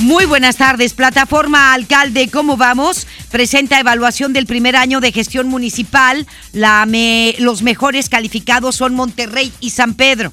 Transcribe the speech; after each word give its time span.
Muy 0.00 0.24
buenas 0.26 0.56
tardes. 0.56 0.94
Plataforma 0.94 1.72
Alcalde, 1.74 2.28
¿cómo 2.28 2.56
vamos? 2.56 3.06
Presenta 3.30 3.78
evaluación 3.78 4.32
del 4.32 4.46
primer 4.46 4.74
año 4.74 5.00
de 5.00 5.12
gestión 5.12 5.48
municipal. 5.48 6.26
La 6.52 6.84
me- 6.86 7.36
los 7.38 7.62
mejores 7.62 8.08
calificados 8.08 8.74
son 8.76 8.94
Monterrey 8.94 9.52
y 9.60 9.70
San 9.70 9.94
Pedro. 9.94 10.32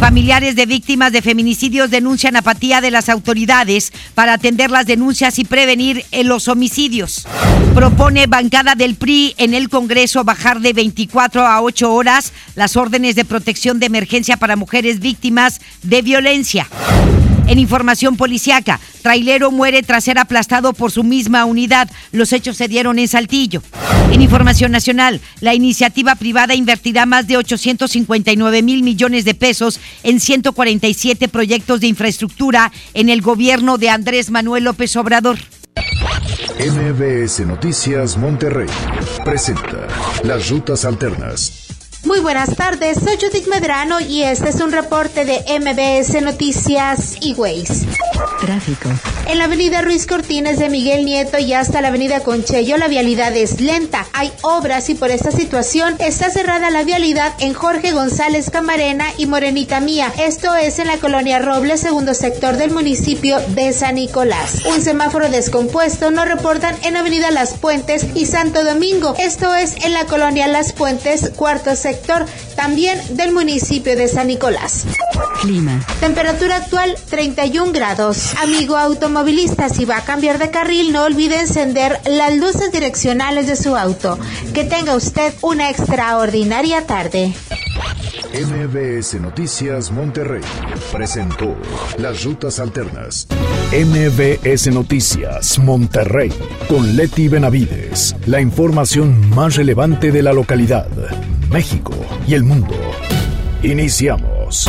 Familiares 0.00 0.54
de 0.56 0.66
víctimas 0.66 1.12
de 1.12 1.22
feminicidios 1.22 1.90
denuncian 1.90 2.36
apatía 2.36 2.80
de 2.80 2.90
las 2.90 3.08
autoridades 3.08 3.92
para 4.14 4.34
atender 4.34 4.70
las 4.70 4.86
denuncias 4.86 5.38
y 5.38 5.44
prevenir 5.44 6.04
eh, 6.10 6.24
los 6.24 6.48
homicidios. 6.48 7.26
Propone 7.74 8.26
bancada 8.26 8.74
del 8.74 8.96
PRI 8.96 9.34
en 9.38 9.54
el 9.54 9.68
Congreso 9.68 10.24
bajar 10.24 10.60
de 10.60 10.72
24 10.72 11.46
a 11.46 11.60
8 11.62 11.92
horas 11.92 12.32
las 12.54 12.76
órdenes 12.76 13.14
de 13.14 13.24
protección 13.24 13.78
de 13.78 13.86
emergencia 13.86 14.36
para 14.36 14.56
mujeres 14.56 15.00
víctimas 15.00 15.60
de 15.82 16.02
violencia. 16.02 16.66
En 17.50 17.58
información 17.58 18.16
policiaca, 18.16 18.78
trailero 19.02 19.50
muere 19.50 19.82
tras 19.82 20.04
ser 20.04 20.20
aplastado 20.20 20.72
por 20.72 20.92
su 20.92 21.02
misma 21.02 21.44
unidad. 21.44 21.90
Los 22.12 22.32
hechos 22.32 22.56
se 22.56 22.68
dieron 22.68 23.00
en 23.00 23.08
Saltillo. 23.08 23.60
En 24.12 24.22
información 24.22 24.70
nacional, 24.70 25.20
la 25.40 25.52
iniciativa 25.52 26.14
privada 26.14 26.54
invertirá 26.54 27.06
más 27.06 27.26
de 27.26 27.38
859 27.38 28.62
mil 28.62 28.84
millones 28.84 29.24
de 29.24 29.34
pesos 29.34 29.80
en 30.04 30.20
147 30.20 31.26
proyectos 31.26 31.80
de 31.80 31.88
infraestructura 31.88 32.70
en 32.94 33.08
el 33.08 33.20
gobierno 33.20 33.78
de 33.78 33.90
Andrés 33.90 34.30
Manuel 34.30 34.62
López 34.62 34.94
Obrador. 34.94 35.40
MBS 36.60 37.40
Noticias 37.40 38.16
Monterrey 38.16 38.68
presenta 39.24 39.88
Las 40.22 40.50
Rutas 40.50 40.84
Alternas. 40.84 41.69
Muy 42.02 42.20
buenas 42.20 42.56
tardes, 42.56 42.96
soy 42.98 43.18
Judith 43.20 43.46
Medrano 43.48 44.00
y 44.00 44.22
este 44.22 44.48
es 44.48 44.60
un 44.62 44.72
reporte 44.72 45.26
de 45.26 45.44
MBS 45.60 46.22
Noticias 46.22 47.16
y 47.20 47.34
Ways. 47.34 47.82
Tráfico. 48.40 48.88
En 49.26 49.38
la 49.38 49.44
avenida 49.44 49.82
Ruiz 49.82 50.06
Cortines 50.06 50.58
de 50.58 50.70
Miguel 50.70 51.04
Nieto 51.04 51.38
y 51.38 51.52
hasta 51.52 51.82
la 51.82 51.88
avenida 51.88 52.20
Conchello 52.20 52.78
la 52.78 52.88
vialidad 52.88 53.36
es 53.36 53.60
lenta. 53.60 54.06
Hay 54.14 54.32
obras 54.40 54.88
y 54.88 54.94
por 54.94 55.10
esta 55.10 55.30
situación 55.30 55.96
está 55.98 56.30
cerrada 56.30 56.70
la 56.70 56.84
vialidad 56.84 57.34
en 57.38 57.52
Jorge 57.52 57.92
González 57.92 58.48
Camarena 58.48 59.04
y 59.18 59.26
Morenita 59.26 59.80
Mía. 59.80 60.10
Esto 60.18 60.54
es 60.54 60.78
en 60.78 60.86
la 60.86 60.96
colonia 60.96 61.38
Robles, 61.38 61.80
segundo 61.80 62.14
sector 62.14 62.56
del 62.56 62.70
municipio 62.70 63.38
de 63.48 63.74
San 63.74 63.96
Nicolás. 63.96 64.64
Un 64.64 64.80
semáforo 64.80 65.28
descompuesto 65.28 66.10
no 66.10 66.24
reportan 66.24 66.76
en 66.82 66.96
avenida 66.96 67.30
Las 67.30 67.54
Puentes 67.54 68.06
y 68.14 68.24
Santo 68.24 68.64
Domingo. 68.64 69.14
Esto 69.18 69.54
es 69.54 69.76
en 69.84 69.92
la 69.92 70.06
colonia 70.06 70.48
Las 70.48 70.72
Puentes, 70.72 71.30
cuarto 71.36 71.76
sector 71.76 71.89
también 72.56 72.98
del 73.16 73.32
municipio 73.32 73.96
de 73.96 74.08
San 74.08 74.28
Nicolás. 74.28 74.86
Clima. 75.42 75.80
Temperatura 76.00 76.56
actual 76.56 76.96
31 77.08 77.72
grados. 77.72 78.34
Amigo 78.42 78.76
automovilista, 78.76 79.68
si 79.68 79.84
va 79.84 79.98
a 79.98 80.04
cambiar 80.04 80.38
de 80.38 80.50
carril, 80.50 80.92
no 80.92 81.04
olvide 81.04 81.40
encender 81.40 81.98
las 82.06 82.36
luces 82.36 82.72
direccionales 82.72 83.46
de 83.46 83.56
su 83.56 83.76
auto. 83.76 84.18
Que 84.54 84.64
tenga 84.64 84.94
usted 84.94 85.32
una 85.42 85.70
extraordinaria 85.70 86.86
tarde. 86.86 87.34
MBS 88.32 89.20
Noticias 89.20 89.90
Monterrey 89.90 90.42
presentó 90.92 91.56
Las 91.98 92.22
Rutas 92.22 92.60
Alternas. 92.60 93.26
MBS 93.72 94.68
Noticias 94.68 95.58
Monterrey 95.58 96.32
con 96.68 96.96
Leti 96.96 97.26
Benavides. 97.28 98.14
La 98.26 98.40
información 98.40 99.30
más 99.30 99.56
relevante 99.56 100.12
de 100.12 100.22
la 100.22 100.32
localidad, 100.32 100.88
México 101.50 101.92
y 102.28 102.34
el 102.34 102.44
mundo. 102.44 102.74
Iniciamos. 103.62 104.68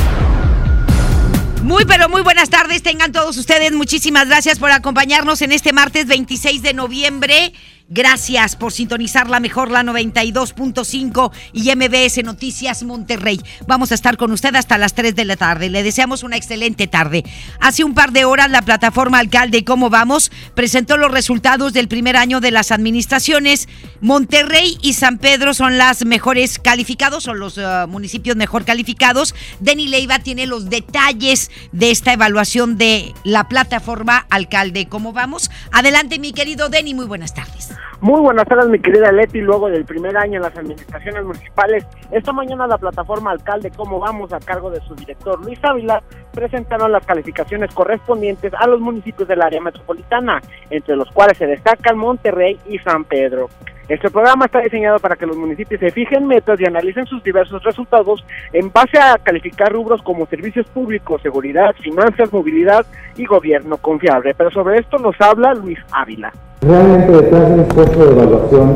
Muy 1.61 1.85
pero 1.85 2.09
muy 2.09 2.23
buenas 2.23 2.49
tardes 2.49 2.81
tengan 2.81 3.11
todos 3.11 3.37
ustedes. 3.37 3.71
Muchísimas 3.71 4.27
gracias 4.27 4.57
por 4.57 4.71
acompañarnos 4.71 5.43
en 5.43 5.51
este 5.51 5.73
martes 5.73 6.07
26 6.07 6.63
de 6.63 6.73
noviembre. 6.73 7.53
Gracias 7.93 8.55
por 8.55 8.71
sintonizar 8.71 9.29
la 9.29 9.41
mejor, 9.41 9.69
la 9.69 9.83
92.5 9.83 11.29
y 11.51 11.75
MBS 11.75 12.23
Noticias 12.23 12.83
Monterrey. 12.83 13.41
Vamos 13.67 13.91
a 13.91 13.95
estar 13.95 14.15
con 14.15 14.31
usted 14.31 14.55
hasta 14.55 14.77
las 14.77 14.93
3 14.93 15.13
de 15.13 15.25
la 15.25 15.35
tarde. 15.35 15.69
Le 15.69 15.83
deseamos 15.83 16.23
una 16.23 16.37
excelente 16.37 16.87
tarde. 16.87 17.25
Hace 17.59 17.83
un 17.83 17.93
par 17.93 18.13
de 18.13 18.23
horas 18.23 18.49
la 18.49 18.61
plataforma 18.61 19.19
Alcalde 19.19 19.65
¿Cómo 19.65 19.89
vamos? 19.89 20.31
presentó 20.55 20.95
los 20.95 21.11
resultados 21.11 21.73
del 21.73 21.89
primer 21.89 22.15
año 22.15 22.39
de 22.39 22.51
las 22.51 22.71
administraciones. 22.71 23.67
Monterrey 23.99 24.77
y 24.81 24.93
San 24.93 25.17
Pedro 25.17 25.53
son 25.53 25.77
las 25.77 26.05
mejores 26.05 26.59
calificados, 26.59 27.25
son 27.25 27.39
los 27.39 27.57
eh, 27.57 27.65
municipios 27.89 28.37
mejor 28.37 28.63
calificados. 28.63 29.35
Denny 29.59 29.89
Leiva 29.89 30.19
tiene 30.19 30.47
los 30.47 30.69
detalles 30.69 31.51
de 31.73 31.91
esta 31.91 32.13
evaluación 32.13 32.77
de 32.77 33.13
la 33.25 33.49
plataforma 33.49 34.27
Alcalde 34.29 34.87
¿Cómo 34.87 35.11
vamos? 35.11 35.51
Adelante 35.73 36.19
mi 36.19 36.31
querido 36.31 36.69
Denny, 36.69 36.93
muy 36.93 37.05
buenas 37.05 37.33
tardes. 37.33 37.80
Muy 38.01 38.19
buenas 38.21 38.47
tardes, 38.47 38.67
mi 38.67 38.79
querida 38.79 39.11
Leti. 39.11 39.41
Luego 39.41 39.69
del 39.69 39.85
primer 39.85 40.17
año 40.17 40.37
en 40.37 40.41
las 40.41 40.57
administraciones 40.57 41.23
municipales, 41.23 41.85
esta 42.11 42.33
mañana 42.33 42.65
la 42.65 42.77
plataforma 42.77 43.31
Alcalde 43.31 43.71
Cómo 43.71 43.99
Vamos, 43.99 44.33
a 44.33 44.39
cargo 44.39 44.71
de 44.71 44.81
su 44.81 44.95
director 44.95 45.43
Luis 45.43 45.59
Ávila, 45.63 46.01
presentaron 46.33 46.91
las 46.91 47.05
calificaciones 47.05 47.73
correspondientes 47.73 48.53
a 48.53 48.67
los 48.67 48.79
municipios 48.79 49.27
del 49.27 49.41
área 49.41 49.61
metropolitana, 49.61 50.41
entre 50.69 50.95
los 50.95 51.09
cuales 51.11 51.37
se 51.37 51.45
destacan 51.45 51.97
Monterrey 51.97 52.59
y 52.65 52.79
San 52.79 53.03
Pedro. 53.03 53.49
Este 53.87 54.09
programa 54.09 54.45
está 54.45 54.61
diseñado 54.61 54.99
para 54.99 55.17
que 55.17 55.25
los 55.25 55.35
municipios 55.35 55.81
se 55.81 55.91
fijen 55.91 56.25
metas 56.25 56.59
y 56.61 56.65
analicen 56.65 57.05
sus 57.07 57.21
diversos 57.23 57.61
resultados 57.63 58.23
en 58.53 58.71
base 58.71 58.97
a 58.97 59.17
calificar 59.17 59.73
rubros 59.73 60.01
como 60.01 60.25
servicios 60.27 60.65
públicos, 60.67 61.21
seguridad, 61.21 61.75
finanzas, 61.75 62.31
movilidad 62.31 62.85
y 63.17 63.25
gobierno 63.25 63.77
confiable. 63.77 64.33
Pero 64.33 64.49
sobre 64.49 64.79
esto 64.79 64.97
nos 64.97 65.19
habla 65.19 65.53
Luis 65.53 65.79
Ávila. 65.91 66.31
Realmente 66.63 67.11
detrás 67.11 67.47
de 67.47 67.53
un 67.55 67.59
esfuerzo 67.61 68.05
de 68.05 68.11
evaluación 68.11 68.69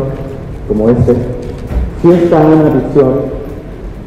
como 0.68 0.90
este, 0.90 1.14
sí 2.02 2.12
está 2.14 2.38
una 2.38 2.64
visión 2.64 3.14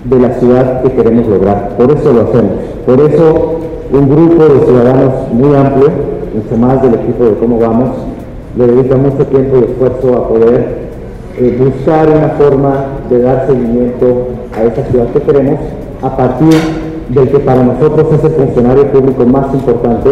de 0.02 0.18
la 0.18 0.34
ciudad 0.34 0.82
que 0.82 0.92
queremos 0.94 1.28
lograr. 1.28 1.76
Por 1.76 1.92
eso 1.92 2.12
lo 2.12 2.22
hacemos. 2.22 2.54
Por 2.84 3.00
eso 3.00 3.60
un 3.92 4.08
grupo 4.08 4.42
de 4.52 4.66
ciudadanos 4.66 5.32
muy 5.32 5.56
amplio, 5.56 5.92
mucho 6.34 6.56
más 6.60 6.82
del 6.82 6.94
equipo 6.94 7.24
de 7.24 7.34
cómo 7.34 7.60
vamos, 7.60 7.90
le 8.56 8.66
dedica 8.66 8.96
mucho 8.96 9.24
tiempo 9.26 9.58
y 9.58 9.70
esfuerzo 9.70 10.12
a 10.12 10.28
poder 10.28 10.88
eh, 11.38 11.56
buscar 11.62 12.08
una 12.08 12.30
forma 12.30 12.84
de 13.08 13.20
dar 13.20 13.46
seguimiento 13.46 14.26
a 14.56 14.64
esa 14.64 14.82
ciudad 14.90 15.06
que 15.12 15.22
queremos 15.22 15.60
a 16.02 16.16
partir 16.16 16.52
del 17.10 17.28
que 17.28 17.38
para 17.38 17.62
nosotros 17.62 18.08
es 18.12 18.24
el 18.24 18.32
funcionario 18.32 18.90
público 18.90 19.24
más 19.24 19.54
importante, 19.54 20.10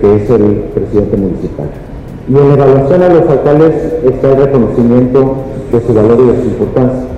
que 0.00 0.16
es 0.16 0.30
el 0.30 0.64
presidente 0.74 1.16
municipal. 1.18 1.91
Y 2.28 2.36
en 2.36 2.48
la 2.48 2.54
evaluación 2.54 3.02
a 3.02 3.08
los 3.08 3.28
alcaldes 3.28 3.74
está 4.04 4.30
el 4.30 4.44
reconocimiento 4.44 5.44
de 5.72 5.80
su 5.80 5.94
valor 5.94 6.20
y 6.20 6.26
de 6.26 6.42
su 6.42 6.48
importancia. 6.48 7.08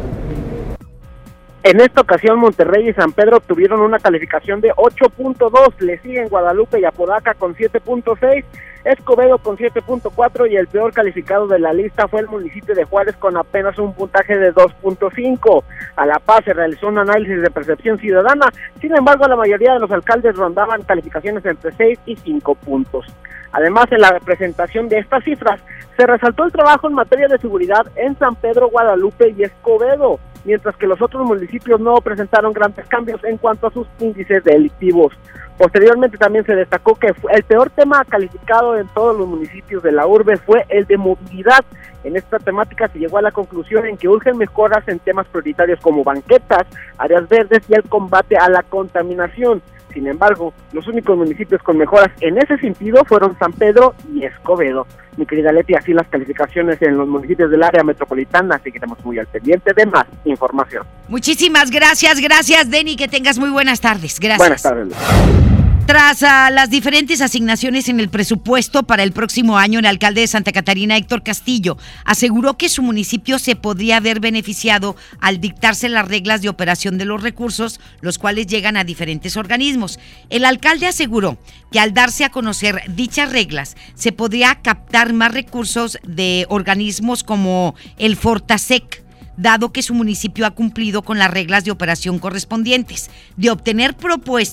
En 1.62 1.80
esta 1.80 2.02
ocasión 2.02 2.38
Monterrey 2.38 2.88
y 2.88 2.92
San 2.92 3.12
Pedro 3.12 3.38
obtuvieron 3.38 3.80
una 3.80 3.98
calificación 3.98 4.60
de 4.60 4.72
8.2, 4.74 5.80
le 5.80 5.98
siguen 6.00 6.28
Guadalupe 6.28 6.78
y 6.78 6.84
Apodaca 6.84 7.32
con 7.32 7.54
7.6, 7.54 8.44
Escobedo 8.84 9.38
con 9.38 9.56
7.4 9.56 10.50
y 10.50 10.56
el 10.56 10.68
peor 10.68 10.92
calificado 10.92 11.46
de 11.46 11.58
la 11.58 11.72
lista 11.72 12.06
fue 12.06 12.20
el 12.20 12.28
municipio 12.28 12.74
de 12.74 12.84
Juárez 12.84 13.16
con 13.16 13.38
apenas 13.38 13.78
un 13.78 13.94
puntaje 13.94 14.36
de 14.36 14.52
2.5. 14.52 15.64
A 15.96 16.04
La 16.04 16.18
Paz 16.18 16.44
se 16.44 16.52
realizó 16.52 16.88
un 16.88 16.98
análisis 16.98 17.40
de 17.40 17.50
percepción 17.50 17.98
ciudadana, 17.98 18.52
sin 18.80 18.94
embargo 18.94 19.26
la 19.26 19.36
mayoría 19.36 19.72
de 19.72 19.80
los 19.80 19.90
alcaldes 19.90 20.36
rondaban 20.36 20.82
calificaciones 20.82 21.46
entre 21.46 21.72
6 21.72 21.98
y 22.04 22.16
5 22.16 22.54
puntos. 22.56 23.06
Además, 23.54 23.86
en 23.92 24.00
la 24.00 24.18
presentación 24.18 24.88
de 24.88 24.98
estas 24.98 25.22
cifras, 25.22 25.60
se 25.96 26.06
resaltó 26.06 26.44
el 26.44 26.52
trabajo 26.52 26.88
en 26.88 26.94
materia 26.94 27.28
de 27.28 27.38
seguridad 27.38 27.86
en 27.94 28.18
San 28.18 28.34
Pedro, 28.34 28.68
Guadalupe 28.68 29.32
y 29.36 29.44
Escobedo. 29.44 30.18
mientras 30.44 30.76
que 30.76 30.86
los 30.86 31.00
otros 31.00 31.24
municipios 31.24 31.80
no 31.80 31.94
presentaron 32.02 32.52
grandes 32.52 32.86
cambios 32.86 33.24
en 33.24 33.38
cuanto 33.38 33.66
a 33.66 33.70
sus 33.70 33.86
índices 33.98 34.44
delictivos. 34.44 35.14
Posteriormente 35.56 36.18
también 36.18 36.44
se 36.44 36.54
destacó 36.54 36.96
que 36.96 37.14
el 37.32 37.44
peor 37.44 37.70
tema 37.70 38.04
calificado 38.04 38.76
en 38.76 38.86
todos 38.88 39.16
los 39.16 39.26
municipios 39.26 39.82
de 39.82 39.92
la 39.92 40.06
urbe 40.06 40.36
fue 40.36 40.66
el 40.68 40.84
de 40.84 40.98
movilidad. 40.98 41.64
En 42.02 42.16
esta 42.16 42.38
temática 42.38 42.88
se 42.88 42.98
llegó 42.98 43.16
a 43.16 43.22
la 43.22 43.30
conclusión 43.30 43.86
en 43.86 43.96
que 43.96 44.08
urgen 44.08 44.36
mejoras 44.36 44.86
en 44.86 44.98
temas 44.98 45.26
prioritarios 45.28 45.80
como 45.80 46.04
banquetas, 46.04 46.66
áreas 46.98 47.26
verdes 47.28 47.62
y 47.68 47.74
el 47.74 47.84
combate 47.84 48.36
a 48.36 48.50
la 48.50 48.62
contaminación. 48.64 49.62
Sin 49.94 50.08
embargo, 50.08 50.52
los 50.72 50.86
únicos 50.88 51.16
municipios 51.16 51.62
con 51.62 51.78
mejoras 51.78 52.10
en 52.20 52.36
ese 52.36 52.58
sentido 52.58 53.04
fueron 53.04 53.38
San 53.38 53.52
Pedro 53.52 53.94
y 54.12 54.24
Escobedo. 54.24 54.86
Mi 55.16 55.24
querida 55.24 55.52
Leti, 55.52 55.74
así 55.74 55.92
las 55.92 56.08
calificaciones 56.08 56.82
en 56.82 56.96
los 56.96 57.08
municipios 57.08 57.48
del 57.50 57.62
área 57.62 57.84
metropolitana, 57.84 58.58
seguiremos 58.58 59.02
muy 59.04 59.18
al 59.20 59.28
pendiente 59.28 59.72
de 59.72 59.86
más 59.86 60.06
información. 60.24 60.84
Muchísimas 61.08 61.70
gracias, 61.70 62.20
gracias 62.20 62.68
Denny, 62.68 62.96
que 62.96 63.06
tengas 63.06 63.38
muy 63.38 63.50
buenas 63.50 63.80
tardes. 63.80 64.18
Gracias. 64.18 64.38
Buenas 64.38 64.62
tardes. 64.62 65.63
Tras 65.86 66.22
uh, 66.22 66.50
las 66.50 66.70
diferentes 66.70 67.20
asignaciones 67.20 67.90
en 67.90 68.00
el 68.00 68.08
presupuesto 68.08 68.84
para 68.84 69.02
el 69.02 69.12
próximo 69.12 69.58
año, 69.58 69.80
el 69.80 69.84
alcalde 69.84 70.22
de 70.22 70.26
Santa 70.26 70.50
Catarina, 70.50 70.96
Héctor 70.96 71.22
Castillo, 71.22 71.76
aseguró 72.06 72.56
que 72.56 72.70
su 72.70 72.82
municipio 72.82 73.38
se 73.38 73.54
podría 73.54 73.98
haber 73.98 74.18
beneficiado 74.18 74.96
al 75.20 75.42
dictarse 75.42 75.90
las 75.90 76.08
reglas 76.08 76.40
de 76.40 76.48
operación 76.48 76.96
de 76.96 77.04
los 77.04 77.22
recursos, 77.22 77.80
los 78.00 78.16
cuales 78.16 78.46
llegan 78.46 78.78
a 78.78 78.84
diferentes 78.84 79.36
organismos. 79.36 79.98
El 80.30 80.46
alcalde 80.46 80.86
aseguró 80.86 81.36
que 81.70 81.80
al 81.80 81.92
darse 81.92 82.24
a 82.24 82.30
conocer 82.30 82.80
dichas 82.88 83.30
reglas, 83.30 83.76
se 83.94 84.10
podría 84.10 84.54
captar 84.62 85.12
más 85.12 85.34
recursos 85.34 85.98
de 86.02 86.46
organismos 86.48 87.24
como 87.24 87.74
el 87.98 88.16
Fortasec, 88.16 89.03
dado 89.36 89.72
que 89.72 89.82
su 89.82 89.94
municipio 89.94 90.46
ha 90.46 90.52
cumplido 90.52 91.02
con 91.02 91.18
las 91.18 91.30
reglas 91.30 91.64
de 91.64 91.70
operación 91.70 92.18
correspondientes. 92.18 93.10
De 93.36 93.50
obtener 93.50 93.96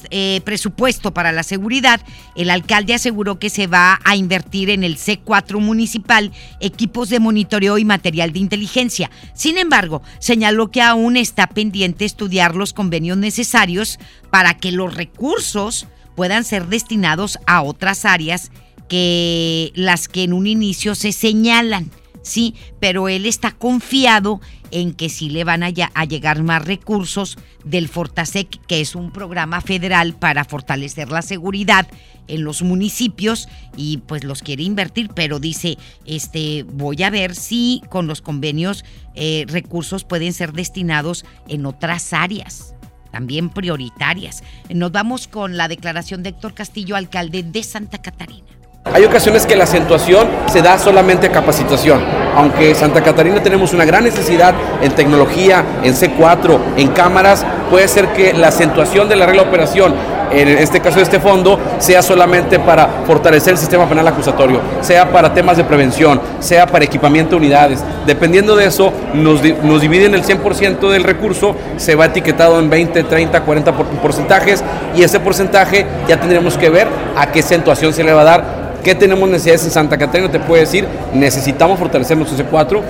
eh, 0.09 0.41
presupuesto 0.43 1.13
para 1.13 1.31
la 1.31 1.43
seguridad, 1.43 2.01
el 2.35 2.49
alcalde 2.49 2.93
aseguró 2.93 3.39
que 3.39 3.49
se 3.49 3.67
va 3.67 3.99
a 4.03 4.15
invertir 4.15 4.69
en 4.69 4.83
el 4.83 4.97
C4 4.97 5.59
municipal 5.59 6.31
equipos 6.59 7.09
de 7.09 7.19
monitoreo 7.19 7.77
y 7.77 7.85
material 7.85 8.33
de 8.33 8.39
inteligencia. 8.39 9.11
Sin 9.33 9.57
embargo, 9.57 10.01
señaló 10.19 10.71
que 10.71 10.81
aún 10.81 11.17
está 11.17 11.47
pendiente 11.47 12.05
estudiar 12.05 12.55
los 12.55 12.73
convenios 12.73 13.17
necesarios 13.17 13.99
para 14.29 14.57
que 14.57 14.71
los 14.71 14.93
recursos 14.95 15.87
puedan 16.15 16.43
ser 16.43 16.67
destinados 16.67 17.39
a 17.47 17.61
otras 17.61 18.05
áreas 18.05 18.51
que 18.87 19.71
las 19.73 20.07
que 20.07 20.23
en 20.23 20.33
un 20.33 20.47
inicio 20.47 20.95
se 20.95 21.13
señalan 21.13 21.89
sí, 22.21 22.55
pero 22.79 23.09
él 23.09 23.25
está 23.25 23.51
confiado 23.51 24.41
en 24.71 24.93
que 24.93 25.09
sí 25.09 25.29
le 25.29 25.43
van 25.43 25.63
a, 25.63 25.71
a, 25.93 26.05
llegar 26.05 26.43
más 26.43 26.65
recursos 26.65 27.37
del 27.65 27.87
Fortasec, 27.87 28.65
que 28.67 28.81
es 28.81 28.95
un 28.95 29.11
programa 29.11 29.61
federal 29.61 30.13
para 30.13 30.45
fortalecer 30.45 31.11
la 31.11 31.21
seguridad 31.21 31.87
en 32.27 32.43
los 32.43 32.61
municipios 32.61 33.49
y 33.75 33.97
pues 33.97 34.23
los 34.23 34.41
quiere 34.41 34.63
invertir, 34.63 35.09
pero 35.13 35.39
dice, 35.39 35.77
este, 36.05 36.63
voy 36.63 37.03
a 37.03 37.09
ver 37.09 37.35
si 37.35 37.81
con 37.89 38.07
los 38.07 38.21
convenios 38.21 38.85
eh, 39.15 39.45
recursos 39.47 40.05
pueden 40.05 40.31
ser 40.31 40.53
destinados 40.53 41.25
en 41.47 41.65
otras 41.65 42.13
áreas 42.13 42.75
también 43.11 43.49
prioritarias. 43.49 44.41
Nos 44.73 44.93
vamos 44.93 45.27
con 45.27 45.57
la 45.57 45.67
declaración 45.67 46.23
de 46.23 46.29
Héctor 46.29 46.53
Castillo, 46.53 46.95
alcalde 46.95 47.43
de 47.43 47.61
Santa 47.61 48.01
Catarina. 48.01 48.60
Hay 48.85 49.05
ocasiones 49.05 49.45
que 49.45 49.55
la 49.55 49.65
acentuación 49.65 50.27
se 50.47 50.61
da 50.61 50.79
solamente 50.79 51.27
a 51.27 51.31
capacitación. 51.31 52.03
Aunque 52.35 52.73
Santa 52.73 53.03
Catarina 53.03 53.41
tenemos 53.41 53.73
una 53.73 53.85
gran 53.85 54.03
necesidad 54.03 54.55
en 54.81 54.91
tecnología, 54.93 55.63
en 55.83 55.93
C4, 55.93 56.59
en 56.77 56.87
cámaras, 56.89 57.45
puede 57.69 57.87
ser 57.87 58.07
que 58.09 58.33
la 58.33 58.47
acentuación 58.47 59.07
de 59.07 59.15
la 59.15 59.27
regla 59.27 59.43
de 59.43 59.49
operación, 59.49 59.93
en 60.31 60.47
este 60.49 60.79
caso 60.79 60.99
este 60.99 61.19
fondo, 61.19 61.59
sea 61.79 62.01
solamente 62.01 62.59
para 62.59 62.87
fortalecer 63.05 63.53
el 63.53 63.59
sistema 63.59 63.87
penal 63.87 64.07
acusatorio, 64.07 64.59
sea 64.81 65.11
para 65.11 65.33
temas 65.33 65.57
de 65.57 65.63
prevención, 65.63 66.21
sea 66.39 66.65
para 66.67 66.85
equipamiento 66.85 67.31
de 67.31 67.37
unidades. 67.37 67.83
Dependiendo 68.05 68.55
de 68.55 68.65
eso, 68.65 68.93
nos, 69.13 69.41
nos 69.63 69.81
dividen 69.81 70.13
el 70.13 70.23
100% 70.23 70.89
del 70.89 71.03
recurso, 71.03 71.55
se 71.77 71.95
va 71.95 72.05
etiquetado 72.05 72.59
en 72.59 72.69
20, 72.69 73.03
30, 73.03 73.41
40 73.41 73.73
porcentajes 74.01 74.63
y 74.95 75.03
ese 75.03 75.19
porcentaje 75.19 75.85
ya 76.07 76.19
tendremos 76.19 76.57
que 76.57 76.69
ver 76.69 76.87
a 77.15 77.31
qué 77.31 77.39
acentuación 77.39 77.93
se 77.93 78.03
le 78.03 78.13
va 78.13 78.21
a 78.21 78.25
dar 78.25 78.61
¿Qué 78.83 78.95
tenemos 78.95 79.29
necesidades 79.29 79.63
en 79.65 79.71
Santa 79.71 79.95
Catarina? 79.95 80.31
Te 80.31 80.39
puede 80.39 80.61
decir, 80.61 80.87
necesitamos 81.13 81.77
fortalecer 81.77 82.17
nuestro 82.17 82.43
C4. 82.43 82.81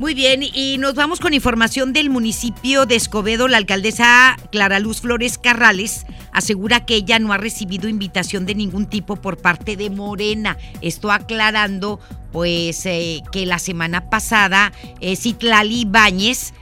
Muy 0.00 0.14
bien, 0.14 0.42
y 0.42 0.78
nos 0.78 0.94
vamos 0.94 1.20
con 1.20 1.34
información 1.34 1.92
del 1.92 2.08
municipio 2.08 2.86
de 2.86 2.96
Escobedo. 2.96 3.48
La 3.48 3.58
alcaldesa 3.58 4.34
Clara 4.50 4.78
Luz 4.78 5.02
Flores 5.02 5.36
Carrales 5.36 6.06
asegura 6.32 6.86
que 6.86 6.94
ella 6.94 7.18
no 7.18 7.34
ha 7.34 7.36
recibido 7.36 7.86
invitación 7.86 8.46
de 8.46 8.54
ningún 8.54 8.86
tipo 8.86 9.16
por 9.16 9.36
parte 9.36 9.76
de 9.76 9.90
Morena. 9.90 10.56
Esto 10.80 11.12
aclarando, 11.12 12.00
pues, 12.32 12.86
eh, 12.86 13.20
que 13.30 13.44
la 13.44 13.58
semana 13.58 14.08
pasada 14.08 14.72
eh, 15.00 15.16
Citlali 15.16 15.84
Báñez 15.84 16.54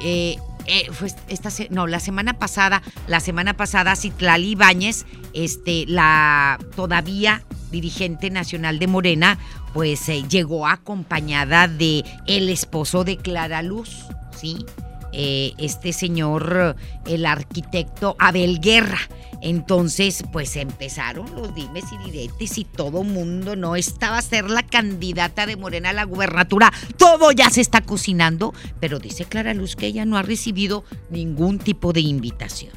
eh, 0.00 0.38
eh, 0.68 0.90
esta 1.28 1.48
no, 1.70 1.86
la 1.86 1.98
semana 1.98 2.34
pasada, 2.34 2.82
la 3.06 3.20
semana 3.20 3.54
pasada 3.54 3.96
Citlali 3.96 4.50
Ibáñez, 4.50 5.06
este, 5.32 5.86
la 5.86 6.58
todavía 6.76 7.42
dirigente 7.70 8.28
nacional 8.30 8.78
de 8.78 8.86
Morena, 8.86 9.38
pues 9.72 10.08
eh, 10.08 10.24
llegó 10.28 10.66
acompañada 10.66 11.68
de 11.68 12.04
el 12.26 12.48
esposo 12.48 13.04
de 13.04 13.16
Clara 13.16 13.62
Luz, 13.62 14.06
¿sí? 14.36 14.64
Eh, 15.12 15.54
este 15.58 15.92
señor, 15.92 16.76
el 17.06 17.26
arquitecto 17.26 18.16
Abel 18.18 18.60
Guerra. 18.60 18.98
Entonces, 19.40 20.24
pues 20.32 20.56
empezaron 20.56 21.32
los 21.34 21.54
dimes 21.54 21.84
y 21.92 22.10
diretes 22.10 22.58
y 22.58 22.64
todo 22.64 23.04
mundo 23.04 23.54
no 23.54 23.76
estaba 23.76 24.18
a 24.18 24.22
ser 24.22 24.50
la 24.50 24.64
candidata 24.64 25.46
de 25.46 25.56
Morena 25.56 25.90
a 25.90 25.92
la 25.92 26.04
gubernatura. 26.04 26.72
Todo 26.96 27.30
ya 27.32 27.48
se 27.48 27.60
está 27.60 27.80
cocinando, 27.80 28.52
pero 28.80 28.98
dice 28.98 29.24
Clara 29.24 29.54
Luz 29.54 29.76
que 29.76 29.86
ella 29.86 30.04
no 30.04 30.16
ha 30.16 30.22
recibido 30.22 30.84
ningún 31.10 31.58
tipo 31.58 31.92
de 31.92 32.00
invitación. 32.00 32.72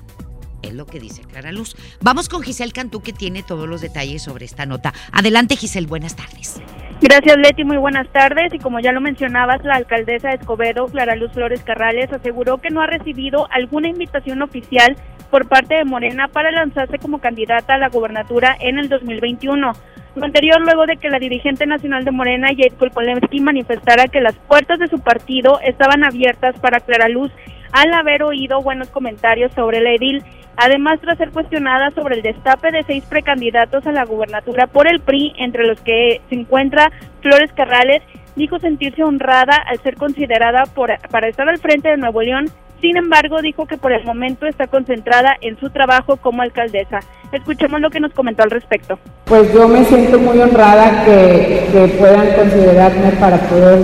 Es 0.62 0.74
lo 0.74 0.86
que 0.86 1.00
dice 1.00 1.24
Clara 1.24 1.52
Luz. 1.52 1.76
Vamos 2.02 2.30
con 2.30 2.44
Giselle 2.44 2.72
Cantú 2.72 3.02
que 3.02 3.14
tiene 3.14 3.42
todos 3.42 3.68
los 3.68 3.82
detalles 3.82 4.22
sobre 4.22 4.46
esta 4.46 4.68
nota. 4.68 4.94
Adelante 5.12 5.56
Giselle, 5.56 5.88
buenas 5.88 6.16
tardes. 6.16 6.62
Gracias 7.04 7.36
Leti, 7.36 7.64
muy 7.64 7.78
buenas 7.78 8.08
tardes. 8.10 8.54
Y 8.54 8.60
como 8.60 8.80
ya 8.80 8.92
lo 8.92 9.02
mencionabas, 9.02 9.64
la 9.64 9.74
alcaldesa 9.74 10.30
de 10.30 10.36
Escobedo, 10.36 10.86
Clara 10.86 11.16
Luz 11.16 11.32
Flores 11.32 11.64
Carrales, 11.64 12.14
aseguró 12.14 12.60
que 12.60 12.70
no 12.70 12.80
ha 12.80 12.86
recibido 12.86 13.48
alguna 13.50 13.88
invitación 13.88 14.44
oficial 14.44 14.96
por 15.32 15.48
parte 15.48 15.74
de 15.74 15.84
Morena 15.84 16.28
para 16.28 16.52
lanzarse 16.52 17.00
como 17.00 17.20
candidata 17.20 17.74
a 17.74 17.80
la 17.80 17.90
gobernatura 17.90 18.56
en 18.60 18.78
el 18.78 18.88
2021. 18.88 19.72
Lo 20.14 20.26
anterior 20.26 20.62
luego 20.62 20.86
de 20.86 20.98
que 20.98 21.10
la 21.10 21.18
dirigente 21.18 21.66
nacional 21.66 22.06
de 22.06 22.12
Morena, 22.12 22.50
Jade 22.50 22.78
Kolpolemsky, 22.78 23.40
manifestara 23.40 24.06
que 24.06 24.22
las 24.22 24.36
puertas 24.36 24.78
de 24.78 24.88
su 24.88 25.00
partido 25.00 25.60
estaban 25.62 26.04
abiertas 26.04 26.60
para 26.60 26.82
Clara 26.82 27.10
Luz 27.10 27.32
al 27.72 27.94
haber 27.94 28.24
oído 28.24 28.62
buenos 28.62 28.90
comentarios 28.90 29.52
sobre 29.54 29.80
el 29.80 29.88
edil. 29.88 30.24
Además, 30.58 31.00
tras 31.00 31.18
ser 31.18 31.32
cuestionada 31.32 31.92
sobre 31.92 32.16
el 32.16 32.22
destape 32.22 32.72
de 32.72 32.84
seis 32.84 33.04
precandidatos 33.06 33.86
a 33.88 33.92
la 33.92 34.06
gubernatura 34.06 34.68
por 34.68 34.88
el 34.88 35.00
PRI, 35.00 35.34
entre 35.38 35.66
los 35.66 35.80
que 35.82 36.22
se 36.30 36.36
encuentra 36.36 36.92
Flores 37.22 37.52
Carrales, 37.54 38.04
dijo 38.36 38.60
sentirse 38.60 39.04
honrada 39.04 39.56
al 39.66 39.80
ser 39.82 39.96
considerada 39.96 40.64
por, 40.74 40.92
para 41.10 41.28
estar 41.28 41.48
al 41.48 41.58
frente 41.58 41.90
de 41.90 41.98
Nuevo 41.98 42.22
León 42.22 42.46
sin 42.82 42.98
embargo, 42.98 43.42
dijo 43.42 43.66
que 43.68 43.78
por 43.78 43.92
el 43.92 44.04
momento 44.04 44.48
está 44.48 44.68
concentrada 44.68 45.36
en 45.42 45.58
su 45.60 45.70
trabajo 45.70 46.18
como 46.18 46.42
alcaldesa. 46.42 47.00
Escuchemos 47.32 47.80
lo 47.80 47.90
que 47.90 48.00
nos 48.00 48.12
comentó 48.12 48.44
al 48.44 48.52
respecto. 48.52 49.00
Pues 49.26 49.54
yo 49.54 49.68
me 49.68 49.86
siento 49.86 50.20
muy 50.20 50.40
honrada 50.40 51.06
que, 51.06 51.62
puedan 51.98 52.34
considerarme 52.34 53.12
para 53.20 53.38
poder 53.38 53.80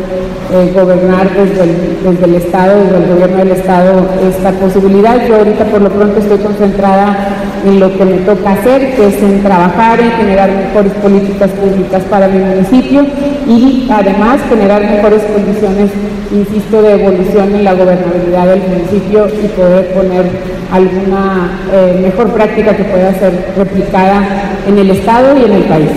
eh, 0.52 0.72
gobernar 0.74 1.30
desde 1.30 1.64
el, 1.64 2.04
desde 2.04 2.26
el 2.26 2.36
Estado, 2.36 2.84
desde 2.84 2.98
el 2.98 3.08
gobierno 3.08 3.38
del 3.38 3.52
Estado, 3.52 4.10
esta 4.28 4.52
posibilidad. 4.52 5.28
Yo 5.28 5.36
ahorita 5.36 5.66
por 5.66 5.82
lo 5.82 5.90
pronto 5.90 6.20
estoy 6.20 6.40
concentrada 6.40 7.47
lo 7.76 7.98
que 7.98 8.06
me 8.06 8.18
toca 8.20 8.52
hacer, 8.52 8.96
que 8.96 9.08
es 9.08 9.44
trabajar, 9.44 10.00
en 10.00 10.12
generar 10.12 10.50
mejores 10.50 10.94
políticas 10.94 11.52
públicas 11.52 12.04
para 12.10 12.28
mi 12.28 12.40
municipio 12.40 13.06
y 13.48 13.88
además 13.92 14.40
generar 14.50 14.82
mejores 14.82 15.24
condiciones, 15.24 15.92
insisto, 16.32 16.82
de 16.82 16.94
evolución 16.94 17.56
en 17.56 17.64
la 17.64 17.74
gobernabilidad 17.74 18.48
del 18.48 18.62
municipio 18.62 19.28
y 19.28 19.48
poder 19.50 19.94
poner 19.94 20.26
alguna 20.72 21.60
eh, 21.72 22.00
mejor 22.02 22.34
práctica 22.34 22.76
que 22.76 22.84
pueda 22.86 23.14
ser 23.20 23.54
replicada 23.58 24.58
en 24.68 24.78
el 24.78 24.92
Estado 24.92 25.38
y 25.38 25.46
en 25.46 25.52
el 25.52 25.64
país. 25.64 25.90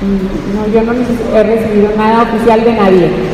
Mm, 0.00 0.56
no, 0.56 0.72
yo 0.72 0.82
no 0.82 0.92
he 1.36 1.42
recibido 1.42 1.88
nada 1.96 2.22
oficial 2.22 2.64
de 2.64 2.72
nadie. 2.72 3.33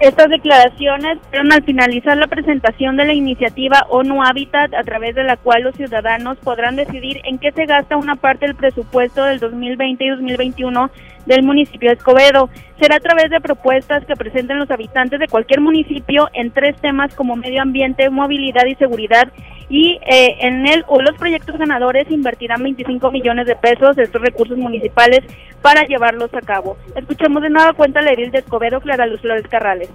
Estas 0.00 0.30
declaraciones 0.30 1.18
fueron 1.28 1.52
al 1.52 1.62
finalizar 1.62 2.16
la 2.16 2.26
presentación 2.26 2.96
de 2.96 3.04
la 3.04 3.12
iniciativa 3.12 3.84
ONU 3.90 4.22
Habitat, 4.24 4.72
a 4.72 4.82
través 4.82 5.14
de 5.14 5.24
la 5.24 5.36
cual 5.36 5.62
los 5.62 5.76
ciudadanos 5.76 6.38
podrán 6.38 6.74
decidir 6.74 7.20
en 7.24 7.38
qué 7.38 7.52
se 7.52 7.66
gasta 7.66 7.98
una 7.98 8.16
parte 8.16 8.46
del 8.46 8.54
presupuesto 8.54 9.22
del 9.24 9.40
2020 9.40 10.02
y 10.02 10.08
2021 10.08 10.90
del 11.26 11.42
municipio 11.42 11.90
de 11.90 11.96
Escobedo. 11.96 12.48
Será 12.80 12.96
a 12.96 13.00
través 13.00 13.28
de 13.28 13.42
propuestas 13.42 14.06
que 14.06 14.16
presenten 14.16 14.58
los 14.58 14.70
habitantes 14.70 15.20
de 15.20 15.28
cualquier 15.28 15.60
municipio 15.60 16.30
en 16.32 16.50
tres 16.50 16.80
temas 16.80 17.14
como 17.14 17.36
medio 17.36 17.60
ambiente, 17.60 18.08
movilidad 18.08 18.64
y 18.64 18.76
seguridad. 18.76 19.30
Y 19.70 20.00
eh, 20.04 20.36
en 20.40 20.66
él 20.66 20.84
o 20.88 21.00
los 21.00 21.16
proyectos 21.16 21.56
ganadores 21.56 22.10
invertirán 22.10 22.62
25 22.62 23.12
millones 23.12 23.46
de 23.46 23.54
pesos 23.54 23.94
de 23.94 24.02
estos 24.02 24.20
recursos 24.20 24.58
municipales 24.58 25.20
para 25.62 25.84
llevarlos 25.84 26.34
a 26.34 26.40
cabo. 26.40 26.76
Escuchemos 26.96 27.40
de 27.40 27.50
nueva 27.50 27.72
cuenta 27.74 28.02
la 28.02 28.10
edil 28.10 28.32
de 28.32 28.40
Escobedo, 28.40 28.80
Clara 28.80 29.06
Luz 29.06 29.20
Flores 29.20 29.46
Carrales. 29.48 29.88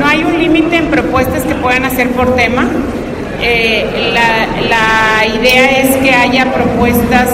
No 0.00 0.06
hay 0.06 0.24
un 0.24 0.38
límite 0.38 0.76
en 0.76 0.86
propuestas 0.86 1.44
que 1.44 1.54
puedan 1.54 1.84
hacer 1.84 2.08
por 2.12 2.34
tema. 2.34 2.66
Eh, 3.42 3.84
la, 4.14 4.46
la, 4.68 5.26
idea 5.26 5.80
es 5.80 5.96
que 5.98 6.10
haya 6.12 6.52
propuestas 6.52 7.28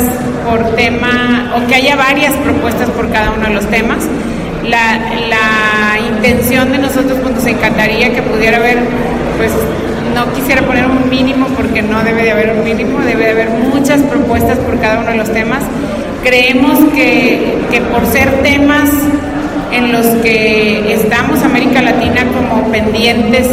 por 0.45 0.75
tema 0.75 1.52
o 1.57 1.66
que 1.69 1.75
haya 1.76 1.97
varias 1.97 2.33
propuestas 2.35 2.90
por 2.90 3.11
cada 3.12 3.33
uno 3.33 3.47
de 3.47 3.55
los 3.55 3.66
temas. 3.71 4.09
La, 4.64 4.99
la 5.28 5.99
intención 6.00 6.73
de 6.73 6.78
nosotros 6.78 7.19
pues, 7.23 7.35
nos 7.35 7.47
encantaría 7.47 8.12
que 8.12 8.23
pudiera 8.23 8.57
haber, 8.57 8.78
pues 9.37 9.52
no 10.16 10.32
quisiera 10.32 10.62
poner 10.62 10.87
un 10.87 11.11
mínimo 11.11 11.46
porque 11.49 11.82
no 11.82 12.02
debe 12.02 12.23
de 12.23 12.30
haber 12.30 12.52
un 12.52 12.64
mínimo, 12.64 13.00
debe 13.00 13.25
de 13.25 13.30
haber 13.32 13.50
muchas 13.50 14.00
propuestas 14.00 14.58
por 14.58 14.80
cada 14.80 15.00
uno 15.00 15.11
de 15.11 15.18
los 15.18 15.30
temas. 15.30 15.62
Creemos 16.25 16.78
que, 16.94 17.54
que 17.70 17.82
por 17.82 18.06
ser 18.06 18.42
temas 18.42 18.88
en 19.73 19.92
los 19.92 20.06
que 20.23 20.94
estamos 20.94 21.42
América 21.42 21.82
Latina 21.82 22.25
como 22.32 22.73
pendientes 22.73 23.46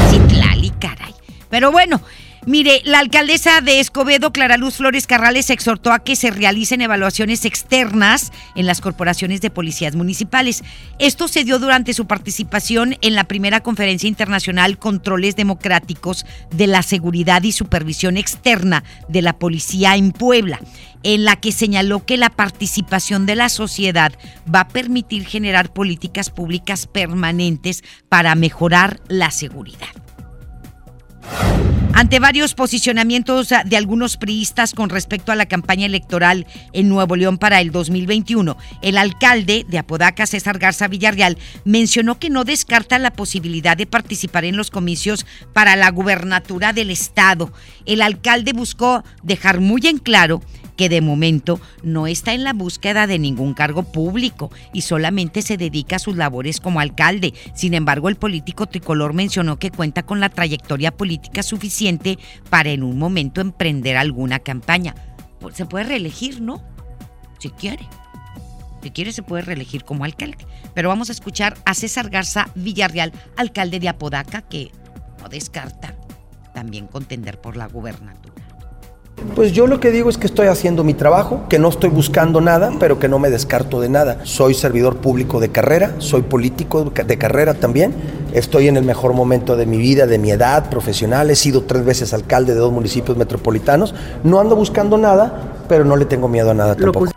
Citlali, 0.10 0.72
caray. 0.80 1.14
Pero 1.52 1.72
bueno, 1.72 2.02
Mire, 2.48 2.82
la 2.86 3.00
alcaldesa 3.00 3.60
de 3.60 3.82
Escobedo, 3.82 4.32
Clara 4.32 4.56
Luz 4.56 4.76
Flores 4.76 5.06
Carrales, 5.06 5.50
exhortó 5.50 5.92
a 5.92 6.00
que 6.00 6.16
se 6.16 6.32
realicen 6.32 6.80
evaluaciones 6.80 7.44
externas 7.44 8.32
en 8.56 8.66
las 8.66 8.80
corporaciones 8.80 9.42
de 9.42 9.50
policías 9.50 9.98
municipales. 9.98 10.64
Esto 10.98 11.28
se 11.28 11.44
dio 11.44 11.60
durante 11.60 11.94
su 11.94 12.08
participación 12.08 12.96
en 13.02 13.16
la 13.16 13.26
primera 13.26 13.60
conferencia 13.60 14.08
internacional 14.08 14.80
Controles 14.80 15.36
Democráticos 15.36 16.26
de 16.50 16.68
la 16.68 16.84
Seguridad 16.84 17.44
y 17.44 17.52
Supervisión 17.52 18.16
Externa 18.16 18.86
de 19.10 19.24
la 19.24 19.38
Policía 19.40 19.98
en 19.98 20.14
Puebla, 20.14 20.62
en 21.04 21.26
la 21.26 21.36
que 21.36 21.52
señaló 21.52 22.06
que 22.06 22.16
la 22.16 22.30
participación 22.30 23.26
de 23.26 23.36
la 23.36 23.50
sociedad 23.50 24.14
va 24.50 24.62
a 24.62 24.68
permitir 24.70 25.26
generar 25.26 25.74
políticas 25.74 26.30
públicas 26.30 26.88
permanentes 26.88 27.84
para 28.08 28.36
mejorar 28.36 29.02
la 29.10 29.32
seguridad. 29.32 29.90
Ante 31.94 32.20
varios 32.20 32.54
posicionamientos 32.54 33.50
de 33.66 33.78
algunos 33.78 34.18
priistas 34.18 34.74
con 34.74 34.90
respecto 34.90 35.32
a 35.32 35.36
la 35.36 35.48
campaña 35.48 35.86
electoral 35.88 36.46
en 36.74 36.90
Nuevo 36.90 37.16
León 37.16 37.38
para 37.38 37.60
el 37.60 37.72
2021, 37.72 38.56
el 38.82 38.98
alcalde 38.98 39.66
de 39.68 39.80
Apodaca, 39.80 40.28
César 40.28 40.60
Garza 40.60 40.88
Villarreal, 40.88 41.38
mencionó 41.66 42.20
que 42.20 42.30
no 42.30 42.44
descarta 42.44 43.00
la 43.00 43.12
posibilidad 43.12 43.76
de 43.76 43.88
participar 43.88 44.46
en 44.46 44.58
los 44.58 44.70
comicios 44.70 45.26
para 45.54 45.76
la 45.76 45.90
gubernatura 45.90 46.72
del 46.72 46.92
estado. 46.92 47.52
El 47.86 48.02
alcalde 48.02 48.54
buscó 48.54 49.04
dejar 49.24 49.60
muy 49.60 49.82
en 49.88 49.98
claro 49.98 50.42
que 50.78 50.90
de 50.90 51.02
momento 51.02 51.60
no 51.82 52.06
está 52.06 52.34
en 52.34 52.44
la 52.44 52.54
búsqueda 52.54 53.08
de 53.08 53.18
ningún 53.18 53.56
cargo 53.56 53.82
público 53.82 54.52
y 54.74 54.82
solamente 54.82 55.42
se 55.42 55.58
dedica 55.58 55.96
a 55.96 56.00
sus 56.00 56.16
labores 56.16 56.62
como 56.62 56.80
alcalde. 56.80 57.34
Sin 57.56 57.74
embargo, 57.74 58.10
el 58.10 58.16
político 58.16 58.68
tricolor 58.68 59.14
mencionó 59.14 59.58
que 59.58 59.72
cuenta 59.72 60.04
con 60.04 60.20
la 60.20 60.30
trayectoria 60.30 60.92
política 60.92 61.42
suficiente 61.42 61.77
para 62.50 62.70
en 62.70 62.84
un 62.84 62.98
momento 62.98 63.42
emprender 63.42 63.98
alguna 63.98 64.40
campaña. 64.40 64.96
Pues, 65.40 65.56
se 65.56 65.66
puede 65.66 65.86
reelegir, 65.86 66.42
¿no? 66.42 66.64
Si 67.40 67.50
quiere. 67.50 67.88
Si 68.82 68.92
quiere 68.92 69.12
se 69.12 69.24
puede 69.24 69.44
reelegir 69.44 69.84
como 69.84 70.04
alcalde. 70.04 70.46
Pero 70.74 70.90
vamos 70.90 71.10
a 71.10 71.12
escuchar 71.12 71.58
a 71.66 71.74
César 71.74 72.10
Garza 72.10 72.50
Villarreal, 72.56 73.12
alcalde 73.36 73.80
de 73.80 73.90
Apodaca, 73.90 74.42
que 74.42 74.72
no 75.22 75.30
descarta 75.30 75.96
también 76.54 76.88
contender 76.88 77.40
por 77.40 77.58
la 77.58 77.68
gubernatura. 77.68 78.27
Pues 79.36 79.52
yo 79.52 79.68
lo 79.68 79.80
que 79.80 79.92
digo 79.92 80.10
es 80.10 80.18
que 80.18 80.28
estoy 80.28 80.48
haciendo 80.48 80.84
mi 80.84 80.94
trabajo, 80.94 81.46
que 81.50 81.60
no 81.60 81.70
estoy 81.70 81.90
buscando 81.90 82.42
nada, 82.42 82.72
pero 82.80 83.00
que 83.00 83.08
no 83.08 83.20
me 83.20 83.30
descarto 83.30 83.80
de 83.80 83.90
nada. 83.90 84.20
Soy 84.24 84.54
servidor 84.54 84.98
público 84.98 85.40
de 85.40 85.50
carrera, 85.50 85.94
soy 86.00 86.22
político 86.22 86.84
de 86.84 87.18
carrera 87.18 87.54
también. 87.56 87.94
Estoy 88.34 88.68
en 88.68 88.78
el 88.78 88.84
mejor 88.84 89.14
momento 89.14 89.56
de 89.56 89.66
mi 89.66 89.78
vida, 89.78 90.08
de 90.08 90.18
mi 90.18 90.32
edad 90.32 90.70
profesional. 90.70 91.30
He 91.30 91.36
sido 91.36 91.64
tres 91.64 91.86
veces 91.86 92.14
alcalde 92.14 92.54
de 92.54 92.60
dos 92.60 92.72
municipios 92.72 93.18
metropolitanos. 93.18 93.94
No 94.24 94.40
ando 94.40 94.56
buscando 94.56 94.98
nada, 94.98 95.64
pero 95.68 95.84
no 95.84 95.96
le 95.96 96.06
tengo 96.06 96.28
miedo 96.28 96.52
a 96.52 96.54
nada 96.54 96.76
tampoco. 96.76 97.12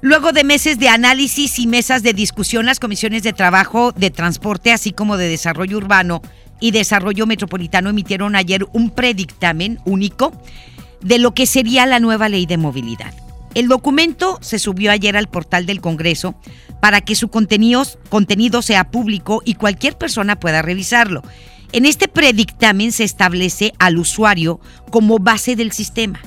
Luego 0.00 0.32
de 0.32 0.42
meses 0.42 0.80
de 0.80 0.88
análisis 0.88 1.60
y 1.60 1.68
mesas 1.68 2.02
de 2.02 2.12
discusión, 2.12 2.66
las 2.66 2.80
comisiones 2.80 3.22
de 3.22 3.32
trabajo, 3.32 3.92
de 3.92 4.10
transporte, 4.10 4.72
así 4.72 4.90
como 4.90 5.16
de 5.16 5.28
desarrollo 5.28 5.76
urbano, 5.76 6.22
y 6.62 6.70
Desarrollo 6.70 7.26
Metropolitano 7.26 7.90
emitieron 7.90 8.36
ayer 8.36 8.64
un 8.72 8.90
predictamen 8.90 9.80
único 9.84 10.32
de 11.02 11.18
lo 11.18 11.34
que 11.34 11.44
sería 11.44 11.86
la 11.86 11.98
nueva 11.98 12.28
ley 12.28 12.46
de 12.46 12.56
movilidad. 12.56 13.12
El 13.54 13.66
documento 13.66 14.38
se 14.40 14.60
subió 14.60 14.92
ayer 14.92 15.16
al 15.16 15.26
portal 15.26 15.66
del 15.66 15.80
Congreso 15.80 16.36
para 16.80 17.00
que 17.00 17.16
su 17.16 17.28
contenido, 17.28 17.82
contenido 18.08 18.62
sea 18.62 18.84
público 18.84 19.42
y 19.44 19.54
cualquier 19.54 19.98
persona 19.98 20.38
pueda 20.38 20.62
revisarlo. 20.62 21.24
En 21.72 21.84
este 21.84 22.06
predictamen 22.06 22.92
se 22.92 23.02
establece 23.02 23.72
al 23.80 23.98
usuario 23.98 24.60
como 24.90 25.18
base 25.18 25.56
del 25.56 25.72
sistema 25.72 26.20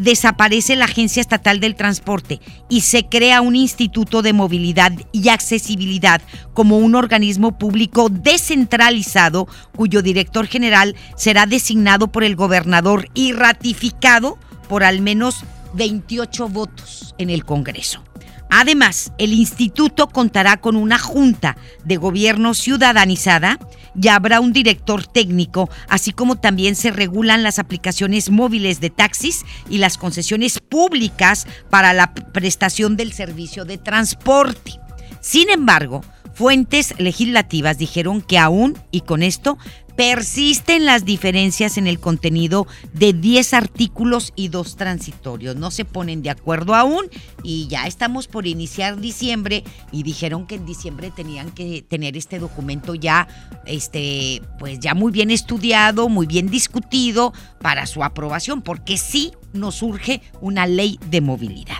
desaparece 0.00 0.76
la 0.76 0.86
Agencia 0.86 1.20
Estatal 1.20 1.60
del 1.60 1.74
Transporte 1.74 2.40
y 2.68 2.80
se 2.80 3.06
crea 3.06 3.40
un 3.42 3.54
Instituto 3.54 4.22
de 4.22 4.32
Movilidad 4.32 4.92
y 5.12 5.28
Accesibilidad 5.28 6.22
como 6.54 6.78
un 6.78 6.94
organismo 6.94 7.58
público 7.58 8.08
descentralizado 8.08 9.46
cuyo 9.76 10.02
director 10.02 10.46
general 10.46 10.96
será 11.16 11.46
designado 11.46 12.08
por 12.08 12.24
el 12.24 12.34
gobernador 12.34 13.08
y 13.14 13.32
ratificado 13.32 14.38
por 14.68 14.84
al 14.84 15.00
menos 15.00 15.44
28 15.74 16.48
votos 16.48 17.14
en 17.18 17.28
el 17.30 17.44
Congreso. 17.44 18.02
Además, 18.50 19.12
el 19.18 19.32
instituto 19.32 20.08
contará 20.08 20.56
con 20.56 20.74
una 20.76 20.98
junta 20.98 21.56
de 21.84 21.96
gobierno 21.98 22.54
ciudadanizada 22.54 23.58
y 24.00 24.08
habrá 24.08 24.40
un 24.40 24.52
director 24.52 25.06
técnico, 25.06 25.70
así 25.88 26.12
como 26.12 26.36
también 26.36 26.76
se 26.76 26.90
regulan 26.90 27.42
las 27.42 27.58
aplicaciones 27.58 28.30
móviles 28.30 28.80
de 28.80 28.90
taxis 28.90 29.44
y 29.68 29.78
las 29.78 29.98
concesiones 29.98 30.60
públicas 30.60 31.46
para 31.70 31.92
la 31.92 32.14
prestación 32.14 32.96
del 32.96 33.12
servicio 33.12 33.64
de 33.64 33.78
transporte. 33.78 34.72
Sin 35.20 35.50
embargo, 35.50 36.02
fuentes 36.34 36.94
legislativas 36.98 37.78
dijeron 37.78 38.22
que 38.22 38.38
aún, 38.38 38.78
y 38.90 39.02
con 39.02 39.22
esto, 39.22 39.58
Persisten 40.00 40.86
las 40.86 41.04
diferencias 41.04 41.76
en 41.76 41.86
el 41.86 42.00
contenido 42.00 42.66
de 42.94 43.12
10 43.12 43.52
artículos 43.52 44.32
y 44.34 44.48
dos 44.48 44.76
transitorios. 44.76 45.56
No 45.56 45.70
se 45.70 45.84
ponen 45.84 46.22
de 46.22 46.30
acuerdo 46.30 46.74
aún 46.74 47.04
y 47.42 47.68
ya 47.68 47.86
estamos 47.86 48.26
por 48.26 48.46
iniciar 48.46 48.98
diciembre 48.98 49.62
y 49.92 50.02
dijeron 50.02 50.46
que 50.46 50.54
en 50.54 50.64
diciembre 50.64 51.12
tenían 51.14 51.50
que 51.50 51.82
tener 51.82 52.16
este 52.16 52.38
documento 52.38 52.94
ya 52.94 53.28
este 53.66 54.40
pues 54.58 54.80
ya 54.80 54.94
muy 54.94 55.12
bien 55.12 55.30
estudiado, 55.30 56.08
muy 56.08 56.26
bien 56.26 56.48
discutido 56.48 57.34
para 57.60 57.84
su 57.84 58.02
aprobación, 58.02 58.62
porque 58.62 58.96
sí 58.96 59.32
nos 59.52 59.82
urge 59.82 60.22
una 60.40 60.66
ley 60.66 60.98
de 61.10 61.20
movilidad. 61.20 61.76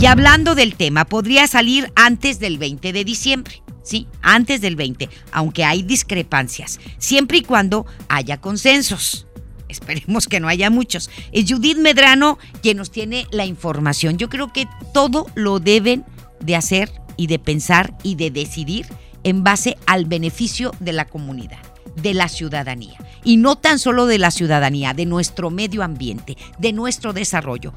Y 0.00 0.06
hablando 0.06 0.56
del 0.56 0.74
tema, 0.74 1.04
podría 1.04 1.46
salir 1.46 1.92
antes 1.94 2.40
del 2.40 2.58
20 2.58 2.92
de 2.92 3.04
diciembre. 3.04 3.62
Sí, 3.88 4.06
antes 4.20 4.60
del 4.60 4.76
20, 4.76 5.08
aunque 5.32 5.64
hay 5.64 5.82
discrepancias, 5.82 6.78
siempre 6.98 7.38
y 7.38 7.40
cuando 7.40 7.86
haya 8.10 8.38
consensos. 8.38 9.26
Esperemos 9.66 10.28
que 10.28 10.40
no 10.40 10.48
haya 10.48 10.68
muchos. 10.68 11.08
Es 11.32 11.50
Judith 11.50 11.78
Medrano 11.78 12.36
quien 12.60 12.76
nos 12.76 12.90
tiene 12.90 13.26
la 13.30 13.46
información. 13.46 14.18
Yo 14.18 14.28
creo 14.28 14.52
que 14.52 14.68
todo 14.92 15.24
lo 15.34 15.58
deben 15.58 16.04
de 16.40 16.54
hacer 16.54 16.92
y 17.16 17.28
de 17.28 17.38
pensar 17.38 17.96
y 18.02 18.16
de 18.16 18.30
decidir 18.30 18.84
en 19.24 19.42
base 19.42 19.78
al 19.86 20.04
beneficio 20.04 20.72
de 20.80 20.92
la 20.92 21.06
comunidad, 21.06 21.62
de 21.96 22.12
la 22.12 22.28
ciudadanía. 22.28 22.98
Y 23.24 23.38
no 23.38 23.56
tan 23.56 23.78
solo 23.78 24.04
de 24.04 24.18
la 24.18 24.30
ciudadanía, 24.30 24.92
de 24.92 25.06
nuestro 25.06 25.48
medio 25.48 25.82
ambiente, 25.82 26.36
de 26.58 26.74
nuestro 26.74 27.14
desarrollo. 27.14 27.72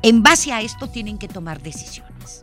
En 0.00 0.22
base 0.22 0.54
a 0.54 0.62
esto 0.62 0.88
tienen 0.88 1.18
que 1.18 1.28
tomar 1.28 1.60
decisiones. 1.60 2.40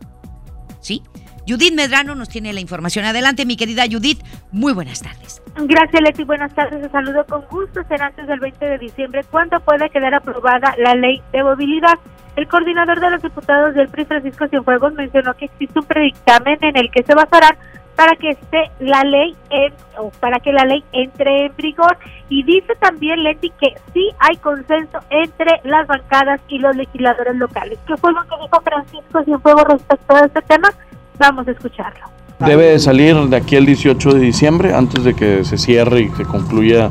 ¿Sí? 0.80 1.02
Judith 1.46 1.74
Medrano 1.74 2.14
nos 2.14 2.28
tiene 2.28 2.52
la 2.52 2.60
información. 2.60 3.04
Adelante, 3.04 3.44
mi 3.44 3.56
querida 3.56 3.84
Judith. 3.90 4.22
Muy 4.50 4.72
buenas 4.72 5.02
tardes. 5.02 5.42
Gracias, 5.56 6.02
Leti. 6.02 6.24
Buenas 6.24 6.54
tardes. 6.54 6.80
Te 6.80 6.88
saludo 6.88 7.24
con 7.26 7.42
gusto. 7.50 7.82
Será 7.88 8.06
antes 8.06 8.26
del 8.26 8.40
20 8.40 8.64
de 8.64 8.78
diciembre 8.78 9.24
cuando 9.30 9.60
pueda 9.60 9.88
quedar 9.88 10.14
aprobada 10.14 10.74
la 10.78 10.94
ley 10.94 11.22
de 11.32 11.42
movilidad. 11.42 11.98
El 12.36 12.48
coordinador 12.48 12.98
de 13.00 13.10
los 13.10 13.22
diputados 13.22 13.74
del 13.74 13.88
PRI, 13.88 14.06
Francisco 14.06 14.48
Cienfuegos, 14.48 14.92
mencionó 14.94 15.34
que 15.34 15.44
existe 15.44 15.78
un 15.78 15.86
predictamen 15.86 16.58
en 16.62 16.76
el 16.76 16.90
que 16.90 17.02
se 17.04 17.14
basarán 17.14 17.56
para 17.94 18.16
que 18.16 18.30
esté 18.30 18.70
la 18.80 19.02
ley 19.02 19.36
en, 19.50 19.72
o 19.98 20.10
para 20.20 20.40
que 20.40 20.52
la 20.52 20.64
ley 20.64 20.82
entre 20.92 21.46
en 21.46 21.56
vigor 21.56 21.96
y 22.28 22.42
dice 22.42 22.74
también 22.80 23.22
Leti 23.22 23.50
que 23.50 23.74
sí 23.92 24.10
hay 24.18 24.36
consenso 24.38 24.98
entre 25.10 25.60
las 25.64 25.86
bancadas 25.86 26.40
y 26.48 26.58
los 26.58 26.74
legisladores 26.74 27.36
locales. 27.36 27.78
¿Qué 27.86 27.96
fue 27.96 28.12
lo 28.12 28.22
que 28.22 28.36
dijo 28.42 28.60
Francisco 28.62 29.24
Cienfuegos 29.24 29.64
respecto 29.64 30.16
a 30.16 30.20
este 30.20 30.42
tema? 30.42 30.68
Vamos 31.18 31.46
a 31.48 31.52
escucharlo. 31.52 32.06
Debe 32.40 32.78
salir 32.78 33.16
de 33.16 33.36
aquí 33.36 33.54
el 33.56 33.64
18 33.64 34.14
de 34.14 34.20
diciembre, 34.20 34.74
antes 34.74 35.04
de 35.04 35.14
que 35.14 35.44
se 35.44 35.56
cierre 35.56 36.02
y 36.02 36.08
se 36.10 36.24
concluya 36.24 36.90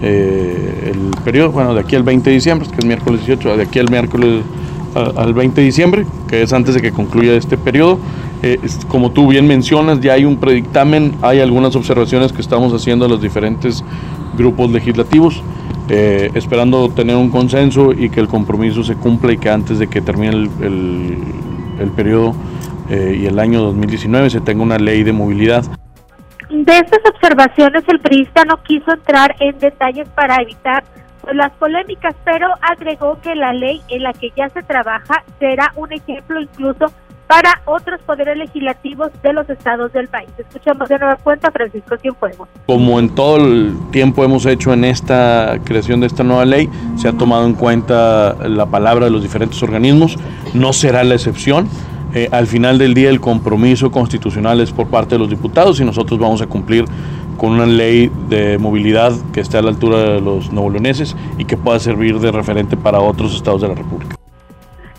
eh, 0.00 0.92
el 0.92 1.10
periodo. 1.22 1.52
Bueno, 1.52 1.74
de 1.74 1.80
aquí 1.80 1.94
al 1.94 2.02
20 2.02 2.30
de 2.30 2.34
diciembre, 2.34 2.68
que 2.68 2.78
es 2.78 2.84
miércoles 2.84 3.26
18, 3.26 3.58
de 3.58 3.62
aquí 3.62 3.78
al 3.78 3.90
miércoles 3.90 4.42
al 4.94 5.34
20 5.34 5.60
de 5.60 5.64
diciembre, 5.64 6.06
que 6.26 6.42
es 6.42 6.52
antes 6.52 6.74
de 6.74 6.80
que 6.80 6.90
concluya 6.90 7.34
este 7.34 7.58
periodo. 7.58 7.98
Eh, 8.42 8.58
como 8.88 9.10
tú 9.10 9.28
bien 9.28 9.46
mencionas, 9.46 10.00
ya 10.00 10.14
hay 10.14 10.24
un 10.24 10.38
predictamen, 10.38 11.14
hay 11.22 11.40
algunas 11.40 11.76
observaciones 11.76 12.32
que 12.32 12.40
estamos 12.40 12.72
haciendo 12.72 13.04
a 13.04 13.08
los 13.08 13.20
diferentes 13.20 13.84
grupos 14.36 14.70
legislativos, 14.70 15.42
eh, 15.90 16.30
esperando 16.34 16.88
tener 16.88 17.16
un 17.16 17.30
consenso 17.30 17.92
y 17.92 18.08
que 18.10 18.20
el 18.20 18.28
compromiso 18.28 18.82
se 18.82 18.94
cumpla 18.94 19.32
y 19.32 19.38
que 19.38 19.50
antes 19.50 19.78
de 19.78 19.88
que 19.88 20.00
termine 20.00 20.32
el, 20.32 20.50
el, 20.62 21.18
el 21.80 21.90
periodo 21.90 22.34
eh, 22.90 23.18
y 23.20 23.26
el 23.26 23.38
año 23.38 23.60
2019 23.62 24.30
se 24.30 24.40
tenga 24.40 24.62
una 24.62 24.78
ley 24.78 25.02
de 25.02 25.12
movilidad. 25.12 25.64
De 26.48 26.78
estas 26.78 27.00
observaciones, 27.04 27.84
el 27.88 28.00
periodista 28.00 28.44
no 28.44 28.62
quiso 28.62 28.92
entrar 28.92 29.36
en 29.40 29.58
detalles 29.58 30.08
para 30.10 30.36
evitar 30.42 30.82
pues, 31.20 31.36
las 31.36 31.52
polémicas, 31.52 32.14
pero 32.24 32.48
agregó 32.62 33.20
que 33.20 33.34
la 33.34 33.52
ley 33.52 33.82
en 33.88 34.02
la 34.02 34.12
que 34.12 34.30
ya 34.34 34.48
se 34.48 34.62
trabaja 34.62 35.22
será 35.38 35.72
un 35.76 35.92
ejemplo 35.92 36.40
incluso 36.40 36.86
para 37.28 37.60
otros 37.66 38.00
poderes 38.06 38.38
legislativos 38.38 39.10
de 39.22 39.34
los 39.34 39.48
estados 39.50 39.92
del 39.92 40.08
país. 40.08 40.30
Escuchamos 40.38 40.88
de 40.88 40.98
nueva 40.98 41.16
cuenta 41.16 41.48
a 41.48 41.50
Francisco 41.50 41.96
Cienfuegos. 41.98 42.48
Como 42.66 42.98
en 42.98 43.14
todo 43.14 43.36
el 43.36 43.74
tiempo 43.92 44.24
hemos 44.24 44.46
hecho 44.46 44.72
en 44.72 44.84
esta 44.84 45.58
creación 45.62 46.00
de 46.00 46.06
esta 46.06 46.24
nueva 46.24 46.46
ley, 46.46 46.70
se 46.96 47.08
ha 47.08 47.12
tomado 47.12 47.44
en 47.44 47.52
cuenta 47.52 48.34
la 48.48 48.64
palabra 48.66 49.04
de 49.04 49.10
los 49.10 49.22
diferentes 49.22 49.62
organismos, 49.62 50.18
no 50.54 50.72
será 50.72 51.04
la 51.04 51.14
excepción. 51.14 51.68
Eh, 52.14 52.28
al 52.32 52.46
final 52.46 52.78
del 52.78 52.94
día 52.94 53.10
el 53.10 53.20
compromiso 53.20 53.90
constitucional 53.90 54.60
es 54.60 54.72
por 54.72 54.88
parte 54.88 55.14
de 55.14 55.18
los 55.18 55.28
diputados 55.28 55.78
y 55.80 55.84
nosotros 55.84 56.18
vamos 56.18 56.40
a 56.40 56.46
cumplir 56.46 56.86
con 57.36 57.52
una 57.52 57.66
ley 57.66 58.10
de 58.28 58.58
movilidad 58.58 59.12
que 59.32 59.40
esté 59.40 59.58
a 59.58 59.62
la 59.62 59.68
altura 59.68 59.98
de 59.98 60.20
los 60.20 60.52
neoloneses 60.52 61.16
y 61.36 61.44
que 61.44 61.56
pueda 61.56 61.78
servir 61.78 62.18
de 62.18 62.32
referente 62.32 62.76
para 62.76 63.00
otros 63.00 63.34
estados 63.34 63.60
de 63.60 63.68
la 63.68 63.74
República. 63.74 64.16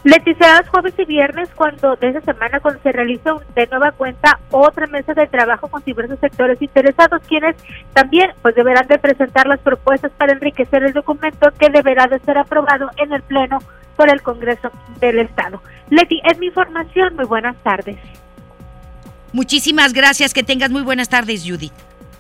Leticia, 0.06 0.64
jueves 0.72 0.94
y 0.98 1.04
viernes, 1.04 1.50
cuando 1.56 1.98
de 1.98 2.10
esa 2.10 2.22
semana 2.22 2.62
cuando 2.62 2.82
se 2.82 2.94
realiza 2.94 3.34
de 3.54 3.68
nueva 3.68 3.92
cuenta 3.92 4.40
otra 4.50 4.88
mesa 4.88 5.14
de 5.14 5.28
trabajo 5.28 5.68
con 5.68 5.84
diversos 5.84 6.18
sectores 6.20 6.62
interesados, 6.62 7.22
quienes 7.28 7.58
también 7.92 8.32
pues 8.42 8.56
deberán 8.56 8.88
de 8.88 8.98
presentar 8.98 9.46
las 9.46 9.60
propuestas 9.60 10.12
para 10.18 10.32
enriquecer 10.32 10.84
el 10.84 10.94
documento 10.94 11.52
que 11.60 11.70
deberá 11.70 12.08
de 12.08 12.20
ser 12.20 12.38
aprobado 12.38 12.90
en 12.96 13.12
el 13.12 13.22
Pleno 13.24 13.60
por 13.98 14.10
el 14.10 14.22
Congreso 14.22 14.72
del 15.02 15.20
Estado. 15.20 15.62
Leti, 15.90 16.22
es 16.30 16.38
mi 16.40 16.48
información. 16.48 17.16
Muy 17.16 17.26
buenas 17.26 17.56
tardes. 17.64 17.98
Muchísimas 19.32 19.94
gracias. 19.94 20.34
Que 20.34 20.44
tengas 20.44 20.72
muy 20.72 20.82
buenas 20.82 21.10
tardes, 21.10 21.44
Judith. 21.46 21.74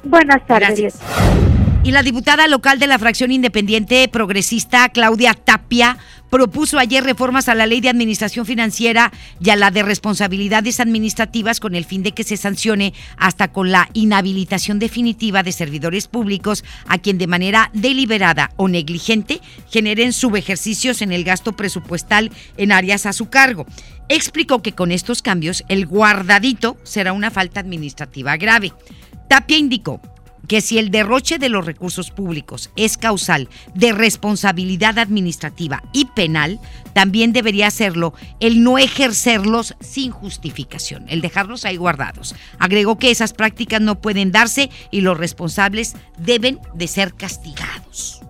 Buenas 0.04 0.46
tardes. 0.46 0.80
Gracias. 0.80 1.49
La 1.92 2.04
diputada 2.04 2.48
local 2.48 2.78
de 2.78 2.86
la 2.86 3.00
fracción 3.00 3.32
independiente 3.32 4.08
progresista, 4.10 4.90
Claudia 4.90 5.34
Tapia, 5.34 5.98
propuso 6.30 6.78
ayer 6.78 7.04
reformas 7.04 7.50
a 7.50 7.56
la 7.56 7.66
ley 7.66 7.82
de 7.82 7.90
administración 7.90 8.46
financiera 8.46 9.12
y 9.44 9.50
a 9.50 9.56
la 9.56 9.72
de 9.72 9.82
responsabilidades 9.82 10.80
administrativas 10.80 11.60
con 11.60 11.74
el 11.74 11.86
fin 11.86 12.04
de 12.04 12.12
que 12.12 12.24
se 12.24 12.38
sancione 12.38 12.94
hasta 13.18 13.52
con 13.52 13.72
la 13.72 13.90
inhabilitación 13.94 14.78
definitiva 14.78 15.42
de 15.42 15.52
servidores 15.52 16.08
públicos 16.08 16.64
a 16.88 17.00
quien 17.00 17.18
de 17.18 17.26
manera 17.26 17.72
deliberada 17.74 18.52
o 18.56 18.68
negligente 18.68 19.42
generen 19.72 20.14
subejercicios 20.14 21.02
en 21.02 21.12
el 21.12 21.24
gasto 21.24 21.54
presupuestal 21.54 22.32
en 22.58 22.72
áreas 22.72 23.08
a 23.08 23.14
su 23.14 23.30
cargo. 23.30 23.66
Explicó 24.10 24.62
que 24.62 24.74
con 24.74 24.92
estos 24.92 25.24
cambios 25.24 25.64
el 25.70 25.88
guardadito 25.88 26.78
será 26.84 27.14
una 27.14 27.32
falta 27.32 27.60
administrativa 27.60 28.38
grave. 28.38 28.74
Tapia 29.28 29.58
indicó 29.58 30.00
que 30.48 30.62
si 30.62 30.78
el 30.78 30.92
derroche 30.92 31.38
de 31.38 31.50
los 31.50 31.66
recursos 31.66 32.12
públicos 32.12 32.72
es 32.76 32.98
causal 32.98 33.50
de 33.74 33.92
responsabilidad 33.92 34.98
administrativa 34.98 35.84
y 35.94 36.06
penal, 36.06 36.60
también 36.94 37.34
debería 37.34 37.72
serlo 37.72 38.14
el 38.40 38.64
no 38.64 38.78
ejercerlos 38.78 39.76
sin 39.80 40.12
justificación, 40.12 41.06
el 41.10 41.22
dejarlos 41.22 41.66
ahí 41.66 41.78
guardados. 41.78 42.36
Agregó 42.58 42.98
que 42.98 43.12
esas 43.12 43.34
prácticas 43.34 43.82
no 43.82 44.02
pueden 44.02 44.32
darse 44.32 44.70
y 44.92 45.02
los 45.02 45.18
responsables 45.18 45.96
deben 46.18 46.60
de 46.74 46.88
ser 46.88 47.14
castigados. 47.14 48.22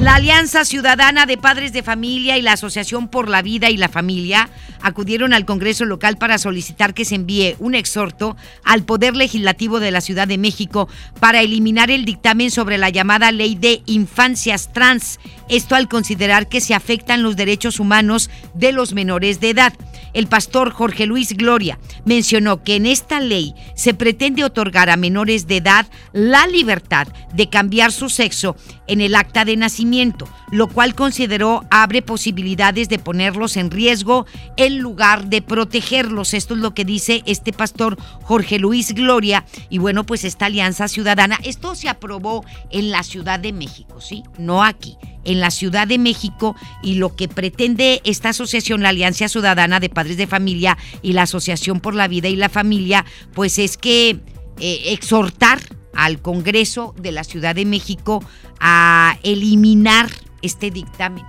La 0.00 0.16
Alianza 0.16 0.64
Ciudadana 0.64 1.26
de 1.26 1.38
Padres 1.38 1.72
de 1.72 1.82
Familia 1.82 2.36
y 2.36 2.42
la 2.42 2.52
Asociación 2.52 3.08
por 3.08 3.28
la 3.28 3.42
Vida 3.42 3.70
y 3.70 3.76
la 3.76 3.88
Familia 3.88 4.50
acudieron 4.82 5.32
al 5.32 5.44
Congreso 5.44 5.84
local 5.84 6.16
para 6.16 6.38
solicitar 6.38 6.94
que 6.94 7.04
se 7.04 7.16
envíe 7.16 7.56
un 7.58 7.74
exhorto 7.74 8.36
al 8.62 8.84
Poder 8.84 9.16
Legislativo 9.16 9.80
de 9.80 9.90
la 9.90 10.00
Ciudad 10.00 10.28
de 10.28 10.38
México 10.38 10.88
para 11.18 11.40
eliminar 11.40 11.90
el 11.90 12.04
dictamen 12.04 12.50
sobre 12.50 12.78
la 12.78 12.90
llamada 12.90 13.32
Ley 13.32 13.56
de 13.56 13.82
Infancias 13.86 14.72
Trans. 14.72 15.18
Esto 15.48 15.74
al 15.74 15.88
considerar 15.88 16.48
que 16.48 16.60
se 16.60 16.74
afectan 16.74 17.22
los 17.22 17.34
derechos 17.34 17.80
humanos 17.80 18.30
de 18.54 18.72
los 18.72 18.92
menores 18.92 19.40
de 19.40 19.50
edad. 19.50 19.72
El 20.16 20.28
pastor 20.28 20.70
Jorge 20.70 21.04
Luis 21.04 21.36
Gloria 21.36 21.78
mencionó 22.06 22.62
que 22.62 22.76
en 22.76 22.86
esta 22.86 23.20
ley 23.20 23.54
se 23.74 23.92
pretende 23.92 24.44
otorgar 24.44 24.88
a 24.88 24.96
menores 24.96 25.46
de 25.46 25.58
edad 25.58 25.86
la 26.14 26.46
libertad 26.46 27.06
de 27.34 27.50
cambiar 27.50 27.92
su 27.92 28.08
sexo 28.08 28.56
en 28.86 29.02
el 29.02 29.14
acta 29.14 29.44
de 29.44 29.58
nacimiento, 29.58 30.26
lo 30.50 30.68
cual 30.68 30.94
consideró 30.94 31.64
abre 31.70 32.00
posibilidades 32.00 32.88
de 32.88 32.98
ponerlos 32.98 33.58
en 33.58 33.70
riesgo 33.70 34.24
en 34.56 34.78
lugar 34.78 35.26
de 35.26 35.42
protegerlos. 35.42 36.32
Esto 36.32 36.54
es 36.54 36.60
lo 36.60 36.72
que 36.72 36.86
dice 36.86 37.22
este 37.26 37.52
pastor 37.52 37.98
Jorge 38.22 38.58
Luis 38.58 38.94
Gloria. 38.94 39.44
Y 39.68 39.76
bueno, 39.76 40.06
pues 40.06 40.24
esta 40.24 40.46
alianza 40.46 40.88
ciudadana, 40.88 41.38
esto 41.44 41.74
se 41.74 41.90
aprobó 41.90 42.42
en 42.70 42.90
la 42.90 43.02
Ciudad 43.02 43.38
de 43.38 43.52
México, 43.52 44.00
¿sí? 44.00 44.22
No 44.38 44.64
aquí 44.64 44.96
en 45.26 45.40
la 45.40 45.50
Ciudad 45.50 45.86
de 45.86 45.98
México 45.98 46.56
y 46.82 46.94
lo 46.94 47.14
que 47.14 47.28
pretende 47.28 48.00
esta 48.04 48.30
asociación, 48.30 48.82
la 48.82 48.88
Alianza 48.90 49.28
Ciudadana 49.28 49.80
de 49.80 49.90
Padres 49.90 50.16
de 50.16 50.26
Familia 50.26 50.78
y 51.02 51.12
la 51.12 51.22
Asociación 51.22 51.80
por 51.80 51.94
la 51.94 52.08
Vida 52.08 52.28
y 52.28 52.36
la 52.36 52.48
Familia, 52.48 53.04
pues 53.34 53.58
es 53.58 53.76
que 53.76 54.10
eh, 54.58 54.82
exhortar 54.86 55.60
al 55.94 56.20
Congreso 56.20 56.94
de 56.98 57.12
la 57.12 57.24
Ciudad 57.24 57.54
de 57.54 57.64
México 57.64 58.24
a 58.60 59.18
eliminar 59.22 60.08
este 60.42 60.70
dictamen 60.70 61.24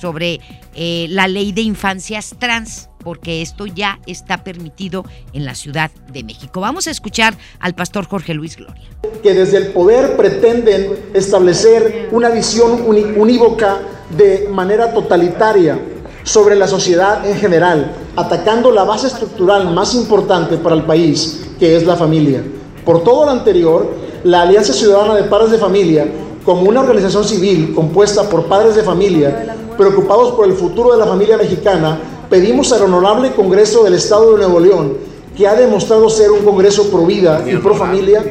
sobre 0.00 0.40
eh, 0.74 1.06
la 1.08 1.28
ley 1.28 1.52
de 1.52 1.62
infancias 1.62 2.34
trans, 2.38 2.88
porque 3.06 3.40
esto 3.40 3.66
ya 3.66 4.00
está 4.08 4.42
permitido 4.42 5.04
en 5.32 5.44
la 5.44 5.54
Ciudad 5.54 5.92
de 6.12 6.24
México. 6.24 6.60
Vamos 6.60 6.88
a 6.88 6.90
escuchar 6.90 7.38
al 7.60 7.72
pastor 7.72 8.08
Jorge 8.08 8.34
Luis 8.34 8.56
Gloria. 8.56 8.82
Que 9.22 9.32
desde 9.32 9.58
el 9.58 9.68
poder 9.68 10.16
pretenden 10.16 10.92
establecer 11.14 12.08
una 12.10 12.30
visión 12.30 12.84
unívoca 12.84 13.78
de 14.10 14.48
manera 14.52 14.92
totalitaria 14.92 15.78
sobre 16.24 16.56
la 16.56 16.66
sociedad 16.66 17.24
en 17.30 17.36
general, 17.36 17.92
atacando 18.16 18.72
la 18.72 18.82
base 18.82 19.06
estructural 19.06 19.72
más 19.72 19.94
importante 19.94 20.56
para 20.56 20.74
el 20.74 20.82
país, 20.82 21.46
que 21.60 21.76
es 21.76 21.86
la 21.86 21.94
familia. 21.94 22.42
Por 22.84 23.04
todo 23.04 23.24
lo 23.24 23.30
anterior, 23.30 23.88
la 24.24 24.42
Alianza 24.42 24.72
Ciudadana 24.72 25.14
de 25.14 25.22
Padres 25.22 25.52
de 25.52 25.58
Familia, 25.58 26.08
como 26.44 26.62
una 26.62 26.80
organización 26.80 27.24
civil 27.24 27.72
compuesta 27.72 28.28
por 28.28 28.46
padres 28.46 28.74
de 28.74 28.82
familia, 28.82 29.54
preocupados 29.76 30.32
por 30.34 30.46
el 30.46 30.54
futuro 30.54 30.92
de 30.92 30.98
la 30.98 31.06
familia 31.06 31.36
mexicana, 31.36 32.00
pedimos 32.28 32.72
al 32.72 32.82
Honorable 32.82 33.32
Congreso 33.32 33.84
del 33.84 33.94
Estado 33.94 34.32
de 34.32 34.38
Nuevo 34.38 34.60
León, 34.60 34.94
que 35.36 35.46
ha 35.46 35.54
demostrado 35.54 36.08
ser 36.08 36.30
un 36.30 36.44
Congreso 36.44 36.90
pro 36.90 37.06
vida 37.06 37.44
y 37.46 37.56
pro 37.56 37.74
familia, 37.74 38.24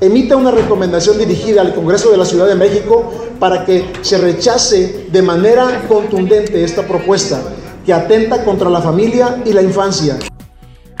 emita 0.00 0.36
una 0.36 0.50
recomendación 0.50 1.18
dirigida 1.18 1.60
al 1.60 1.74
Congreso 1.74 2.10
de 2.10 2.16
la 2.16 2.24
Ciudad 2.24 2.46
de 2.46 2.54
México 2.54 3.12
para 3.38 3.64
que 3.64 3.92
se 4.02 4.18
rechace 4.18 5.06
de 5.10 5.22
manera 5.22 5.84
contundente 5.88 6.62
esta 6.64 6.86
propuesta 6.86 7.40
que 7.84 7.92
atenta 7.92 8.44
contra 8.44 8.70
la 8.70 8.80
familia 8.80 9.42
y 9.44 9.52
la 9.52 9.62
infancia. 9.62 10.18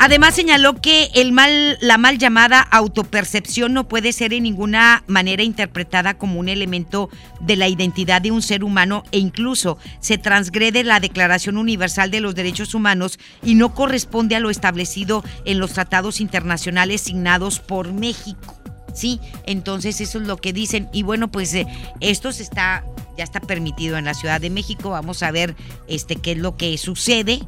Además 0.04 0.34
señaló 0.34 0.80
que 0.80 1.12
el 1.14 1.30
mal, 1.30 1.78
la 1.80 1.96
mal 1.96 2.18
llamada 2.18 2.58
autopercepción 2.58 3.72
no 3.72 3.86
puede 3.86 4.12
ser 4.12 4.32
en 4.32 4.42
ninguna 4.42 5.04
manera 5.06 5.44
interpretada 5.44 6.18
como 6.18 6.40
un 6.40 6.48
elemento 6.48 7.08
de 7.38 7.54
la 7.54 7.68
identidad 7.68 8.20
de 8.20 8.32
un 8.32 8.42
ser 8.42 8.64
humano 8.64 9.04
e 9.12 9.20
incluso 9.20 9.78
se 10.00 10.18
transgrede 10.18 10.82
la 10.82 10.98
Declaración 10.98 11.56
Universal 11.56 12.10
de 12.10 12.18
los 12.18 12.34
Derechos 12.34 12.74
Humanos 12.74 13.20
y 13.44 13.54
no 13.54 13.76
corresponde 13.76 14.34
a 14.34 14.40
lo 14.40 14.50
establecido 14.50 15.22
en 15.44 15.60
los 15.60 15.72
tratados 15.72 16.20
internacionales 16.20 17.00
signados 17.02 17.60
por 17.60 17.92
México. 17.92 18.56
Sí, 18.92 19.20
entonces 19.46 20.00
eso 20.00 20.18
es 20.20 20.26
lo 20.26 20.36
que 20.36 20.52
dicen 20.52 20.88
y 20.92 21.04
bueno, 21.04 21.30
pues 21.30 21.54
eh, 21.54 21.64
esto 22.00 22.32
se 22.32 22.42
está 22.42 22.84
ya 23.16 23.22
está 23.22 23.38
permitido 23.38 23.96
en 23.98 24.04
la 24.04 24.14
Ciudad 24.14 24.40
de 24.40 24.50
México. 24.50 24.90
Vamos 24.90 25.22
a 25.22 25.30
ver 25.30 25.54
este 25.86 26.16
qué 26.16 26.32
es 26.32 26.38
lo 26.38 26.56
que 26.56 26.76
sucede. 26.76 27.38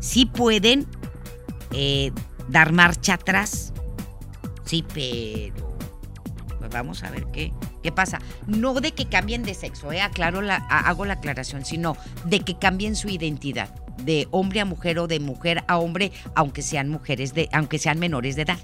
Si 0.00 0.26
pueden 0.26 0.88
eh, 1.74 2.12
dar 2.48 2.72
marcha 2.72 3.14
atrás. 3.14 3.72
Sí, 4.64 4.84
pero 4.94 5.54
pues 6.58 6.70
vamos 6.70 7.02
a 7.02 7.10
ver 7.10 7.26
qué, 7.32 7.52
qué 7.82 7.92
pasa. 7.92 8.20
No 8.46 8.74
de 8.80 8.92
que 8.92 9.06
cambien 9.06 9.42
de 9.42 9.54
sexo, 9.54 9.92
eh, 9.92 10.00
aclaro 10.00 10.40
la, 10.40 10.56
hago 10.56 11.04
la 11.04 11.14
aclaración, 11.14 11.64
sino 11.64 11.96
de 12.24 12.40
que 12.40 12.58
cambien 12.58 12.96
su 12.96 13.08
identidad 13.08 13.68
de 13.98 14.26
hombre 14.30 14.60
a 14.60 14.64
mujer 14.64 14.98
o 14.98 15.06
de 15.06 15.20
mujer 15.20 15.64
a 15.68 15.78
hombre, 15.78 16.12
aunque 16.34 16.62
sean 16.62 16.88
mujeres 16.88 17.34
de, 17.34 17.48
aunque 17.52 17.78
sean 17.78 17.98
menores 17.98 18.36
de 18.36 18.42
edad. 18.42 18.58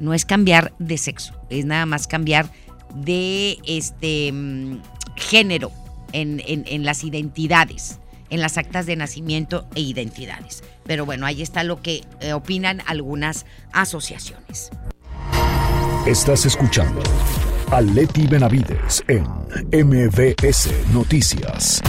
No 0.00 0.14
es 0.14 0.24
cambiar 0.24 0.72
de 0.78 0.98
sexo, 0.98 1.34
es 1.48 1.64
nada 1.64 1.86
más 1.86 2.06
cambiar 2.06 2.50
de 2.94 3.58
este 3.64 4.30
mm, 4.32 4.82
género 5.16 5.72
en, 6.12 6.42
en 6.44 6.84
las 6.84 7.04
identidades 7.04 8.00
en 8.32 8.40
las 8.40 8.56
actas 8.56 8.86
de 8.86 8.96
nacimiento 8.96 9.66
e 9.74 9.82
identidades. 9.82 10.64
Pero 10.84 11.06
bueno, 11.06 11.26
ahí 11.26 11.42
está 11.42 11.64
lo 11.64 11.82
que 11.82 12.04
eh, 12.20 12.32
opinan 12.32 12.82
algunas 12.86 13.46
asociaciones. 13.72 14.70
Estás 16.06 16.46
escuchando 16.46 17.02
a 17.70 17.80
Leti 17.80 18.26
Benavides 18.26 19.02
en 19.08 19.24
MBS 19.72 20.70
Noticias. 20.92 21.80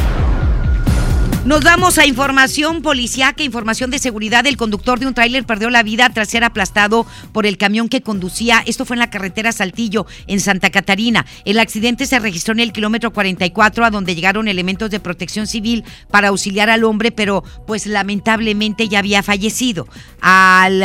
Nos 1.45 1.59
damos 1.59 1.97
a 1.97 2.05
información 2.05 2.81
policíaca, 2.81 3.43
información 3.43 3.91
de 3.91 3.99
seguridad. 3.99 4.47
El 4.47 4.55
conductor 4.55 4.97
de 4.97 5.07
un 5.07 5.13
tráiler 5.13 5.43
perdió 5.43 5.69
la 5.69 5.83
vida 5.83 6.09
tras 6.09 6.29
ser 6.29 6.45
aplastado 6.45 7.05
por 7.33 7.45
el 7.45 7.57
camión 7.57 7.89
que 7.89 8.01
conducía. 8.01 8.63
Esto 8.65 8.85
fue 8.85 8.95
en 8.95 9.01
la 9.01 9.09
carretera 9.09 9.51
Saltillo, 9.51 10.05
en 10.27 10.39
Santa 10.39 10.69
Catarina. 10.69 11.25
El 11.43 11.59
accidente 11.59 12.05
se 12.05 12.17
registró 12.19 12.53
en 12.53 12.61
el 12.61 12.71
kilómetro 12.71 13.11
44, 13.11 13.83
a 13.83 13.89
donde 13.89 14.15
llegaron 14.15 14.47
elementos 14.47 14.89
de 14.89 15.01
protección 15.01 15.45
civil 15.45 15.83
para 16.09 16.29
auxiliar 16.29 16.69
al 16.69 16.85
hombre, 16.85 17.11
pero 17.11 17.43
pues 17.67 17.87
lamentablemente 17.87 18.87
ya 18.87 18.99
había 18.99 19.21
fallecido. 19.21 19.85
Al, 20.21 20.81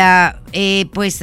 eh, 0.52 0.86
pues 0.92 1.22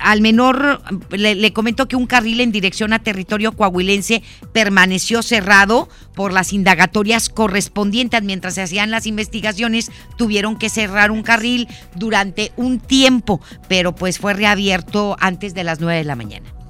al 0.00 0.20
menor 0.20 0.82
le, 1.10 1.34
le, 1.34 1.52
comentó 1.52 1.88
que 1.88 1.96
un 1.96 2.06
carril 2.06 2.40
en 2.40 2.52
dirección 2.52 2.92
a 2.92 3.02
territorio 3.02 3.52
coahuilense 3.52 4.22
permaneció 4.52 5.22
cerrado 5.22 5.88
por 6.14 6.32
las 6.32 6.52
indagatorias 6.52 7.28
correspondientes. 7.28 8.22
Mientras 8.22 8.54
se 8.54 8.62
hacían 8.62 8.90
las 8.90 9.06
investigaciones, 9.06 9.90
tuvieron 10.16 10.56
que 10.56 10.68
cerrar 10.68 11.10
un 11.10 11.22
carril 11.22 11.68
durante 11.94 12.52
un 12.56 12.80
tiempo, 12.80 13.40
pero 13.68 13.94
pues 13.94 14.18
fue 14.18 14.34
reabierto 14.34 15.16
antes 15.20 15.54
de 15.54 15.64
las 15.64 15.80
9 15.80 15.98
de 15.98 16.04
la 16.04 16.16
mañana. 16.16 16.61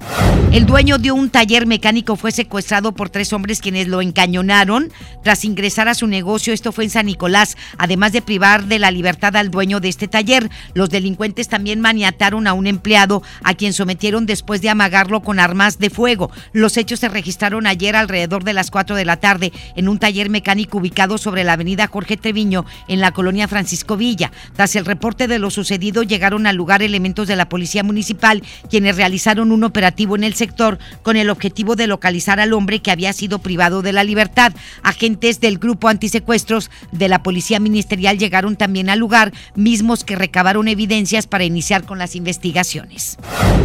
El 0.51 0.67
dueño 0.67 0.99
de 0.99 1.11
un 1.11 1.31
taller 1.31 1.65
mecánico 1.65 2.15
fue 2.15 2.31
secuestrado 2.31 2.91
por 2.91 3.09
tres 3.09 3.33
hombres 3.33 3.59
quienes 3.59 3.87
lo 3.87 4.03
encañonaron 4.03 4.91
tras 5.23 5.45
ingresar 5.45 5.87
a 5.87 5.95
su 5.95 6.05
negocio. 6.05 6.53
Esto 6.53 6.71
fue 6.71 6.83
en 6.83 6.91
San 6.91 7.07
Nicolás. 7.07 7.57
Además 7.79 8.11
de 8.11 8.21
privar 8.21 8.65
de 8.65 8.77
la 8.77 8.91
libertad 8.91 9.35
al 9.35 9.49
dueño 9.49 9.79
de 9.79 9.89
este 9.89 10.07
taller, 10.07 10.51
los 10.75 10.91
delincuentes 10.91 11.47
también 11.47 11.81
maniataron 11.81 12.45
a 12.45 12.53
un 12.53 12.67
empleado 12.67 13.23
a 13.43 13.55
quien 13.55 13.73
sometieron 13.73 14.27
después 14.27 14.61
de 14.61 14.69
amagarlo 14.69 15.21
con 15.23 15.39
armas 15.39 15.79
de 15.79 15.89
fuego. 15.89 16.29
Los 16.51 16.77
hechos 16.77 16.99
se 16.99 17.09
registraron 17.09 17.65
ayer 17.65 17.95
alrededor 17.95 18.43
de 18.43 18.53
las 18.53 18.69
4 18.69 18.95
de 18.95 19.05
la 19.05 19.17
tarde 19.17 19.51
en 19.75 19.89
un 19.89 19.97
taller 19.97 20.29
mecánico 20.29 20.77
ubicado 20.77 21.17
sobre 21.17 21.43
la 21.43 21.53
avenida 21.53 21.87
Jorge 21.87 22.15
Treviño 22.15 22.63
en 22.87 22.99
la 22.99 23.11
colonia 23.11 23.47
Francisco 23.47 23.97
Villa. 23.97 24.31
Tras 24.55 24.75
el 24.75 24.85
reporte 24.85 25.27
de 25.27 25.39
lo 25.39 25.49
sucedido, 25.49 26.03
llegaron 26.03 26.45
al 26.45 26.57
lugar 26.57 26.83
elementos 26.83 27.27
de 27.27 27.35
la 27.35 27.49
policía 27.49 27.81
municipal 27.81 28.43
quienes 28.69 28.97
realizaron 28.97 29.51
un 29.51 29.63
operativo 29.63 29.92
en 29.97 30.23
el 30.23 30.33
sector 30.33 30.79
con 31.01 31.15
el 31.15 31.29
objetivo 31.29 31.75
de 31.75 31.87
localizar 31.87 32.39
al 32.39 32.53
hombre 32.53 32.81
que 32.81 32.91
había 32.91 33.13
sido 33.13 33.39
privado 33.39 33.81
de 33.81 33.93
la 33.93 34.03
libertad. 34.03 34.53
Agentes 34.83 35.39
del 35.39 35.57
grupo 35.57 35.87
antisecuestros 35.87 36.69
de 36.91 37.07
la 37.07 37.23
Policía 37.23 37.59
Ministerial 37.59 38.17
llegaron 38.17 38.55
también 38.55 38.89
al 38.89 38.99
lugar, 38.99 39.31
mismos 39.55 40.03
que 40.03 40.15
recabaron 40.15 40.67
evidencias 40.67 41.25
para 41.27 41.45
iniciar 41.45 41.85
con 41.85 41.97
las 41.97 42.15
investigaciones. 42.15 43.17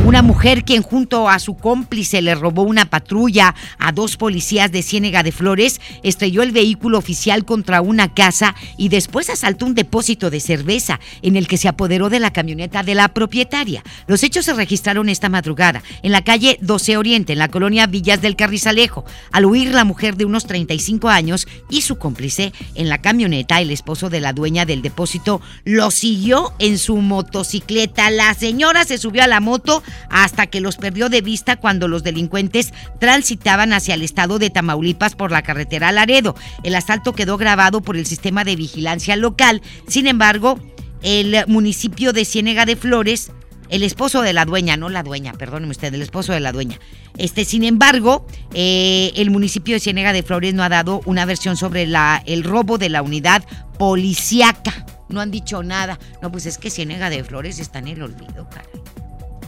Una 0.04 0.22
mujer 0.22 0.64
quien 0.64 0.82
junto 0.82 1.28
a 1.28 1.38
su 1.38 1.56
cómplice 1.56 2.22
le 2.22 2.34
robó 2.34 2.62
una 2.62 2.84
patrulla 2.84 3.54
a 3.78 3.92
dos 3.92 4.16
policías 4.16 4.70
de 4.70 4.82
Ciénega 4.82 5.22
de 5.22 5.32
Flores, 5.32 5.80
estrelló 6.02 6.42
el 6.42 6.52
vehículo 6.52 6.98
oficial 6.98 7.44
contra 7.44 7.80
una 7.80 8.14
casa 8.14 8.54
y 8.76 8.88
después 8.88 9.28
asaltó 9.28 9.66
un 9.66 9.74
depósito 9.74 10.30
de 10.30 10.40
cerveza 10.40 11.00
en 11.22 11.36
el 11.36 11.48
que 11.48 11.56
se 11.56 11.68
apoderó 11.68 12.10
de 12.10 12.20
la 12.20 12.32
camioneta 12.32 12.82
de 12.82 12.94
la 12.94 13.08
propietaria. 13.08 13.82
Los 14.06 14.22
hechos 14.22 14.44
se 14.44 14.54
registraron 14.54 15.08
esta 15.08 15.28
madrugada 15.28 15.82
en 16.02 16.12
la 16.12 16.17
calle 16.22 16.58
12 16.60 16.96
Oriente, 16.96 17.32
en 17.32 17.38
la 17.38 17.48
colonia 17.48 17.86
Villas 17.86 18.20
del 18.20 18.36
Carrizalejo. 18.36 19.04
Al 19.32 19.44
huir 19.44 19.72
la 19.74 19.84
mujer 19.84 20.16
de 20.16 20.24
unos 20.24 20.46
35 20.46 21.08
años 21.08 21.46
y 21.70 21.82
su 21.82 21.98
cómplice 21.98 22.52
en 22.74 22.88
la 22.88 22.98
camioneta, 22.98 23.60
el 23.60 23.70
esposo 23.70 24.10
de 24.10 24.20
la 24.20 24.32
dueña 24.32 24.64
del 24.64 24.82
depósito, 24.82 25.40
lo 25.64 25.90
siguió 25.90 26.52
en 26.58 26.78
su 26.78 26.96
motocicleta. 26.96 28.10
La 28.10 28.34
señora 28.34 28.84
se 28.84 28.98
subió 28.98 29.22
a 29.22 29.26
la 29.26 29.40
moto 29.40 29.82
hasta 30.10 30.46
que 30.46 30.60
los 30.60 30.76
perdió 30.76 31.08
de 31.08 31.20
vista 31.20 31.56
cuando 31.56 31.88
los 31.88 32.02
delincuentes 32.02 32.72
transitaban 33.00 33.72
hacia 33.72 33.94
el 33.94 34.02
estado 34.02 34.38
de 34.38 34.50
Tamaulipas 34.50 35.14
por 35.14 35.30
la 35.30 35.42
carretera 35.42 35.92
Laredo. 35.92 36.34
El 36.62 36.74
asalto 36.74 37.14
quedó 37.14 37.36
grabado 37.36 37.80
por 37.80 37.96
el 37.96 38.06
sistema 38.06 38.44
de 38.44 38.56
vigilancia 38.56 39.16
local. 39.16 39.62
Sin 39.86 40.06
embargo, 40.06 40.58
el 41.02 41.44
municipio 41.46 42.12
de 42.12 42.24
Ciénega 42.24 42.66
de 42.66 42.76
Flores 42.76 43.30
el 43.68 43.82
esposo 43.82 44.22
de 44.22 44.32
la 44.32 44.44
dueña, 44.44 44.76
no 44.76 44.88
la 44.88 45.02
dueña, 45.02 45.32
perdóneme 45.32 45.70
usted, 45.70 45.92
el 45.92 46.02
esposo 46.02 46.32
de 46.32 46.40
la 46.40 46.52
dueña. 46.52 46.78
Este, 47.16 47.44
sin 47.44 47.64
embargo, 47.64 48.26
eh, 48.54 49.12
el 49.16 49.30
municipio 49.30 49.74
de 49.74 49.80
Ciénega 49.80 50.12
de 50.12 50.22
Flores 50.22 50.54
no 50.54 50.62
ha 50.62 50.68
dado 50.68 51.00
una 51.04 51.24
versión 51.24 51.56
sobre 51.56 51.86
la, 51.86 52.22
el 52.26 52.44
robo 52.44 52.78
de 52.78 52.88
la 52.88 53.02
unidad 53.02 53.44
policiaca. 53.78 54.86
No 55.08 55.20
han 55.20 55.30
dicho 55.30 55.62
nada. 55.62 55.98
No, 56.22 56.30
pues 56.30 56.46
es 56.46 56.58
que 56.58 56.70
Ciénega 56.70 57.10
de 57.10 57.24
Flores 57.24 57.58
está 57.58 57.78
en 57.78 57.88
el 57.88 58.02
olvido, 58.02 58.48
caray. 58.50 58.68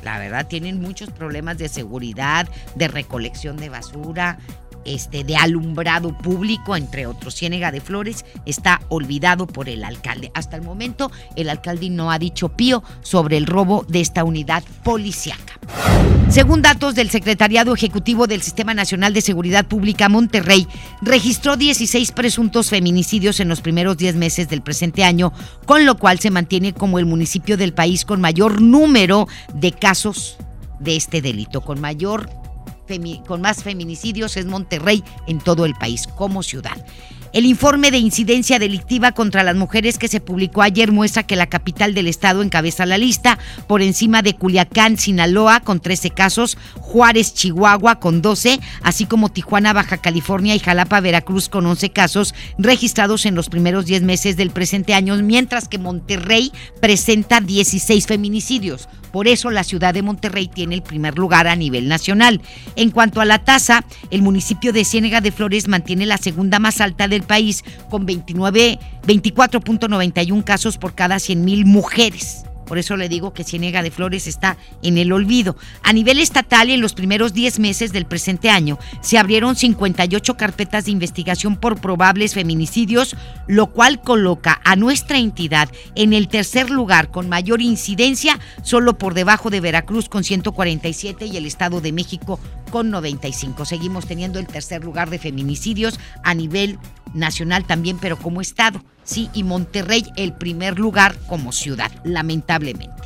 La 0.03 0.19
verdad, 0.19 0.47
tienen 0.47 0.81
muchos 0.81 1.11
problemas 1.11 1.59
de 1.59 1.69
seguridad, 1.69 2.49
de 2.75 2.89
recolección 2.89 3.59
de 3.59 3.69
basura, 3.69 4.39
este, 4.85 5.25
de 5.25 5.37
alumbrado 5.37 6.17
público, 6.17 6.77
entre 6.77 7.07
otros. 7.07 7.35
Ciénega 7.35 7.73
de 7.73 7.81
Flores 7.81 8.25
está 8.47 8.81
olvidado 8.89 9.47
por 9.47 9.69
el 9.69 9.85
alcalde. 9.85 10.31
Hasta 10.35 10.57
el 10.57 10.63
momento, 10.63 11.11
el 11.37 11.49
alcalde 11.49 11.91
no 11.91 12.11
ha 12.11 12.19
dicho 12.19 12.51
pío 12.51 12.83
sobre 13.03 13.37
el 13.37 13.47
robo 13.47 13.85
de 13.89 14.01
esta 14.01 14.25
unidad 14.25 14.63
policiaca. 14.83 15.59
Según 16.29 16.63
datos 16.63 16.95
del 16.95 17.11
Secretariado 17.11 17.75
Ejecutivo 17.75 18.29
del 18.29 18.41
Sistema 18.41 18.73
Nacional 18.73 19.13
de 19.13 19.21
Seguridad 19.21 19.67
Pública, 19.67 20.09
Monterrey 20.09 20.69
registró 21.03 21.57
16 21.57 22.13
presuntos 22.13 22.71
feminicidios 22.71 23.41
en 23.41 23.49
los 23.49 23.61
primeros 23.61 23.97
10 23.97 24.15
meses 24.15 24.49
del 24.49 24.63
presente 24.63 25.03
año, 25.03 25.33
con 25.67 25.85
lo 25.85 25.97
cual 25.97 26.21
se 26.21 26.31
mantiene 26.31 26.73
como 26.73 27.01
el 27.01 27.07
municipio 27.07 27.57
del 27.57 27.73
país 27.73 28.05
con 28.05 28.21
mayor 28.21 28.61
número 28.61 29.27
de 29.55 29.73
casos 29.73 30.37
de 30.79 30.97
este 30.97 31.21
delito, 31.21 31.63
con 31.63 31.81
mayor 31.81 32.31
con 33.27 33.41
más 33.41 33.63
feminicidios 33.63 34.37
es 34.37 34.47
Monterrey 34.47 35.05
en 35.27 35.39
todo 35.39 35.65
el 35.65 35.75
país 35.75 36.09
como 36.17 36.43
ciudad. 36.43 36.77
El 37.33 37.47
informe 37.47 37.93
de 37.93 37.99
incidencia 37.99 38.59
delictiva 38.59 39.13
contra 39.13 39.45
las 39.45 39.55
mujeres 39.55 39.99
que 39.99 40.09
se 40.09 40.21
publicó 40.21 40.63
ayer 40.63 40.91
muestra 40.91 41.23
que 41.23 41.37
la 41.37 41.47
capital 41.47 41.95
del 41.95 42.09
estado 42.09 42.43
encabeza 42.43 42.87
la 42.87 42.99
lista, 42.99 43.39
por 43.69 43.83
encima 43.83 44.23
de 44.23 44.35
Culiacán, 44.35 44.99
Sinaloa, 44.99 45.61
con 45.61 45.79
13 45.79 46.11
casos, 46.11 46.59
Juárez, 46.81 47.33
Chihuahua, 47.35 48.01
con 48.01 48.21
12, 48.21 48.59
así 48.83 49.07
como 49.07 49.29
Tijuana, 49.29 49.73
Baja 49.73 49.99
California 49.99 50.57
y 50.57 50.59
Jalapa, 50.59 50.99
Veracruz, 50.99 51.49
con 51.49 51.67
11 51.67 51.91
casos 51.91 52.35
registrados 52.59 53.25
en 53.25 53.37
los 53.37 53.49
primeros 53.49 53.87
10 53.87 54.03
meses 54.03 54.37
del 54.37 54.51
presente 54.51 54.95
año, 54.95 55.15
mientras 55.23 55.69
que 55.69 55.79
Monterrey 55.79 56.51
presenta 56.81 57.41
16 57.41 58.09
feminicidios 58.09 58.89
Por 59.13 59.29
eso 59.29 59.51
la 59.51 59.65
ciudad 59.65 59.95
de 59.95 60.03
Monterrey 60.03 60.49
tiene 60.49 60.75
el 60.75 60.83
primer 60.83 61.19
lugar 61.19 61.47
a 61.47 61.57
nivel 61.57 61.89
nacional. 61.89 62.41
En 62.77 62.91
cuanto 62.91 63.21
a 63.21 63.25
la 63.25 63.39
tasa, 63.39 63.85
el 64.11 64.23
municipio 64.23 64.73
de 64.73 64.85
Ciénega 64.85 65.21
de 65.21 65.33
Flores 65.33 65.69
mantiene 65.69 66.07
la 66.07 66.19
segunda 66.19 66.59
más 66.59 66.81
alta 66.81 67.09
del 67.09 67.23
país 67.23 67.65
con 67.89 68.07
29 68.07 68.79
24.91 69.07 70.45
casos 70.45 70.79
por 70.79 70.95
cada 70.95 71.19
100 71.19 71.45
mil 71.45 71.65
mujeres. 71.65 72.45
Por 72.71 72.79
eso 72.79 72.97
le 72.97 73.09
digo 73.09 73.33
que 73.33 73.43
Ciénega 73.43 73.83
de 73.83 73.91
Flores 73.91 74.29
está 74.29 74.57
en 74.81 74.97
el 74.97 75.11
olvido. 75.11 75.57
A 75.83 75.93
nivel 75.93 76.21
estatal, 76.21 76.71
en 76.71 76.81
los 76.81 76.93
primeros 76.93 77.35
10 77.35 77.59
meses 77.59 77.93
del 77.93 78.07
presente 78.07 78.49
año, 78.49 78.79
se 79.01 79.19
abrieron 79.19 79.57
58 79.57 80.37
carpetas 80.37 80.85
de 80.85 80.93
investigación 80.93 81.57
por 81.57 81.81
probables 81.81 82.35
feminicidios, 82.35 83.17
lo 83.49 83.73
cual 83.73 84.01
coloca 84.01 84.61
a 84.65 84.77
nuestra 84.77 85.19
entidad 85.19 85.69
en 85.97 86.13
el 86.13 86.29
tercer 86.29 86.71
lugar 86.71 87.11
con 87.11 87.29
mayor 87.29 87.61
incidencia, 87.61 88.39
solo 88.63 88.97
por 88.99 89.15
debajo 89.15 89.51
de 89.51 89.61
Veracruz 89.61 90.09
con 90.09 90.23
147 90.23 91.27
y 91.27 91.37
el 91.37 91.47
Estado 91.47 91.81
de 91.81 91.91
México 91.91 92.39
con 92.71 92.89
95. 92.91 93.65
Seguimos 93.65 94.07
teniendo 94.07 94.39
el 94.39 94.47
tercer 94.47 94.85
lugar 94.85 95.11
de 95.11 95.19
feminicidios 95.19 95.99
a 96.23 96.35
nivel 96.35 96.79
nacional 97.15 97.67
también, 97.67 97.99
pero 97.99 98.17
como 98.17 98.41
estado, 98.41 98.81
sí, 99.05 99.31
y 99.35 99.45
Monterrey 99.45 100.05
el 100.17 100.33
primer 100.33 100.79
lugar 100.79 101.17
como 101.29 101.53
ciudad, 101.53 101.91
lamentablemente. 102.05 103.01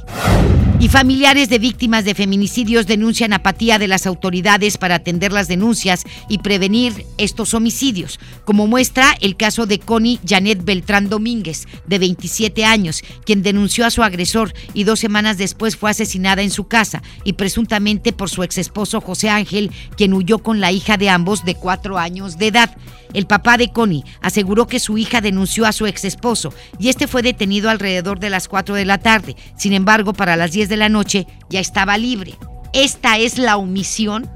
Y 0.80 0.88
familiares 0.88 1.48
de 1.48 1.58
víctimas 1.58 2.04
de 2.04 2.14
feminicidios 2.14 2.86
denuncian 2.86 3.32
apatía 3.32 3.78
de 3.78 3.88
las 3.88 4.06
autoridades 4.06 4.76
para 4.76 4.96
atender 4.96 5.32
las 5.32 5.48
denuncias 5.48 6.04
y 6.28 6.38
prevenir 6.38 7.06
estos 7.16 7.54
homicidios, 7.54 8.18
como 8.44 8.66
muestra 8.66 9.16
el 9.20 9.36
caso 9.36 9.66
de 9.66 9.78
Connie 9.78 10.20
Janet 10.26 10.62
Beltrán 10.64 11.08
Domínguez, 11.08 11.66
de 11.86 11.98
27 11.98 12.64
años, 12.64 13.02
quien 13.24 13.42
denunció 13.42 13.86
a 13.86 13.90
su 13.90 14.02
agresor 14.02 14.52
y 14.74 14.84
dos 14.84 15.00
semanas 15.00 15.38
después 15.38 15.76
fue 15.76 15.90
asesinada 15.90 16.42
en 16.42 16.50
su 16.50 16.66
casa 16.66 17.02
y 17.24 17.34
presuntamente 17.34 18.12
por 18.12 18.28
su 18.28 18.42
exesposo 18.42 19.00
José 19.00 19.30
Ángel, 19.30 19.70
quien 19.96 20.12
huyó 20.12 20.40
con 20.40 20.60
la 20.60 20.72
hija 20.72 20.96
de 20.96 21.08
ambos 21.08 21.44
de 21.44 21.54
cuatro 21.54 21.98
años 21.98 22.36
de 22.36 22.48
edad. 22.48 22.76
El 23.14 23.26
papá 23.26 23.56
de 23.56 23.70
Connie 23.70 24.04
aseguró 24.20 24.66
que 24.66 24.80
su 24.80 24.98
hija 24.98 25.20
denunció 25.20 25.64
a 25.64 25.72
su 25.72 25.86
exesposo 25.86 26.52
y 26.78 26.88
este 26.88 27.06
fue 27.06 27.22
detenido 27.22 27.70
alrededor 27.70 28.18
de 28.18 28.28
las 28.28 28.48
4 28.48 28.74
de 28.74 28.84
la 28.84 28.98
tarde. 28.98 29.36
Sin 29.56 29.72
embargo, 29.72 30.12
para 30.12 30.36
las 30.36 30.52
10 30.52 30.68
de 30.68 30.76
la 30.76 30.88
noche 30.88 31.26
ya 31.48 31.60
estaba 31.60 31.96
libre. 31.96 32.34
Esta 32.72 33.16
es 33.16 33.38
la 33.38 33.56
omisión 33.56 34.28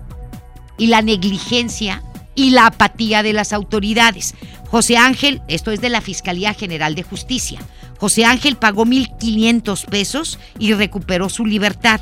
y 0.79 0.87
la 0.87 1.03
negligencia 1.03 2.03
y 2.37 2.51
la 2.51 2.67
apatía 2.67 3.25
de 3.25 3.33
las 3.33 3.53
autoridades. 3.53 4.37
José 4.71 4.97
Ángel, 4.97 5.43
esto 5.49 5.73
es 5.73 5.81
de 5.81 5.88
la 5.88 6.01
Fiscalía 6.01 6.55
General 6.55 6.95
de 6.95 7.03
Justicia, 7.03 7.61
José 7.99 8.25
Ángel 8.25 8.57
pagó 8.57 8.87
1.500 8.87 9.87
pesos 9.87 10.38
y 10.59 10.73
recuperó 10.73 11.29
su 11.29 11.45
libertad. 11.45 12.01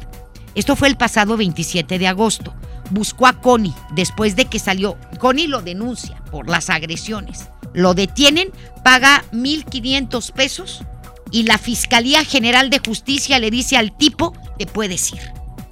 Esto 0.54 0.76
fue 0.76 0.88
el 0.88 0.96
pasado 0.96 1.38
27 1.38 1.98
de 1.98 2.06
agosto 2.06 2.54
buscó 2.90 3.26
a 3.26 3.40
Connie 3.40 3.74
después 3.94 4.36
de 4.36 4.46
que 4.46 4.58
salió. 4.58 4.96
Connie 5.18 5.46
lo 5.46 5.62
denuncia 5.62 6.16
por 6.30 6.48
las 6.48 6.70
agresiones. 6.70 7.48
Lo 7.72 7.94
detienen, 7.94 8.50
paga 8.84 9.24
1.500 9.32 10.32
pesos 10.32 10.82
y 11.30 11.42
la 11.42 11.58
Fiscalía 11.58 12.24
General 12.24 12.70
de 12.70 12.80
Justicia 12.84 13.38
le 13.38 13.50
dice 13.50 13.76
al 13.76 13.96
tipo 13.96 14.32
que 14.58 14.66
puedes 14.66 15.12
ir. 15.12 15.20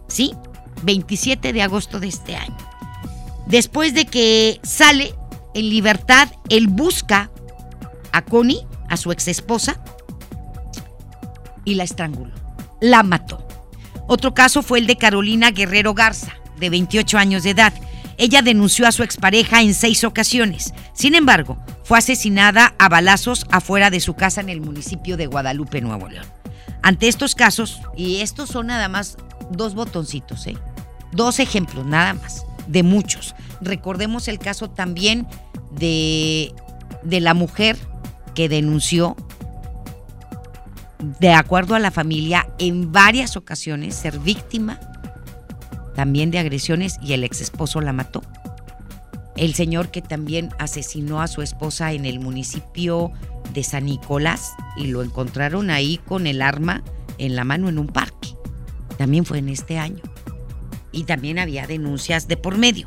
¿Sí? 0.08 0.34
27 0.82 1.52
de 1.52 1.62
agosto 1.62 2.00
de 2.00 2.08
este 2.08 2.36
año. 2.36 2.56
Después 3.46 3.94
de 3.94 4.06
que 4.06 4.60
sale 4.62 5.14
en 5.54 5.70
libertad, 5.70 6.28
él 6.48 6.66
busca 6.68 7.30
a 8.12 8.22
Connie, 8.22 8.66
a 8.88 8.96
su 8.96 9.12
ex 9.12 9.28
esposa, 9.28 9.80
y 11.64 11.74
la 11.74 11.84
estranguló. 11.84 12.34
La 12.80 13.02
mató. 13.02 13.46
Otro 14.06 14.34
caso 14.34 14.62
fue 14.62 14.78
el 14.78 14.86
de 14.86 14.96
Carolina 14.96 15.50
Guerrero 15.50 15.94
Garza 15.94 16.34
de 16.58 16.70
28 16.70 17.18
años 17.18 17.42
de 17.42 17.50
edad. 17.50 17.72
Ella 18.16 18.42
denunció 18.42 18.86
a 18.86 18.92
su 18.92 19.02
expareja 19.02 19.62
en 19.62 19.74
seis 19.74 20.04
ocasiones. 20.04 20.72
Sin 20.92 21.14
embargo, 21.14 21.58
fue 21.82 21.98
asesinada 21.98 22.74
a 22.78 22.88
balazos 22.88 23.46
afuera 23.50 23.90
de 23.90 24.00
su 24.00 24.14
casa 24.14 24.40
en 24.40 24.48
el 24.48 24.60
municipio 24.60 25.16
de 25.16 25.26
Guadalupe, 25.26 25.80
Nuevo 25.80 26.08
León. 26.08 26.26
Ante 26.82 27.08
estos 27.08 27.34
casos, 27.34 27.80
y 27.96 28.20
estos 28.20 28.50
son 28.50 28.68
nada 28.68 28.88
más 28.88 29.16
dos 29.50 29.74
botoncitos, 29.74 30.46
¿eh? 30.46 30.56
dos 31.12 31.40
ejemplos 31.40 31.86
nada 31.86 32.14
más, 32.14 32.44
de 32.66 32.82
muchos. 32.82 33.34
Recordemos 33.60 34.28
el 34.28 34.38
caso 34.38 34.70
también 34.70 35.26
de, 35.72 36.54
de 37.02 37.20
la 37.20 37.34
mujer 37.34 37.76
que 38.34 38.48
denunció, 38.48 39.16
de 41.20 41.32
acuerdo 41.32 41.74
a 41.74 41.78
la 41.78 41.90
familia, 41.90 42.48
en 42.58 42.92
varias 42.92 43.36
ocasiones 43.36 43.94
ser 43.94 44.18
víctima 44.18 44.78
también 45.94 46.30
de 46.30 46.38
agresiones 46.38 46.98
y 47.02 47.12
el 47.12 47.24
ex 47.24 47.40
esposo 47.40 47.80
la 47.80 47.92
mató. 47.92 48.22
El 49.36 49.54
señor 49.54 49.90
que 49.90 50.02
también 50.02 50.50
asesinó 50.58 51.20
a 51.20 51.26
su 51.26 51.42
esposa 51.42 51.92
en 51.92 52.04
el 52.04 52.20
municipio 52.20 53.10
de 53.52 53.64
San 53.64 53.86
Nicolás 53.86 54.52
y 54.76 54.86
lo 54.86 55.02
encontraron 55.02 55.70
ahí 55.70 55.98
con 56.06 56.26
el 56.26 56.40
arma 56.40 56.82
en 57.18 57.36
la 57.36 57.44
mano 57.44 57.68
en 57.68 57.78
un 57.78 57.88
parque. 57.88 58.28
También 58.96 59.24
fue 59.24 59.38
en 59.38 59.48
este 59.48 59.78
año. 59.78 60.02
Y 60.92 61.04
también 61.04 61.40
había 61.40 61.66
denuncias 61.66 62.28
de 62.28 62.36
por 62.36 62.56
medio. 62.56 62.86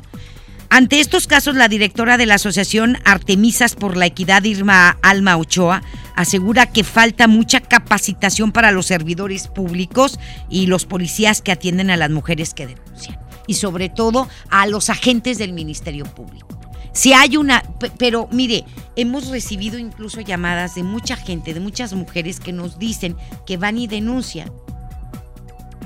Ante 0.70 1.00
estos 1.00 1.26
casos, 1.26 1.56
la 1.56 1.68
directora 1.68 2.18
de 2.18 2.26
la 2.26 2.34
Asociación 2.34 2.98
Artemisas 3.04 3.74
por 3.74 3.96
la 3.96 4.06
Equidad, 4.06 4.44
Irma 4.44 4.98
Alma 5.02 5.38
Ochoa, 5.38 5.82
asegura 6.14 6.66
que 6.66 6.84
falta 6.84 7.26
mucha 7.26 7.60
capacitación 7.60 8.52
para 8.52 8.70
los 8.70 8.86
servidores 8.86 9.48
públicos 9.48 10.20
y 10.50 10.66
los 10.66 10.84
policías 10.84 11.40
que 11.40 11.52
atienden 11.52 11.90
a 11.90 11.96
las 11.96 12.10
mujeres 12.10 12.52
que 12.52 12.66
denuncian. 12.66 13.18
Y 13.46 13.54
sobre 13.54 13.88
todo 13.88 14.28
a 14.50 14.66
los 14.66 14.90
agentes 14.90 15.38
del 15.38 15.54
Ministerio 15.54 16.04
Público. 16.04 16.58
Si 16.92 17.14
hay 17.14 17.36
una, 17.36 17.62
pero 17.96 18.28
mire, 18.30 18.64
hemos 18.94 19.28
recibido 19.28 19.78
incluso 19.78 20.20
llamadas 20.20 20.74
de 20.74 20.82
mucha 20.82 21.16
gente, 21.16 21.54
de 21.54 21.60
muchas 21.60 21.94
mujeres 21.94 22.40
que 22.40 22.52
nos 22.52 22.78
dicen 22.78 23.16
que 23.46 23.56
van 23.56 23.78
y 23.78 23.86
denuncian. 23.86 24.52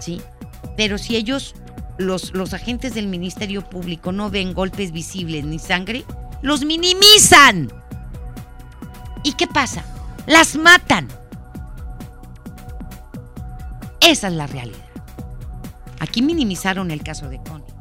¿Sí? 0.00 0.20
Pero 0.76 0.98
si 0.98 1.14
ellos 1.14 1.54
los, 1.98 2.32
los 2.34 2.54
agentes 2.54 2.94
del 2.94 3.08
Ministerio 3.08 3.68
Público 3.68 4.12
no 4.12 4.30
ven 4.30 4.54
golpes 4.54 4.92
visibles 4.92 5.44
ni 5.44 5.58
sangre, 5.58 6.04
los 6.42 6.64
minimizan. 6.64 7.72
¿Y 9.22 9.34
qué 9.34 9.46
pasa? 9.46 9.84
Las 10.26 10.56
matan. 10.56 11.08
Esa 14.00 14.28
es 14.28 14.34
la 14.34 14.46
realidad. 14.46 14.78
Aquí 16.00 16.22
minimizaron 16.22 16.90
el 16.90 17.02
caso 17.02 17.28
de 17.28 17.40
Connie. 17.42 17.72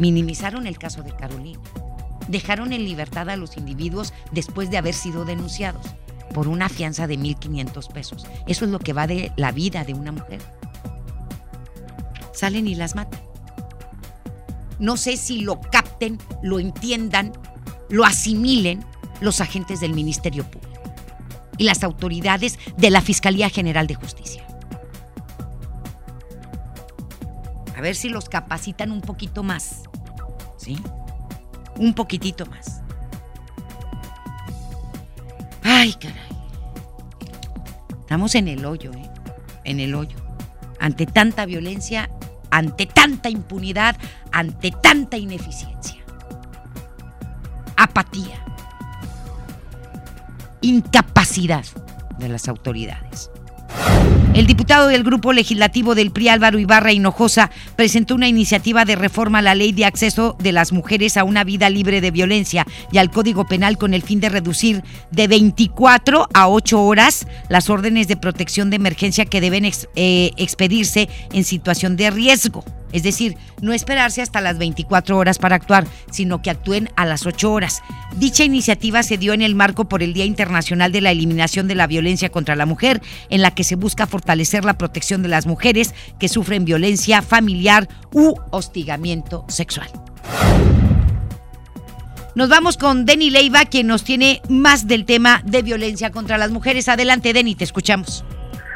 Minimizaron 0.00 0.66
el 0.66 0.78
caso 0.78 1.02
de 1.02 1.14
Carolina. 1.14 1.60
Dejaron 2.26 2.72
en 2.72 2.84
libertad 2.84 3.30
a 3.30 3.36
los 3.36 3.56
individuos 3.56 4.12
después 4.32 4.70
de 4.70 4.78
haber 4.78 4.94
sido 4.94 5.24
denunciados 5.24 5.86
por 6.32 6.48
una 6.48 6.68
fianza 6.68 7.06
de 7.06 7.16
1.500 7.16 7.92
pesos. 7.92 8.26
Eso 8.48 8.64
es 8.64 8.70
lo 8.72 8.80
que 8.80 8.92
va 8.92 9.06
de 9.06 9.30
la 9.36 9.52
vida 9.52 9.84
de 9.84 9.94
una 9.94 10.10
mujer 10.10 10.40
salen 12.34 12.66
y 12.66 12.74
las 12.74 12.94
matan. 12.94 13.20
No 14.78 14.96
sé 14.96 15.16
si 15.16 15.40
lo 15.40 15.60
capten, 15.60 16.18
lo 16.42 16.58
entiendan, 16.58 17.32
lo 17.88 18.04
asimilen 18.04 18.84
los 19.20 19.40
agentes 19.40 19.80
del 19.80 19.94
Ministerio 19.94 20.44
Público 20.44 20.74
y 21.56 21.64
las 21.64 21.84
autoridades 21.84 22.58
de 22.76 22.90
la 22.90 23.00
Fiscalía 23.00 23.48
General 23.48 23.86
de 23.86 23.94
Justicia. 23.94 24.44
A 27.76 27.80
ver 27.80 27.94
si 27.94 28.08
los 28.08 28.28
capacitan 28.28 28.90
un 28.90 29.00
poquito 29.00 29.42
más. 29.42 29.82
¿Sí? 30.56 30.78
Un 31.76 31.94
poquitito 31.94 32.46
más. 32.46 32.80
Ay, 35.62 35.92
caray. 35.94 36.18
Estamos 38.00 38.34
en 38.34 38.48
el 38.48 38.64
hoyo, 38.64 38.92
¿eh? 38.92 39.10
En 39.64 39.80
el 39.80 39.94
hoyo. 39.94 40.16
Ante 40.78 41.06
tanta 41.06 41.46
violencia 41.46 42.10
ante 42.54 42.86
tanta 42.86 43.28
impunidad, 43.28 43.96
ante 44.30 44.70
tanta 44.70 45.16
ineficiencia. 45.16 46.00
Apatía. 47.76 48.44
Incapacidad 50.60 51.64
de 52.16 52.28
las 52.28 52.46
autoridades. 52.46 53.32
El 54.34 54.48
diputado 54.48 54.88
del 54.88 55.04
Grupo 55.04 55.32
Legislativo 55.32 55.94
del 55.94 56.10
PRI 56.10 56.28
Álvaro 56.28 56.58
Ibarra 56.58 56.92
Hinojosa 56.92 57.52
presentó 57.76 58.16
una 58.16 58.26
iniciativa 58.26 58.84
de 58.84 58.96
reforma 58.96 59.38
a 59.38 59.42
la 59.42 59.54
ley 59.54 59.70
de 59.70 59.84
acceso 59.84 60.36
de 60.40 60.50
las 60.50 60.72
mujeres 60.72 61.16
a 61.16 61.22
una 61.22 61.44
vida 61.44 61.70
libre 61.70 62.00
de 62.00 62.10
violencia 62.10 62.66
y 62.90 62.98
al 62.98 63.12
Código 63.12 63.46
Penal 63.46 63.78
con 63.78 63.94
el 63.94 64.02
fin 64.02 64.18
de 64.18 64.30
reducir 64.30 64.82
de 65.12 65.28
24 65.28 66.26
a 66.34 66.48
8 66.48 66.82
horas 66.82 67.28
las 67.48 67.70
órdenes 67.70 68.08
de 68.08 68.16
protección 68.16 68.70
de 68.70 68.76
emergencia 68.76 69.24
que 69.24 69.40
deben 69.40 69.66
eh, 69.66 70.30
expedirse 70.36 71.08
en 71.32 71.44
situación 71.44 71.94
de 71.94 72.10
riesgo. 72.10 72.64
Es 72.94 73.02
decir, 73.02 73.36
no 73.60 73.74
esperarse 73.74 74.22
hasta 74.22 74.40
las 74.40 74.56
24 74.56 75.18
horas 75.18 75.38
para 75.38 75.56
actuar, 75.56 75.86
sino 76.10 76.40
que 76.40 76.48
actúen 76.48 76.88
a 76.96 77.04
las 77.04 77.26
8 77.26 77.52
horas. 77.52 77.82
Dicha 78.16 78.44
iniciativa 78.44 79.02
se 79.02 79.18
dio 79.18 79.34
en 79.34 79.42
el 79.42 79.56
marco 79.56 79.86
por 79.88 80.02
el 80.02 80.14
Día 80.14 80.24
Internacional 80.24 80.92
de 80.92 81.00
la 81.00 81.10
Eliminación 81.10 81.66
de 81.66 81.74
la 81.74 81.88
Violencia 81.88 82.30
contra 82.30 82.54
la 82.54 82.66
Mujer, 82.66 83.02
en 83.30 83.42
la 83.42 83.50
que 83.50 83.64
se 83.64 83.74
busca 83.74 84.06
fortalecer 84.06 84.64
la 84.64 84.78
protección 84.78 85.22
de 85.22 85.28
las 85.28 85.44
mujeres 85.44 85.92
que 86.20 86.28
sufren 86.28 86.64
violencia 86.64 87.20
familiar 87.20 87.88
u 88.12 88.34
hostigamiento 88.50 89.44
sexual. 89.48 89.90
Nos 92.36 92.48
vamos 92.48 92.76
con 92.76 93.06
Denny 93.06 93.30
Leiva, 93.30 93.64
quien 93.64 93.88
nos 93.88 94.04
tiene 94.04 94.40
más 94.48 94.86
del 94.86 95.04
tema 95.04 95.42
de 95.44 95.62
violencia 95.62 96.10
contra 96.10 96.38
las 96.38 96.50
mujeres. 96.50 96.88
Adelante, 96.88 97.32
Denny, 97.32 97.54
te 97.56 97.64
escuchamos. 97.64 98.24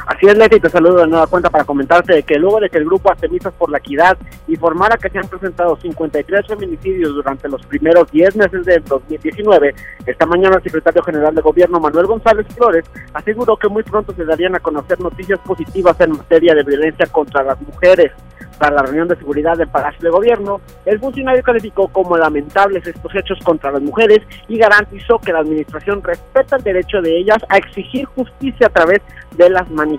Así 0.09 0.25
es, 0.27 0.39
Leti, 0.39 0.59
te 0.59 0.71
saludo 0.71 1.01
de 1.01 1.07
nueva 1.07 1.27
cuenta 1.27 1.51
para 1.51 1.65
comentarte 1.65 2.15
de 2.15 2.23
que 2.23 2.39
luego 2.39 2.61
de 2.61 2.71
que 2.71 2.79
el 2.79 2.87
grupo 2.87 3.13
Atemistas 3.13 3.53
por 3.53 3.71
la 3.71 3.77
Equidad 3.77 4.17
informara 4.47 4.97
que 4.97 5.11
se 5.11 5.19
han 5.19 5.29
presentado 5.29 5.77
53 5.77 6.47
feminicidios 6.47 7.15
durante 7.15 7.47
los 7.47 7.61
primeros 7.67 8.11
10 8.11 8.37
meses 8.37 8.65
de 8.65 8.79
2019, 8.79 9.75
esta 10.07 10.25
mañana 10.25 10.57
el 10.57 10.63
secretario 10.63 11.03
general 11.03 11.35
de 11.35 11.43
gobierno, 11.43 11.79
Manuel 11.79 12.07
González 12.07 12.47
Flores, 12.57 12.87
aseguró 13.13 13.59
que 13.59 13.69
muy 13.69 13.83
pronto 13.83 14.15
se 14.15 14.25
darían 14.25 14.55
a 14.57 14.61
conocer 14.61 14.99
noticias 14.99 15.41
positivas 15.41 16.01
en 16.01 16.13
materia 16.13 16.55
de 16.55 16.63
violencia 16.63 17.05
contra 17.09 17.43
las 17.43 17.61
mujeres 17.61 18.11
para 18.59 18.77
la 18.77 18.83
reunión 18.83 19.09
de 19.09 19.17
seguridad 19.17 19.57
del 19.57 19.69
Palacio 19.69 20.01
de 20.03 20.11
Gobierno, 20.11 20.61
el 20.85 20.99
funcionario 20.99 21.43
calificó 21.43 21.89
como 21.89 22.17
lamentables 22.17 22.87
estos 22.87 23.15
hechos 23.15 23.39
contra 23.45 23.71
las 23.71 23.83
mujeres 23.83 24.19
y 24.49 24.59
garantizó 24.59 25.19
que 25.19 25.33
la 25.33 25.41
administración 25.41 26.03
respeta 26.03 26.57
el 26.57 26.63
derecho 26.63 27.01
de 27.01 27.19
ellas 27.19 27.39
a 27.49 27.57
exigir 27.57 28.05
justicia 28.07 28.67
a 28.67 28.71
través 28.71 29.01
de 29.37 29.49
las 29.49 29.71
manifestaciones. 29.71 29.98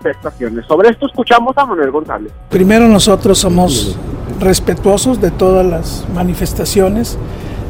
Sobre 0.68 0.90
esto 0.90 1.08
escuchamos 1.08 1.58
a 1.58 1.66
Manuel 1.66 1.92
González. 1.92 2.32
Primero 2.50 2.88
nosotros 2.88 3.38
somos 3.38 3.98
respetuosos 4.40 5.20
de 5.20 5.32
todas 5.32 5.66
las 5.66 6.06
manifestaciones 6.14 7.18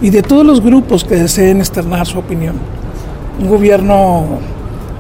y 0.01 0.11
de 0.11 0.21
todos 0.21 0.45
los 0.45 0.61
grupos 0.61 1.03
que 1.03 1.15
deseen 1.15 1.59
externar 1.59 2.05
su 2.05 2.19
opinión. 2.19 2.55
Un 3.39 3.49
gobierno 3.49 4.39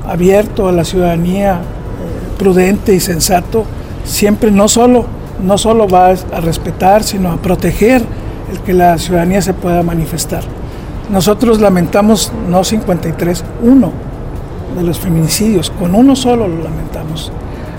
abierto 0.07 0.67
a 0.67 0.71
la 0.71 0.83
ciudadanía, 0.83 1.55
eh, 1.55 2.37
prudente 2.37 2.93
y 2.93 2.99
sensato, 2.99 3.65
siempre 4.03 4.51
no 4.51 4.67
solo 4.67 5.05
no 5.43 5.57
solo 5.57 5.87
va 5.87 6.09
a 6.09 6.41
respetar, 6.41 7.03
sino 7.03 7.31
a 7.31 7.37
proteger 7.37 8.01
el 8.51 8.59
que 8.59 8.73
la 8.73 8.97
ciudadanía 8.97 9.41
se 9.41 9.53
pueda 9.53 9.83
manifestar. 9.83 10.43
Nosotros 11.09 11.61
lamentamos 11.61 12.31
no 12.49 12.63
53, 12.63 13.43
uno 13.63 14.08
de 14.75 14.83
los 14.83 14.99
feminicidios, 14.99 15.69
con 15.71 15.95
uno 15.95 16.15
solo 16.15 16.47
lo 16.47 16.63
lamentamos. 16.63 17.31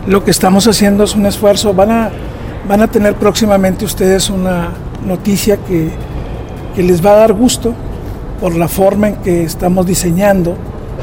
Lo 0.07 0.24
que 0.24 0.31
estamos 0.31 0.66
haciendo 0.66 1.05
es 1.05 1.14
un 1.14 1.26
esfuerzo, 1.26 1.74
van 1.74 1.90
a, 1.90 2.11
van 2.68 2.83
a 2.83 2.88
tener 2.88 3.14
próximamente 3.14 3.85
ustedes 3.85 4.31
una 4.31 4.70
noticia 5.07 5.57
que, 5.59 5.90
que 6.74 6.83
les 6.83 7.05
va 7.05 7.12
a 7.12 7.16
dar 7.16 7.33
gusto 7.33 7.74
por 8.40 8.57
la 8.57 8.68
forma 8.68 9.09
en 9.09 9.16
que 9.16 9.44
estamos 9.44 9.87
diseñando, 9.87 10.57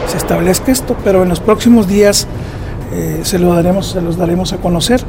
se 0.08 0.18
establezca 0.18 0.72
esto, 0.72 0.96
pero 1.04 1.24
en 1.24 1.30
los 1.30 1.40
próximos 1.40 1.88
días 1.88 2.28
eh, 2.92 3.22
se, 3.24 3.38
lo 3.40 3.54
daremos, 3.54 3.88
se 3.88 4.02
los 4.02 4.18
daremos 4.18 4.54
a 4.54 4.58
conocer. 4.58 5.02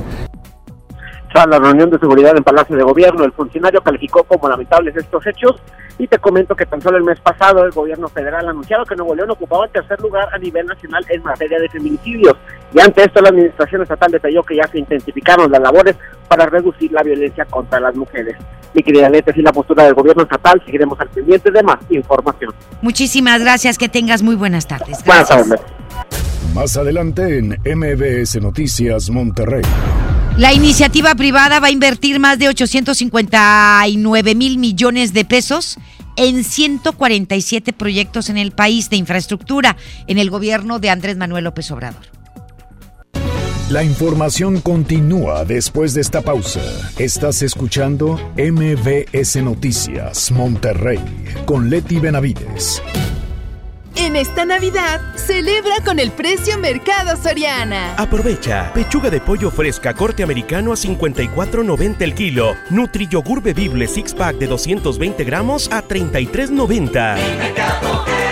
Tras 1.38 1.50
la 1.50 1.60
reunión 1.60 1.88
de 1.88 2.00
seguridad 2.00 2.36
en 2.36 2.42
Palacio 2.42 2.76
de 2.76 2.82
Gobierno, 2.82 3.22
el 3.22 3.30
funcionario 3.30 3.80
calificó 3.80 4.24
como 4.24 4.48
lamentables 4.48 4.96
estos 4.96 5.24
hechos 5.24 5.54
y 5.96 6.08
te 6.08 6.18
comento 6.18 6.56
que 6.56 6.66
tan 6.66 6.82
solo 6.82 6.96
el 6.96 7.04
mes 7.04 7.20
pasado 7.20 7.64
el 7.64 7.70
gobierno 7.70 8.08
federal 8.08 8.48
anunciado 8.48 8.84
que 8.84 8.96
Nuevo 8.96 9.14
León 9.14 9.30
ocupaba 9.30 9.66
el 9.66 9.70
tercer 9.70 10.00
lugar 10.00 10.28
a 10.32 10.38
nivel 10.38 10.66
nacional 10.66 11.06
en 11.08 11.22
materia 11.22 11.60
de 11.60 11.68
feminicidios. 11.68 12.34
Y 12.74 12.80
ante 12.80 13.04
esto 13.04 13.20
la 13.20 13.28
administración 13.28 13.82
estatal 13.82 14.10
detalló 14.10 14.42
que 14.42 14.56
ya 14.56 14.66
se 14.66 14.80
intensificaron 14.80 15.48
las 15.52 15.60
labores 15.60 15.94
para 16.26 16.44
reducir 16.46 16.90
la 16.90 17.04
violencia 17.04 17.44
contra 17.44 17.78
las 17.78 17.94
mujeres. 17.94 18.36
Mi 18.74 18.82
querida 18.82 19.08
Lete, 19.08 19.32
y 19.36 19.42
la 19.42 19.52
postura 19.52 19.84
del 19.84 19.94
gobierno 19.94 20.24
estatal, 20.24 20.60
seguiremos 20.66 20.98
al 20.98 21.08
pendiente 21.08 21.52
de 21.52 21.62
más 21.62 21.78
información. 21.90 22.52
Muchísimas 22.82 23.40
gracias, 23.40 23.78
que 23.78 23.88
tengas 23.88 24.24
muy 24.24 24.34
buenas 24.34 24.66
tardes. 24.66 25.04
Buenas 25.04 25.28
tardes. 25.28 25.60
Más 26.58 26.76
adelante 26.76 27.38
en 27.38 27.50
MBS 27.64 28.42
Noticias 28.42 29.10
Monterrey. 29.10 29.62
La 30.36 30.52
iniciativa 30.52 31.14
privada 31.14 31.60
va 31.60 31.68
a 31.68 31.70
invertir 31.70 32.18
más 32.18 32.40
de 32.40 32.48
859 32.48 34.34
mil 34.34 34.58
millones 34.58 35.12
de 35.12 35.24
pesos 35.24 35.78
en 36.16 36.42
147 36.42 37.72
proyectos 37.72 38.28
en 38.28 38.38
el 38.38 38.50
país 38.50 38.90
de 38.90 38.96
infraestructura 38.96 39.76
en 40.08 40.18
el 40.18 40.30
gobierno 40.30 40.80
de 40.80 40.90
Andrés 40.90 41.16
Manuel 41.16 41.44
López 41.44 41.70
Obrador. 41.70 42.02
La 43.70 43.84
información 43.84 44.60
continúa 44.60 45.44
después 45.44 45.94
de 45.94 46.00
esta 46.00 46.22
pausa. 46.22 46.62
Estás 46.98 47.40
escuchando 47.42 48.18
MBS 48.36 49.36
Noticias 49.44 50.32
Monterrey 50.32 50.98
con 51.46 51.70
Leti 51.70 52.00
Benavides. 52.00 52.82
En 54.00 54.14
esta 54.14 54.44
Navidad, 54.44 55.00
celebra 55.16 55.74
con 55.84 55.98
el 55.98 56.12
precio 56.12 56.56
Mercado 56.56 57.20
Soriana. 57.20 57.96
Aprovecha. 57.96 58.72
Pechuga 58.72 59.10
de 59.10 59.20
pollo 59.20 59.50
fresca 59.50 59.92
corte 59.92 60.22
americano 60.22 60.72
a 60.72 60.76
54.90 60.76 62.02
el 62.02 62.14
kilo. 62.14 62.54
Nutri 62.70 63.08
yogur 63.08 63.42
bebible 63.42 63.88
six 63.88 64.14
pack 64.14 64.36
de 64.36 64.46
220 64.46 65.24
gramos 65.24 65.68
a 65.72 65.82
33.90. 65.82 68.27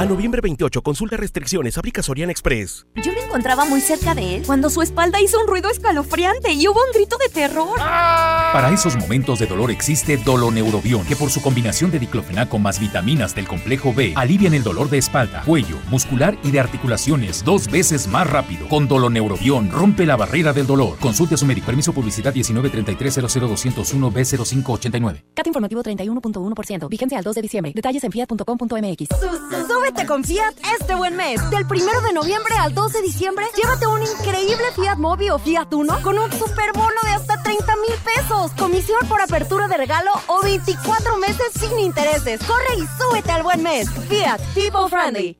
A 0.00 0.06
noviembre 0.06 0.40
28, 0.40 0.80
consulta 0.80 1.18
restricciones, 1.18 1.76
aplica 1.76 2.02
Soriana 2.02 2.32
Express. 2.32 2.86
Yo 3.04 3.12
me 3.12 3.20
encontraba 3.20 3.66
muy 3.66 3.82
cerca 3.82 4.14
de 4.14 4.36
él 4.36 4.42
cuando 4.46 4.70
su 4.70 4.80
espalda 4.80 5.20
hizo 5.20 5.38
un 5.38 5.46
ruido 5.46 5.68
escalofriante 5.68 6.52
y 6.54 6.66
hubo 6.68 6.80
un 6.80 6.90
grito 6.94 7.18
de 7.18 7.28
terror. 7.28 7.76
Para 7.76 8.70
esos 8.72 8.96
momentos 8.96 9.40
de 9.40 9.46
dolor 9.46 9.70
existe 9.70 10.16
Doloneurobion, 10.16 11.04
que 11.04 11.16
por 11.16 11.28
su 11.28 11.42
combinación 11.42 11.90
de 11.90 11.98
diclofenaco 11.98 12.58
más 12.58 12.80
vitaminas 12.80 13.34
del 13.34 13.46
complejo 13.46 13.92
B 13.92 14.14
alivian 14.16 14.54
el 14.54 14.62
dolor 14.62 14.88
de 14.88 14.96
espalda, 14.96 15.42
cuello, 15.44 15.76
muscular 15.90 16.34
y 16.44 16.50
de 16.50 16.60
articulaciones 16.60 17.44
dos 17.44 17.70
veces 17.70 18.08
más 18.08 18.26
rápido. 18.26 18.68
Con 18.68 18.88
Doloneurobion 18.88 19.70
rompe 19.70 20.06
la 20.06 20.16
barrera 20.16 20.54
del 20.54 20.66
dolor. 20.66 20.96
Consulte 20.98 21.34
a 21.34 21.36
su 21.36 21.44
médico. 21.44 21.66
Permiso 21.66 21.92
publicidad 21.92 22.32
193300201 22.32 24.10
B0589. 24.10 25.24
Cat 25.34 25.46
informativo 25.46 25.82
31.1%. 25.82 26.88
Vigencia 26.88 27.18
al 27.18 27.24
2 27.24 27.34
de 27.34 27.42
diciembre. 27.42 27.72
Detalles 27.74 28.02
en 28.02 28.12
fiat.com.mx. 28.12 29.89
Súbete 29.90 30.06
con 30.06 30.22
Fiat 30.22 30.54
este 30.80 30.94
buen 30.94 31.16
mes. 31.16 31.40
Del 31.50 31.64
1 31.64 32.00
de 32.06 32.12
noviembre 32.12 32.54
al 32.60 32.72
2 32.72 32.92
de 32.92 33.02
diciembre, 33.02 33.44
llévate 33.56 33.88
un 33.88 34.00
increíble 34.00 34.64
Fiat 34.76 34.98
Mobi 34.98 35.30
o 35.30 35.38
Fiat 35.40 35.74
Uno 35.74 36.00
con 36.02 36.16
un 36.16 36.30
super 36.30 36.70
bono 36.74 37.00
de 37.02 37.10
hasta 37.10 37.42
30 37.42 37.74
mil 37.76 37.96
pesos. 38.04 38.52
Comisión 38.56 39.00
por 39.08 39.20
apertura 39.20 39.66
de 39.66 39.76
regalo 39.76 40.12
o 40.28 40.42
24 40.42 41.16
meses 41.16 41.46
sin 41.58 41.76
intereses. 41.80 42.40
Corre 42.44 42.76
y 42.78 43.02
súbete 43.02 43.32
al 43.32 43.42
buen 43.42 43.64
mes. 43.64 43.90
Fiat 44.08 44.40
People 44.54 44.88
Friendly. 44.88 45.39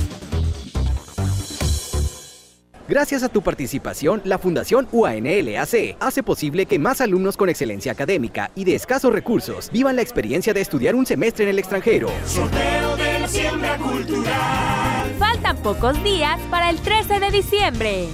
Gracias 2.91 3.23
a 3.23 3.29
tu 3.29 3.41
participación, 3.41 4.21
la 4.25 4.37
Fundación 4.37 4.85
UANLAC 4.91 5.95
hace 6.01 6.23
posible 6.23 6.65
que 6.65 6.77
más 6.77 6.99
alumnos 6.99 7.37
con 7.37 7.47
excelencia 7.47 7.93
académica 7.93 8.51
y 8.53 8.65
de 8.65 8.75
escasos 8.75 9.13
recursos 9.13 9.69
vivan 9.71 9.95
la 9.95 10.01
experiencia 10.01 10.53
de 10.53 10.59
estudiar 10.59 10.93
un 10.93 11.05
semestre 11.05 11.45
en 11.45 11.51
el 11.51 11.59
extranjero. 11.59 12.09
Sorteo 12.25 12.97
de 12.97 13.19
la 13.19 13.27
siembra 13.29 13.77
cultural. 13.77 15.15
Faltan 15.17 15.55
pocos 15.63 16.03
días 16.03 16.37
para 16.49 16.69
el 16.69 16.81
13 16.81 17.21
de 17.21 17.31
diciembre. 17.31 18.07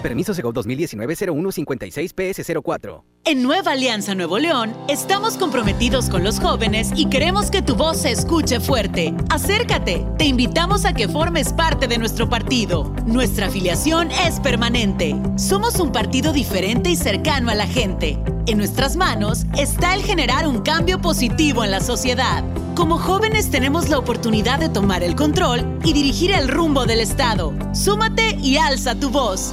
Permiso 0.00 0.34
Segov 0.34 0.54
2019-0156-PS04. 0.54 3.02
En 3.24 3.42
Nueva 3.42 3.72
Alianza 3.72 4.14
Nuevo 4.14 4.38
León, 4.38 4.72
estamos 4.88 5.36
comprometidos 5.36 6.08
con 6.08 6.24
los 6.24 6.40
jóvenes 6.40 6.92
y 6.96 7.10
queremos 7.10 7.50
que 7.50 7.60
tu 7.60 7.76
voz 7.76 7.98
se 7.98 8.10
escuche 8.10 8.58
fuerte. 8.58 9.12
Acércate, 9.28 10.06
te 10.16 10.24
invitamos 10.24 10.86
a 10.86 10.94
que 10.94 11.08
formes 11.08 11.52
parte 11.52 11.88
de 11.88 11.98
nuestro 11.98 12.30
partido. 12.30 12.90
Nuestra 13.04 13.48
afiliación 13.48 14.10
es 14.10 14.40
permanente. 14.40 15.14
Somos 15.36 15.78
un 15.78 15.92
partido 15.92 16.32
diferente 16.32 16.88
y 16.88 16.96
cercano 16.96 17.50
a 17.50 17.54
la 17.54 17.66
gente. 17.66 18.18
En 18.46 18.56
nuestras 18.56 18.96
manos 18.96 19.44
está 19.58 19.92
el 19.92 20.02
generar 20.02 20.48
un 20.48 20.62
cambio 20.62 21.02
positivo 21.02 21.64
en 21.64 21.70
la 21.70 21.80
sociedad. 21.80 22.42
Como 22.74 22.96
jóvenes 22.96 23.50
tenemos 23.50 23.90
la 23.90 23.98
oportunidad 23.98 24.58
de 24.58 24.70
tomar 24.70 25.02
el 25.02 25.16
control 25.16 25.66
y 25.84 25.92
dirigir 25.92 26.30
el 26.30 26.48
rumbo 26.48 26.86
del 26.86 27.00
Estado. 27.00 27.52
Súmate 27.74 28.38
y 28.40 28.56
alza 28.56 28.94
tu 28.94 29.10
voz. 29.10 29.52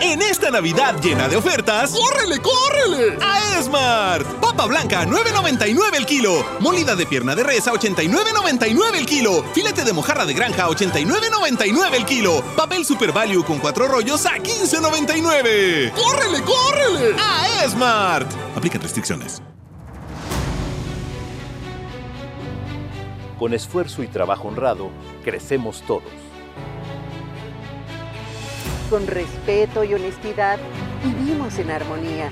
En 0.00 0.20
esta 0.22 0.50
Navidad 0.50 1.00
llena 1.00 1.28
de 1.28 1.36
ofertas, 1.36 1.92
¡córrele, 1.92 2.40
córrele! 2.40 3.18
A 3.22 3.58
Esmart. 3.58 4.26
Papa 4.40 4.66
blanca, 4.66 5.04
9.99 5.06 5.94
el 5.96 6.06
kilo. 6.06 6.44
Molida 6.60 6.94
de 6.96 7.06
pierna 7.06 7.34
de 7.34 7.42
res 7.44 7.66
a 7.68 7.72
89.99 7.72 8.94
el 8.96 9.06
kilo. 9.06 9.44
Filete 9.54 9.84
de 9.84 9.92
mojarra 9.92 10.26
de 10.26 10.34
granja 10.34 10.64
a 10.64 10.68
89.99 10.68 11.94
el 11.94 12.04
kilo. 12.04 12.42
Papel 12.56 12.84
Super 12.84 13.12
Value 13.12 13.44
con 13.44 13.58
cuatro 13.58 13.88
rollos 13.88 14.26
a 14.26 14.36
15.99. 14.36 15.92
¡Córrele, 15.92 16.42
córrele! 16.42 17.16
A 17.20 17.64
Esmart. 17.64 18.30
Aplican 18.56 18.82
restricciones. 18.82 19.40
Con 23.38 23.52
esfuerzo 23.52 24.02
y 24.02 24.06
trabajo 24.08 24.48
honrado, 24.48 24.90
crecemos 25.24 25.82
todos. 25.86 26.23
Con 28.94 29.08
respeto 29.08 29.82
y 29.82 29.92
honestidad, 29.92 30.56
vivimos 31.02 31.58
en 31.58 31.72
armonía. 31.72 32.30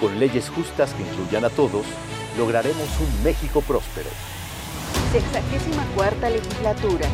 Con 0.00 0.18
leyes 0.18 0.48
justas 0.48 0.94
que 0.94 1.02
incluyan 1.02 1.44
a 1.44 1.50
todos, 1.50 1.84
lograremos 2.38 2.88
un 2.98 3.22
México 3.22 3.60
próspero. 3.60 4.08
Sexagésima 5.12 5.84
cuarta 5.94 6.30
legislatura. 6.30 7.06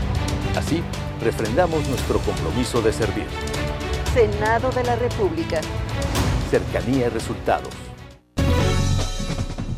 Así, 0.57 0.81
refrendamos 1.21 1.89
nuestro 1.89 2.21
compromiso 2.21 2.83
de 2.83 2.93
servir. 2.93 3.27
Senado 4.14 4.71
de 4.71 4.85
la 4.85 4.95
República. 4.95 5.61
Cercanía 6.53 7.07
y 7.07 7.09
resultados. 7.09 7.71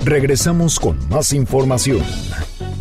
Regresamos 0.05 0.78
con 0.78 1.09
más 1.09 1.32
información. 1.32 2.05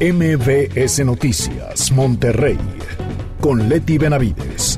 MBS 0.02 1.06
Noticias, 1.06 1.94
Monterrey, 1.94 2.60
con 3.40 3.70
Leti 3.70 3.98
Benavides. 3.98 4.77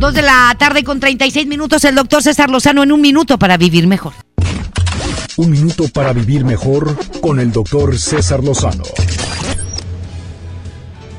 Dos 0.00 0.14
de 0.14 0.22
la 0.22 0.56
tarde 0.58 0.82
con 0.82 0.98
36 0.98 1.46
minutos, 1.46 1.84
el 1.84 1.94
doctor 1.94 2.22
César 2.22 2.48
Lozano 2.48 2.82
en 2.82 2.90
un 2.90 3.02
minuto 3.02 3.38
para 3.38 3.58
vivir 3.58 3.86
mejor. 3.86 4.14
Un 5.36 5.50
minuto 5.50 5.88
para 5.92 6.14
vivir 6.14 6.42
mejor 6.42 6.96
con 7.20 7.38
el 7.38 7.52
doctor 7.52 7.98
César 7.98 8.42
Lozano. 8.42 8.84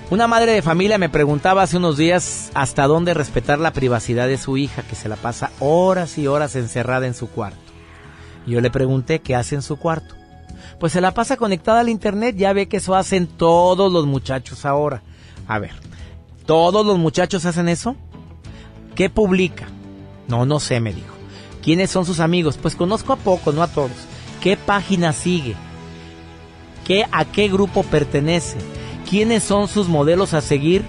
Una 0.09 0.25
madre 0.25 0.53
de 0.53 0.63
familia 0.63 0.97
me 0.97 1.09
preguntaba 1.09 1.61
hace 1.61 1.77
unos 1.77 1.95
días 1.95 2.49
hasta 2.55 2.88
dónde 2.88 3.13
respetar 3.13 3.59
la 3.59 3.71
privacidad 3.71 4.27
de 4.27 4.39
su 4.39 4.57
hija 4.57 4.82
que 4.82 4.95
se 4.95 5.09
la 5.09 5.15
pasa 5.15 5.51
horas 5.59 6.17
y 6.17 6.25
horas 6.25 6.55
encerrada 6.55 7.05
en 7.05 7.13
su 7.13 7.27
cuarto. 7.27 7.59
Y 8.47 8.53
yo 8.53 8.61
le 8.61 8.71
pregunté 8.71 9.19
qué 9.19 9.36
hace 9.36 9.53
en 9.53 9.61
su 9.61 9.75
cuarto. 9.75 10.15
Pues 10.79 10.91
se 10.91 11.01
la 11.01 11.13
pasa 11.13 11.38
conectada 11.38 11.82
al 11.82 11.89
internet, 11.89 12.36
ya 12.36 12.51
ve 12.51 12.67
que 12.67 12.77
eso 12.77 12.95
hacen 12.95 13.27
todos 13.27 13.93
los 13.93 14.07
muchachos 14.07 14.65
ahora. 14.65 15.03
A 15.47 15.59
ver, 15.59 15.73
¿todos 16.47 16.84
los 16.84 16.97
muchachos 16.97 17.45
hacen 17.45 17.69
eso? 17.69 17.95
¿Qué 18.96 19.10
publica? 19.10 19.68
No, 20.28 20.46
no 20.46 20.60
sé, 20.60 20.80
me 20.80 20.94
dijo. 20.94 21.16
¿Quiénes 21.64 21.92
son 21.92 22.06
sus 22.06 22.20
amigos? 22.20 22.58
Pues 22.62 22.76
conozco 22.76 23.14
a 23.14 23.18
pocos, 23.18 23.54
no 23.54 23.62
a 23.64 23.68
todos. 23.68 23.92
¿Qué 24.42 24.58
página 24.58 25.14
sigue? 25.14 25.56
¿Qué, 26.86 27.06
¿A 27.12 27.26
qué 27.26 27.48
grupo 27.48 27.84
pertenece? 27.84 28.58
¿Quiénes 29.10 29.44
son 29.44 29.68
sus 29.68 29.88
modelos 29.88 30.34
a 30.34 30.42
seguir 30.42 30.84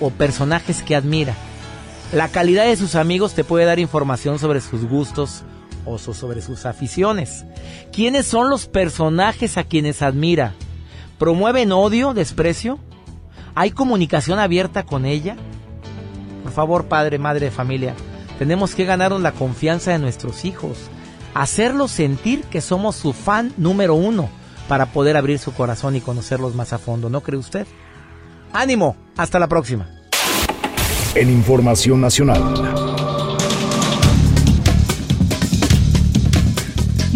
o 0.00 0.10
personajes 0.10 0.82
que 0.82 0.96
admira? 0.96 1.34
La 2.12 2.28
calidad 2.28 2.64
de 2.64 2.76
sus 2.76 2.94
amigos 2.94 3.34
te 3.34 3.44
puede 3.44 3.64
dar 3.64 3.78
información 3.78 4.38
sobre 4.38 4.60
sus 4.60 4.84
gustos 4.86 5.42
o 5.84 5.98
sobre 5.98 6.40
sus 6.40 6.66
aficiones. 6.66 7.44
¿Quiénes 7.92 8.26
son 8.26 8.48
los 8.48 8.66
personajes 8.66 9.58
a 9.58 9.64
quienes 9.64 10.02
admira? 10.02 10.54
¿Promueven 11.18 11.72
odio, 11.72 12.14
desprecio? 12.14 12.78
¿Hay 13.54 13.70
comunicación 13.70 14.38
abierta 14.38 14.84
con 14.84 15.04
ella? 15.04 15.36
Por 16.46 16.54
favor, 16.54 16.84
padre, 16.84 17.18
madre 17.18 17.46
de 17.46 17.50
familia, 17.50 17.96
tenemos 18.38 18.76
que 18.76 18.84
ganarnos 18.84 19.20
la 19.20 19.32
confianza 19.32 19.90
de 19.90 19.98
nuestros 19.98 20.44
hijos, 20.44 20.78
hacerlos 21.34 21.90
sentir 21.90 22.44
que 22.44 22.60
somos 22.60 22.94
su 22.94 23.12
fan 23.12 23.52
número 23.56 23.96
uno 23.96 24.30
para 24.68 24.86
poder 24.86 25.16
abrir 25.16 25.40
su 25.40 25.52
corazón 25.52 25.96
y 25.96 26.00
conocerlos 26.00 26.54
más 26.54 26.72
a 26.72 26.78
fondo, 26.78 27.10
¿no 27.10 27.20
cree 27.20 27.36
usted? 27.36 27.66
Ánimo, 28.52 28.96
hasta 29.16 29.40
la 29.40 29.48
próxima. 29.48 29.88
En 31.16 31.30
Información 31.30 32.00
Nacional. 32.00 32.86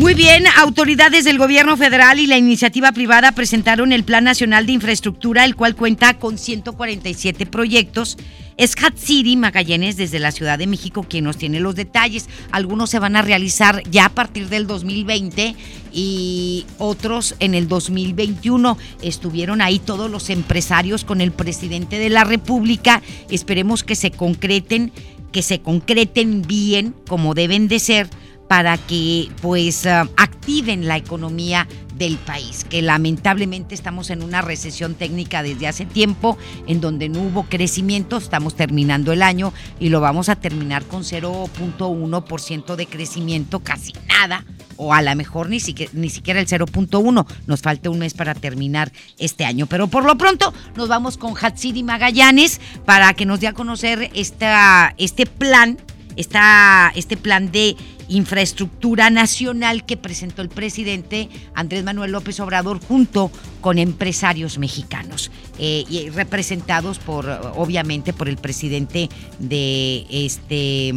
Muy 0.00 0.14
bien, 0.14 0.44
autoridades 0.56 1.24
del 1.24 1.36
gobierno 1.36 1.76
federal 1.76 2.18
y 2.18 2.26
la 2.26 2.38
iniciativa 2.38 2.90
privada 2.90 3.32
presentaron 3.32 3.92
el 3.92 4.02
Plan 4.02 4.24
Nacional 4.24 4.64
de 4.64 4.72
Infraestructura, 4.72 5.44
el 5.44 5.54
cual 5.54 5.76
cuenta 5.76 6.14
con 6.14 6.38
147 6.38 7.44
proyectos. 7.44 8.16
Es 8.60 8.74
Hatsiri 8.76 9.38
Magallanes 9.38 9.96
desde 9.96 10.18
la 10.18 10.32
Ciudad 10.32 10.58
de 10.58 10.66
México 10.66 11.06
quien 11.08 11.24
nos 11.24 11.38
tiene 11.38 11.60
los 11.60 11.76
detalles. 11.76 12.28
Algunos 12.52 12.90
se 12.90 12.98
van 12.98 13.16
a 13.16 13.22
realizar 13.22 13.82
ya 13.90 14.04
a 14.04 14.08
partir 14.10 14.50
del 14.50 14.66
2020 14.66 15.56
y 15.94 16.66
otros 16.76 17.36
en 17.38 17.54
el 17.54 17.68
2021. 17.68 18.76
Estuvieron 19.00 19.62
ahí 19.62 19.78
todos 19.78 20.10
los 20.10 20.28
empresarios 20.28 21.04
con 21.04 21.22
el 21.22 21.32
presidente 21.32 21.98
de 21.98 22.10
la 22.10 22.24
República. 22.24 23.00
Esperemos 23.30 23.82
que 23.82 23.96
se 23.96 24.10
concreten, 24.10 24.92
que 25.32 25.40
se 25.40 25.62
concreten 25.62 26.42
bien 26.42 26.94
como 27.08 27.32
deben 27.32 27.66
de 27.66 27.78
ser 27.78 28.10
para 28.46 28.76
que 28.76 29.30
pues 29.40 29.86
uh, 29.86 30.06
activen 30.18 30.86
la 30.86 30.98
economía 30.98 31.66
del 32.00 32.16
país, 32.16 32.64
que 32.64 32.80
lamentablemente 32.80 33.74
estamos 33.74 34.08
en 34.08 34.22
una 34.22 34.40
recesión 34.40 34.94
técnica 34.94 35.42
desde 35.42 35.68
hace 35.68 35.84
tiempo, 35.84 36.38
en 36.66 36.80
donde 36.80 37.10
no 37.10 37.20
hubo 37.20 37.42
crecimiento, 37.44 38.16
estamos 38.16 38.56
terminando 38.56 39.12
el 39.12 39.22
año 39.22 39.52
y 39.78 39.90
lo 39.90 40.00
vamos 40.00 40.30
a 40.30 40.36
terminar 40.36 40.82
con 40.86 41.02
0.1% 41.02 42.76
de 42.76 42.86
crecimiento, 42.86 43.60
casi 43.60 43.92
nada, 44.08 44.46
o 44.78 44.94
a 44.94 45.02
lo 45.02 45.14
mejor 45.14 45.50
ni 45.50 45.60
siquiera, 45.60 45.92
ni 45.94 46.08
siquiera 46.08 46.40
el 46.40 46.46
0.1, 46.46 47.26
nos 47.46 47.60
falta 47.60 47.90
un 47.90 47.98
mes 47.98 48.14
para 48.14 48.34
terminar 48.34 48.90
este 49.18 49.44
año, 49.44 49.66
pero 49.66 49.86
por 49.88 50.06
lo 50.06 50.16
pronto 50.16 50.54
nos 50.76 50.88
vamos 50.88 51.18
con 51.18 51.34
Hatsidi 51.36 51.82
Magallanes 51.82 52.62
para 52.86 53.12
que 53.12 53.26
nos 53.26 53.40
dé 53.40 53.46
a 53.48 53.52
conocer 53.52 54.10
esta, 54.14 54.94
este 54.96 55.26
plan, 55.26 55.76
esta, 56.16 56.92
este 56.94 57.18
plan 57.18 57.52
de 57.52 57.76
infraestructura 58.10 59.08
nacional 59.08 59.86
que 59.86 59.96
presentó 59.96 60.42
el 60.42 60.48
presidente 60.50 61.28
Andrés 61.54 61.84
Manuel 61.84 62.12
López 62.12 62.38
Obrador 62.40 62.80
junto 62.80 63.30
con 63.60 63.78
empresarios 63.78 64.58
mexicanos 64.58 65.30
eh, 65.58 65.84
y 65.88 66.10
representados 66.10 66.98
por 66.98 67.28
obviamente 67.56 68.12
por 68.12 68.28
el 68.28 68.36
presidente 68.36 69.08
de 69.38 70.06
este 70.10 70.92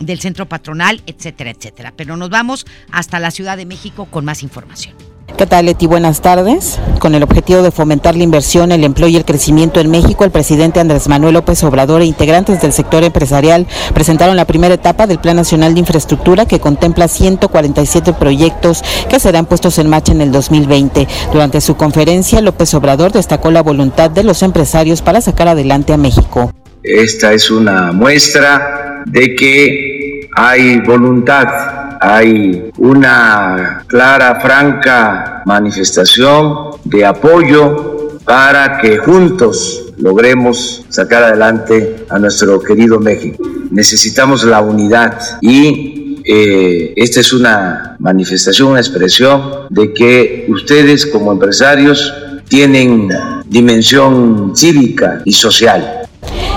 del 0.00 0.20
centro 0.20 0.48
patronal, 0.48 1.02
etcétera, 1.06 1.50
etcétera. 1.50 1.92
Pero 1.96 2.16
nos 2.16 2.30
vamos 2.30 2.66
hasta 2.90 3.20
la 3.20 3.30
Ciudad 3.30 3.56
de 3.56 3.66
México 3.66 4.06
con 4.06 4.24
más 4.24 4.42
información. 4.42 5.11
¿Qué 5.26 5.46
tal, 5.46 5.66
Leti? 5.66 5.86
Buenas 5.86 6.20
tardes. 6.20 6.78
Con 6.98 7.14
el 7.14 7.22
objetivo 7.22 7.62
de 7.62 7.70
fomentar 7.70 8.14
la 8.16 8.22
inversión, 8.22 8.70
el 8.70 8.84
empleo 8.84 9.08
y 9.08 9.16
el 9.16 9.24
crecimiento 9.24 9.80
en 9.80 9.90
México, 9.90 10.24
el 10.24 10.30
presidente 10.30 10.80
Andrés 10.80 11.08
Manuel 11.08 11.34
López 11.34 11.62
Obrador 11.64 12.02
e 12.02 12.06
integrantes 12.06 12.60
del 12.60 12.72
sector 12.72 13.02
empresarial 13.02 13.66
presentaron 13.94 14.36
la 14.36 14.44
primera 14.44 14.74
etapa 14.74 15.06
del 15.06 15.18
Plan 15.18 15.36
Nacional 15.36 15.74
de 15.74 15.80
Infraestructura 15.80 16.46
que 16.46 16.60
contempla 16.60 17.08
147 17.08 18.12
proyectos 18.12 18.82
que 19.08 19.18
serán 19.18 19.46
puestos 19.46 19.78
en 19.78 19.88
marcha 19.88 20.12
en 20.12 20.20
el 20.20 20.32
2020. 20.32 21.08
Durante 21.32 21.60
su 21.60 21.76
conferencia, 21.76 22.40
López 22.40 22.72
Obrador 22.74 23.12
destacó 23.12 23.50
la 23.50 23.62
voluntad 23.62 24.10
de 24.10 24.24
los 24.24 24.42
empresarios 24.42 25.02
para 25.02 25.20
sacar 25.20 25.48
adelante 25.48 25.92
a 25.92 25.96
México. 25.96 26.52
Esta 26.82 27.32
es 27.32 27.50
una 27.50 27.92
muestra 27.92 29.02
de 29.06 29.34
que 29.34 30.28
hay 30.34 30.80
voluntad 30.80 31.91
hay 32.02 32.72
una 32.78 33.84
clara, 33.86 34.40
franca 34.40 35.42
manifestación 35.46 36.72
de 36.82 37.06
apoyo 37.06 38.18
para 38.24 38.80
que 38.80 38.98
juntos 38.98 39.92
logremos 39.98 40.84
sacar 40.88 41.22
adelante 41.22 42.04
a 42.10 42.18
nuestro 42.18 42.60
querido 42.60 42.98
México. 42.98 43.44
Necesitamos 43.70 44.42
la 44.42 44.60
unidad 44.60 45.16
y 45.40 46.20
eh, 46.24 46.92
esta 46.96 47.20
es 47.20 47.32
una 47.32 47.94
manifestación, 48.00 48.70
una 48.72 48.80
expresión 48.80 49.68
de 49.70 49.92
que 49.92 50.46
ustedes 50.48 51.06
como 51.06 51.30
empresarios 51.30 52.12
tienen 52.48 53.10
dimensión 53.46 54.54
cívica 54.56 55.22
y 55.24 55.32
social 55.32 56.01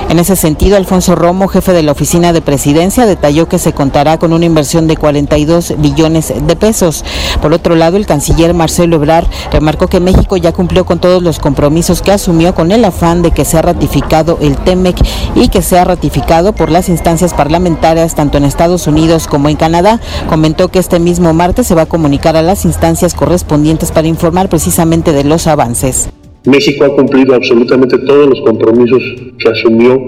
en 0.10 0.20
ese 0.20 0.36
sentido, 0.36 0.78
Alfonso 0.78 1.16
Romo, 1.16 1.48
jefe 1.48 1.74
de 1.74 1.84
la 1.84 1.92
oficina 1.92 2.32
de 2.32 2.42
presidencia, 2.42 3.06
detalló 3.06 3.50
que 3.50 3.60
se 3.60 3.74
contará 3.74 4.18
con 4.18 4.34
una 4.34 4.46
inversión 4.46 4.88
de 4.88 4.98
42 4.98 5.76
billones 5.80 6.34
de 6.46 6.56
pesos. 6.56 7.04
Por 7.42 7.54
otro 7.54 7.76
lado, 7.76 7.98
el 7.98 8.06
canciller 8.06 8.54
Marcelo 8.54 8.98
Ebrard 8.98 9.26
remarcó 9.52 9.88
que 9.88 10.00
México 10.00 10.38
ya 10.38 10.52
cumplió 10.52 10.86
con 10.86 11.00
todos 11.00 11.24
los 11.24 11.40
compromisos 11.40 12.02
que 12.02 12.12
asumió 12.12 12.54
con 12.54 12.72
el 12.72 12.86
afán 12.86 13.24
de 13.24 13.32
que 13.32 13.46
sea 13.46 13.62
ratificado 13.62 14.38
el 14.42 14.58
TEMEC 14.58 14.96
y 15.36 15.50
que 15.50 15.62
sea 15.62 15.84
ratificado 15.84 16.54
por 16.54 16.70
las 16.72 16.88
instancias 16.88 17.34
parlamentarias 17.34 18.16
tanto 18.16 18.38
en 18.38 18.46
Estados 18.46 18.88
Unidos 18.88 19.28
como 19.28 19.50
en 19.50 19.58
Canadá. 19.58 20.00
Comentó 20.30 20.70
que 20.70 20.80
este 20.80 21.00
mismo 21.00 21.34
martes 21.34 21.68
se 21.68 21.76
va 21.76 21.84
a 21.84 21.88
comunicar 21.88 22.38
a 22.38 22.42
las 22.42 22.66
instancias 22.66 23.16
correspondientes 23.16 23.92
para 23.92 24.08
informar 24.08 24.50
precisamente 24.50 25.12
de 25.12 25.24
los 25.24 25.48
avances. 25.48 26.10
México 26.46 26.86
ha 26.86 26.96
cumplido 26.96 27.34
absolutamente 27.34 27.98
todos 28.00 28.28
los 28.30 28.42
compromisos 28.42 29.02
que 29.40 29.50
asumió 29.50 30.00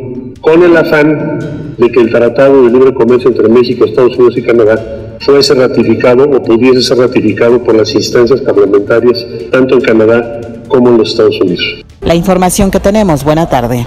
con 0.42 0.62
el 0.64 0.78
afán 0.78 1.40
de 1.78 1.92
que 1.92 2.00
el 2.00 2.12
Tratado 2.12 2.64
de 2.64 2.72
Libre 2.72 2.94
Comercio 2.94 3.30
entre 3.30 3.50
México, 3.50 3.86
Estados 3.86 4.16
Unidos 4.18 4.38
y 4.38 4.44
Canadá 4.44 5.18
fuese 5.20 5.56
ratificado 5.56 6.26
o 6.26 6.44
pudiese 6.44 6.82
ser 6.82 7.00
ratificado 7.00 7.64
por 7.64 7.76
las 7.76 7.94
instancias 7.94 8.40
parlamentarias 8.42 9.26
tanto 9.52 9.76
en 9.76 9.82
Canadá 9.82 10.42
como 10.68 10.90
en 10.90 10.98
los 11.00 11.10
Estados 11.10 11.40
Unidos. 11.42 11.84
La 12.02 12.16
información 12.16 12.70
que 12.70 12.80
tenemos. 12.80 13.24
Buena 13.24 13.50
tarde. 13.50 13.86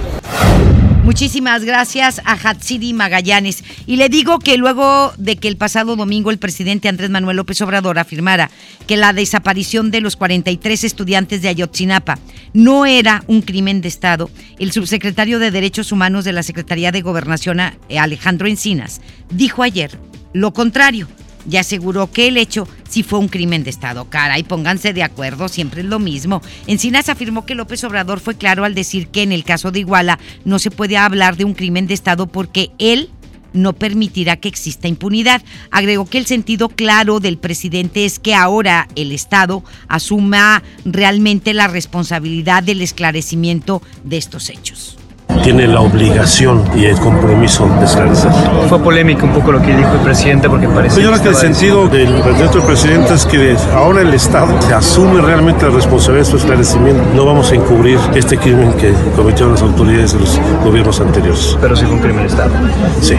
Muchísimas 1.10 1.64
gracias 1.64 2.20
a 2.24 2.34
Hatsiri 2.34 2.92
Magallanes. 2.92 3.64
Y 3.84 3.96
le 3.96 4.08
digo 4.08 4.38
que 4.38 4.56
luego 4.56 5.12
de 5.18 5.38
que 5.38 5.48
el 5.48 5.56
pasado 5.56 5.96
domingo 5.96 6.30
el 6.30 6.38
presidente 6.38 6.88
Andrés 6.88 7.10
Manuel 7.10 7.36
López 7.36 7.60
Obrador 7.62 7.98
afirmara 7.98 8.48
que 8.86 8.96
la 8.96 9.12
desaparición 9.12 9.90
de 9.90 10.02
los 10.02 10.14
43 10.14 10.84
estudiantes 10.84 11.42
de 11.42 11.48
Ayotzinapa 11.48 12.20
no 12.52 12.86
era 12.86 13.24
un 13.26 13.42
crimen 13.42 13.80
de 13.80 13.88
Estado, 13.88 14.30
el 14.60 14.70
subsecretario 14.70 15.40
de 15.40 15.50
Derechos 15.50 15.90
Humanos 15.90 16.24
de 16.24 16.32
la 16.32 16.44
Secretaría 16.44 16.92
de 16.92 17.02
Gobernación, 17.02 17.58
Alejandro 17.58 18.46
Encinas, 18.46 19.00
dijo 19.30 19.64
ayer 19.64 19.98
lo 20.32 20.52
contrario 20.52 21.08
y 21.50 21.56
aseguró 21.56 22.10
que 22.10 22.28
el 22.28 22.36
hecho 22.36 22.68
sí 22.88 23.02
fue 23.02 23.18
un 23.18 23.28
crimen 23.28 23.64
de 23.64 23.70
Estado. 23.70 24.08
Caray, 24.08 24.42
pónganse 24.44 24.92
de 24.92 25.02
acuerdo, 25.02 25.48
siempre 25.48 25.80
es 25.80 25.86
lo 25.86 25.98
mismo. 25.98 26.42
Encinas 26.66 27.08
afirmó 27.08 27.44
que 27.44 27.54
López 27.54 27.82
Obrador 27.84 28.20
fue 28.20 28.36
claro 28.36 28.64
al 28.64 28.74
decir 28.74 29.08
que 29.08 29.22
en 29.22 29.32
el 29.32 29.44
caso 29.44 29.70
de 29.70 29.80
Iguala 29.80 30.18
no 30.44 30.58
se 30.58 30.70
puede 30.70 30.96
hablar 30.96 31.36
de 31.36 31.44
un 31.44 31.54
crimen 31.54 31.86
de 31.86 31.94
Estado 31.94 32.26
porque 32.26 32.70
él 32.78 33.10
no 33.52 33.72
permitirá 33.72 34.36
que 34.36 34.48
exista 34.48 34.86
impunidad. 34.86 35.42
Agregó 35.72 36.06
que 36.06 36.18
el 36.18 36.26
sentido 36.26 36.68
claro 36.68 37.18
del 37.18 37.36
presidente 37.36 38.04
es 38.04 38.20
que 38.20 38.34
ahora 38.34 38.86
el 38.94 39.10
Estado 39.10 39.64
asuma 39.88 40.62
realmente 40.84 41.52
la 41.52 41.66
responsabilidad 41.66 42.62
del 42.62 42.80
esclarecimiento 42.80 43.82
de 44.04 44.18
estos 44.18 44.50
hechos 44.50 44.99
tiene 45.42 45.66
la 45.66 45.80
obligación 45.80 46.64
y 46.76 46.84
el 46.84 46.98
compromiso 46.98 47.66
de 47.78 47.84
esclarecer. 47.84 48.30
Fue 48.68 48.78
polémico 48.82 49.26
un 49.26 49.32
poco 49.32 49.52
lo 49.52 49.62
que 49.62 49.74
dijo 49.74 49.92
el 49.92 50.00
presidente 50.00 50.48
porque 50.48 50.68
parece... 50.68 51.02
Yo 51.02 51.10
creo 51.10 51.22
que 51.22 51.28
el 51.30 51.34
sentido 51.34 51.88
del 51.88 52.22
del 52.22 52.62
presidente 52.62 53.14
es 53.14 53.24
que 53.26 53.56
ahora 53.74 54.02
el 54.02 54.12
Estado 54.14 54.60
se 54.62 54.74
asume 54.74 55.20
realmente 55.20 55.64
la 55.64 55.70
responsabilidad 55.70 56.26
de 56.26 56.30
su 56.30 56.36
esclarecimiento. 56.36 57.02
No 57.14 57.24
vamos 57.24 57.50
a 57.52 57.54
encubrir 57.54 57.98
este 58.14 58.36
crimen 58.36 58.72
que 58.74 58.92
cometieron 59.16 59.52
las 59.52 59.62
autoridades 59.62 60.12
de 60.12 60.20
los 60.20 60.38
gobiernos 60.64 61.00
anteriores. 61.00 61.56
Pero 61.60 61.76
sí 61.76 61.84
fue 61.84 61.94
un 61.94 62.00
crimen 62.00 62.22
de 62.22 62.28
Estado. 62.28 62.52
Sí. 63.00 63.14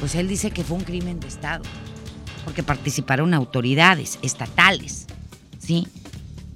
Pues 0.00 0.14
él 0.14 0.28
dice 0.28 0.50
que 0.50 0.64
fue 0.64 0.76
un 0.76 0.84
crimen 0.84 1.20
de 1.20 1.28
Estado 1.28 1.62
porque 2.44 2.62
participaron 2.62 3.34
autoridades 3.34 4.18
estatales, 4.22 5.06
¿sí? 5.58 5.88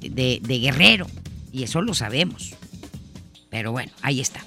De, 0.00 0.40
de 0.42 0.58
Guerrero. 0.58 1.06
Y 1.52 1.64
eso 1.64 1.82
lo 1.82 1.94
sabemos. 1.94 2.54
Pero 3.50 3.72
bueno, 3.72 3.92
ahí 4.02 4.20
está. 4.20 4.40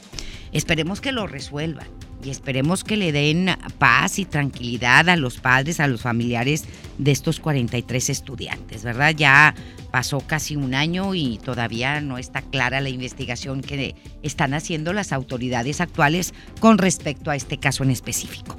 Esperemos 0.52 1.02
que 1.02 1.12
lo 1.12 1.28
resuelvan 1.28 1.88
y 2.24 2.30
esperemos 2.30 2.84
que 2.84 2.96
le 2.96 3.12
den 3.12 3.50
paz 3.78 4.18
y 4.20 4.26
tranquilidad 4.26 5.10
a 5.10 5.16
los 5.16 5.40
padres, 5.40 5.80
a 5.80 5.88
los 5.88 6.02
familiares 6.02 6.66
de 6.98 7.12
estos 7.12 7.40
43 7.40 8.10
estudiantes, 8.10 8.84
¿verdad? 8.84 9.14
Ya 9.16 9.56
pasó 9.92 10.22
casi 10.22 10.56
un 10.56 10.74
año 10.74 11.16
y 11.16 11.40
todavía 11.44 12.00
no 12.02 12.18
está 12.18 12.42
clara 12.42 12.82
la 12.82 12.90
investigación 12.90 13.62
que 13.62 13.96
están 14.22 14.54
haciendo 14.54 14.94
las 14.94 15.12
autoridades 15.12 15.82
actuales 15.82 16.34
con 16.60 16.78
respecto 16.78 17.30
a 17.30 17.36
este 17.36 17.58
caso 17.58 17.84
en 17.84 17.92
específico. 17.92 18.58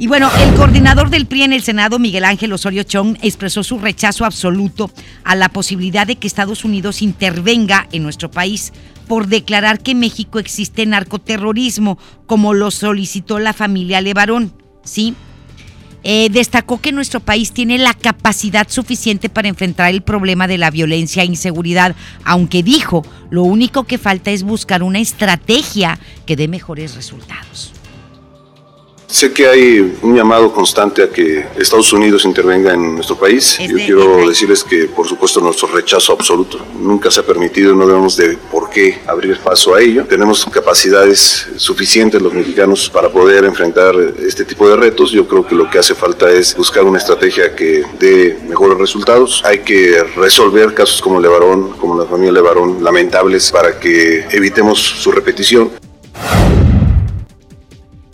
Y 0.00 0.06
bueno, 0.06 0.30
el 0.38 0.54
coordinador 0.54 1.10
del 1.10 1.26
PRI 1.26 1.42
en 1.42 1.52
el 1.52 1.62
Senado, 1.62 1.98
Miguel 1.98 2.24
Ángel 2.24 2.52
Osorio 2.52 2.84
Chong, 2.84 3.16
expresó 3.20 3.64
su 3.64 3.80
rechazo 3.80 4.24
absoluto 4.24 4.92
a 5.24 5.34
la 5.34 5.48
posibilidad 5.48 6.06
de 6.06 6.14
que 6.14 6.28
Estados 6.28 6.64
Unidos 6.64 7.02
intervenga 7.02 7.88
en 7.90 8.04
nuestro 8.04 8.30
país 8.30 8.72
por 9.08 9.26
declarar 9.26 9.80
que 9.80 9.92
en 9.92 10.00
México 10.00 10.38
existe 10.38 10.86
narcoterrorismo, 10.86 11.98
como 12.26 12.54
lo 12.54 12.70
solicitó 12.70 13.38
la 13.38 13.52
familia 13.52 14.00
Levarón. 14.00 14.52
¿sí? 14.84 15.14
Eh, 16.04 16.28
destacó 16.30 16.80
que 16.80 16.92
nuestro 16.92 17.20
país 17.20 17.52
tiene 17.52 17.76
la 17.78 17.94
capacidad 17.94 18.68
suficiente 18.68 19.28
para 19.28 19.48
enfrentar 19.48 19.90
el 19.90 20.02
problema 20.02 20.46
de 20.46 20.58
la 20.58 20.70
violencia 20.70 21.22
e 21.22 21.26
inseguridad, 21.26 21.96
aunque 22.24 22.62
dijo, 22.62 23.04
lo 23.30 23.42
único 23.42 23.84
que 23.84 23.98
falta 23.98 24.30
es 24.30 24.44
buscar 24.44 24.82
una 24.82 25.00
estrategia 25.00 25.98
que 26.24 26.36
dé 26.36 26.46
mejores 26.46 26.94
resultados. 26.94 27.72
Sé 29.10 29.32
que 29.32 29.48
hay 29.48 29.98
un 30.02 30.14
llamado 30.14 30.52
constante 30.52 31.02
a 31.02 31.08
que 31.08 31.42
Estados 31.56 31.90
Unidos 31.94 32.26
intervenga 32.26 32.74
en 32.74 32.96
nuestro 32.96 33.16
país. 33.16 33.56
Yo 33.58 33.76
quiero 33.76 34.28
decirles 34.28 34.62
que, 34.62 34.84
por 34.84 35.08
supuesto, 35.08 35.40
nuestro 35.40 35.66
rechazo 35.68 36.12
absoluto 36.12 36.58
nunca 36.78 37.10
se 37.10 37.20
ha 37.20 37.22
permitido, 37.22 37.74
no 37.74 37.86
debemos 37.86 38.18
de 38.18 38.36
por 38.52 38.68
qué 38.68 39.00
abrir 39.06 39.38
paso 39.38 39.74
a 39.74 39.80
ello. 39.80 40.04
Tenemos 40.04 40.44
capacidades 40.44 41.48
suficientes 41.56 42.20
los 42.20 42.34
mexicanos 42.34 42.90
para 42.90 43.08
poder 43.08 43.46
enfrentar 43.46 43.94
este 44.18 44.44
tipo 44.44 44.68
de 44.68 44.76
retos. 44.76 45.10
Yo 45.10 45.26
creo 45.26 45.46
que 45.46 45.54
lo 45.54 45.70
que 45.70 45.78
hace 45.78 45.94
falta 45.94 46.30
es 46.30 46.54
buscar 46.54 46.84
una 46.84 46.98
estrategia 46.98 47.56
que 47.56 47.84
dé 47.98 48.38
mejores 48.46 48.76
resultados. 48.76 49.42
Hay 49.46 49.60
que 49.60 50.04
resolver 50.16 50.74
casos 50.74 51.00
como 51.00 51.18
Levarón, 51.18 51.70
como 51.78 51.98
la 51.98 52.04
familia 52.04 52.32
Levarón, 52.32 52.84
lamentables, 52.84 53.50
para 53.50 53.80
que 53.80 54.26
evitemos 54.30 54.78
su 54.78 55.10
repetición. 55.12 55.70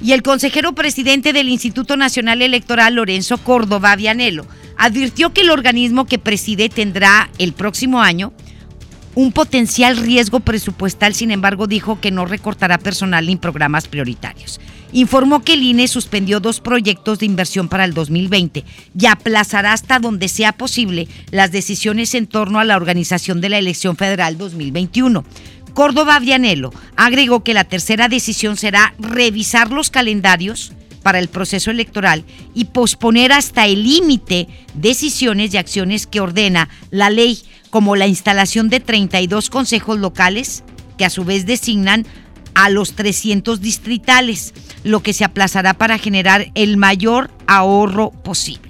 Y 0.05 0.13
el 0.13 0.23
consejero 0.23 0.75
presidente 0.75 1.33
del 1.33 1.49
Instituto 1.49 1.97
Nacional 1.97 2.43
Electoral, 2.43 2.97
Lorenzo 2.97 3.39
Córdoba 3.39 3.97
Vianelo, 3.97 4.47
advirtió 4.77 5.33
que 5.33 5.41
el 5.41 5.49
organismo 5.49 6.05
que 6.05 6.19
preside 6.19 6.69
tendrá 6.69 7.31
el 7.39 7.55
próximo 7.55 8.03
año 8.03 8.35
un 9.15 9.33
potencial 9.33 9.97
riesgo 9.97 10.41
presupuestal, 10.41 11.15
sin 11.15 11.31
embargo 11.31 11.67
dijo 11.67 12.03
que 12.03 12.11
no 12.11 12.27
recortará 12.27 12.77
personal 12.77 13.27
ni 13.27 13.37
programas 13.37 13.89
prioritarios. 13.89 14.61
Informó 14.93 15.43
que 15.43 15.55
el 15.55 15.63
INE 15.63 15.89
suspendió 15.89 16.39
dos 16.39 16.61
proyectos 16.61 17.21
de 17.21 17.27
inversión 17.27 17.69
para 17.69 17.87
el 17.87 17.95
2020 17.95 18.63
y 18.99 19.07
aplazará 19.07 19.73
hasta 19.73 20.01
donde 20.01 20.29
sea 20.29 20.53
posible 20.53 21.09
las 21.31 21.51
decisiones 21.51 22.15
en 22.15 22.27
torno 22.27 22.61
a 22.61 22.65
la 22.65 22.77
organización 22.77 23.41
de 23.41 23.49
la 23.49 23.59
elección 23.59 23.97
federal 23.97 24.37
2021. 24.37 25.25
Córdoba 25.75 26.21
Vianelo 26.21 26.73
agregó 26.95 27.43
que 27.43 27.53
la 27.53 27.65
tercera 27.65 28.09
decisión 28.09 28.57
será 28.57 28.95
revisar 28.99 29.73
los 29.73 29.91
calendarios 29.91 30.73
para 31.03 31.19
el 31.19 31.29
proceso 31.29 31.73
electoral 31.73 32.25
y 32.55 32.67
posponer 32.67 33.33
hasta 33.33 33.67
el 33.67 33.83
límite 33.83 34.47
decisiones 34.75 35.53
y 35.53 35.57
acciones 35.57 36.07
que 36.07 36.21
ordena 36.21 36.69
la 36.91 37.11
ley, 37.11 37.43
como 37.71 37.97
la 37.97 38.07
instalación 38.07 38.71
de 38.71 38.79
32 38.79 39.51
consejos 39.51 39.99
locales, 39.99 40.63
que 40.97 41.05
a 41.05 41.11
su 41.11 41.25
vez 41.25 41.45
designan 41.45 42.07
a 42.55 42.71
los 42.71 42.95
300 42.95 43.61
distritales. 43.61 44.55
lo 44.85 45.03
que 45.03 45.15
se 45.15 45.25
aplazará 45.25 45.73
para 45.73 45.97
generar 45.97 46.53
el 46.55 46.77
mayor 46.77 47.31
ahorro 47.47 48.11
posible. 48.11 48.64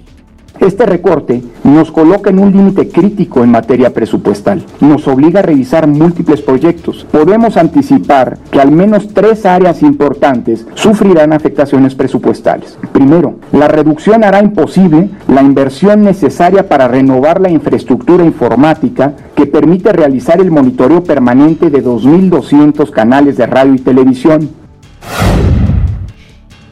Este 0.59 0.85
recorte 0.85 1.43
nos 1.63 1.91
coloca 1.91 2.29
en 2.29 2.39
un 2.39 2.51
límite 2.51 2.87
crítico 2.89 3.43
en 3.43 3.51
materia 3.51 3.93
presupuestal. 3.93 4.63
Nos 4.79 5.07
obliga 5.07 5.39
a 5.39 5.43
revisar 5.43 5.85
múltiples 5.85 6.41
proyectos. 6.41 7.05
Podemos 7.11 7.57
anticipar 7.57 8.37
que 8.51 8.61
al 8.61 8.71
menos 8.71 9.09
tres 9.13 9.45
áreas 9.45 9.81
importantes 9.81 10.65
sufrirán 10.75 11.33
afectaciones 11.33 11.93
presupuestales. 11.93 12.77
Primero, 12.93 13.35
la 13.51 13.67
reducción 13.67 14.23
hará 14.23 14.41
imposible 14.41 15.09
la 15.27 15.41
inversión 15.41 16.03
necesaria 16.03 16.69
para 16.69 16.87
renovar 16.87 17.41
la 17.41 17.49
infraestructura 17.49 18.23
informática 18.23 19.13
que 19.35 19.45
permite 19.45 19.91
realizar 19.91 20.39
el 20.39 20.51
monitoreo 20.51 21.03
permanente 21.03 21.69
de 21.69 21.83
2.200 21.83 22.89
canales 22.91 23.37
de 23.37 23.45
radio 23.45 23.73
y 23.73 23.79
televisión. 23.79 24.49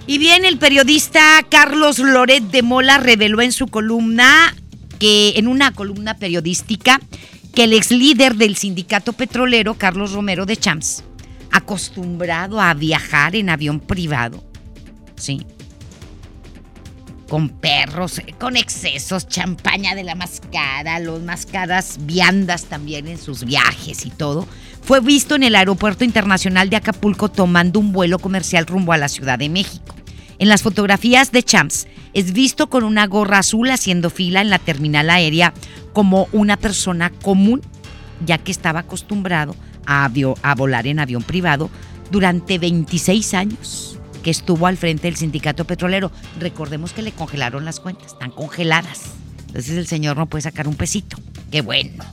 Y 0.05 0.17
bien, 0.17 0.43
el 0.43 0.57
periodista 0.57 1.21
Carlos 1.49 1.99
Loret 1.99 2.43
de 2.43 2.61
Mola 2.61 2.97
reveló 2.97 3.41
en 3.41 3.53
su 3.53 3.67
columna 3.67 4.53
que, 4.99 5.33
en 5.37 5.47
una 5.47 5.71
columna 5.73 6.17
periodística, 6.17 6.99
que 7.53 7.63
el 7.65 7.73
ex 7.73 7.91
líder 7.91 8.35
del 8.35 8.57
sindicato 8.57 9.13
petrolero, 9.13 9.75
Carlos 9.75 10.11
Romero 10.11 10.45
de 10.45 10.57
Champs, 10.57 11.03
acostumbrado 11.51 12.59
a 12.59 12.73
viajar 12.73 13.35
en 13.35 13.49
avión 13.49 13.79
privado, 13.79 14.43
¿sí? 15.15 15.45
Con 17.29 17.49
perros, 17.49 18.21
con 18.39 18.57
excesos, 18.57 19.27
champaña 19.27 19.95
de 19.95 20.03
la 20.03 20.15
mascara, 20.15 20.99
los 20.99 21.21
mascaras 21.21 21.97
viandas 22.01 22.65
también 22.65 23.07
en 23.07 23.17
sus 23.17 23.45
viajes 23.45 24.05
y 24.05 24.09
todo, 24.09 24.47
fue 24.83 24.99
visto 24.99 25.35
en 25.35 25.43
el 25.43 25.55
Aeropuerto 25.55 26.03
Internacional 26.03 26.69
de 26.69 26.75
Acapulco 26.75 27.29
tomando 27.29 27.79
un 27.79 27.93
vuelo 27.93 28.19
comercial 28.19 28.65
rumbo 28.65 28.91
a 28.91 28.97
la 28.97 29.07
Ciudad 29.07 29.39
de 29.39 29.47
México. 29.47 29.95
En 30.39 30.49
las 30.49 30.61
fotografías 30.61 31.31
de 31.31 31.41
Champs 31.41 31.87
es 32.13 32.33
visto 32.33 32.69
con 32.69 32.83
una 32.83 33.07
gorra 33.07 33.39
azul 33.39 33.69
haciendo 33.71 34.09
fila 34.09 34.41
en 34.41 34.49
la 34.49 34.59
terminal 34.59 35.09
aérea 35.09 35.53
como 35.93 36.27
una 36.33 36.57
persona 36.57 37.11
común, 37.11 37.61
ya 38.25 38.37
que 38.37 38.51
estaba 38.51 38.81
acostumbrado 38.81 39.55
a, 39.85 40.09
a 40.41 40.55
volar 40.55 40.85
en 40.85 40.99
avión 40.99 41.23
privado 41.23 41.69
durante 42.11 42.57
26 42.59 43.33
años 43.35 43.99
que 44.21 44.31
estuvo 44.31 44.67
al 44.67 44.77
frente 44.77 45.07
del 45.07 45.15
sindicato 45.15 45.65
petrolero. 45.65 46.11
Recordemos 46.39 46.91
que 46.91 47.03
le 47.03 47.13
congelaron 47.13 47.63
las 47.63 47.79
cuentas, 47.79 48.13
están 48.13 48.31
congeladas. 48.31 49.03
Entonces 49.47 49.77
el 49.77 49.87
señor 49.87 50.17
no 50.17 50.25
puede 50.25 50.41
sacar 50.41 50.67
un 50.67 50.75
pesito. 50.75 51.17
Qué 51.51 51.61
bueno 51.61 52.03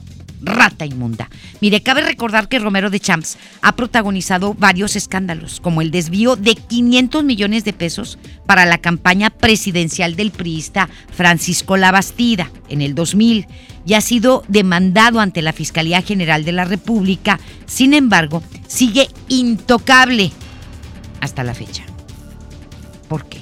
rata 0.41 0.85
inmunda. 0.85 1.29
Mire, 1.61 1.81
cabe 1.81 2.01
recordar 2.01 2.47
que 2.47 2.59
Romero 2.59 2.89
de 2.89 2.99
Champs 2.99 3.37
ha 3.61 3.75
protagonizado 3.75 4.53
varios 4.53 4.95
escándalos, 4.95 5.59
como 5.59 5.81
el 5.81 5.91
desvío 5.91 6.35
de 6.35 6.55
500 6.55 7.23
millones 7.23 7.63
de 7.63 7.73
pesos 7.73 8.17
para 8.45 8.65
la 8.65 8.79
campaña 8.79 9.29
presidencial 9.29 10.15
del 10.15 10.31
priista 10.31 10.89
Francisco 11.15 11.77
Labastida 11.77 12.51
en 12.69 12.81
el 12.81 12.95
2000 12.95 13.47
y 13.85 13.93
ha 13.93 14.01
sido 14.01 14.43
demandado 14.47 15.19
ante 15.19 15.41
la 15.41 15.53
Fiscalía 15.53 16.01
General 16.01 16.43
de 16.45 16.51
la 16.51 16.65
República. 16.65 17.39
Sin 17.65 17.93
embargo, 17.93 18.43
sigue 18.67 19.09
intocable 19.27 20.31
hasta 21.19 21.43
la 21.43 21.53
fecha. 21.53 21.83
¿Por 23.07 23.25
qué? 23.25 23.41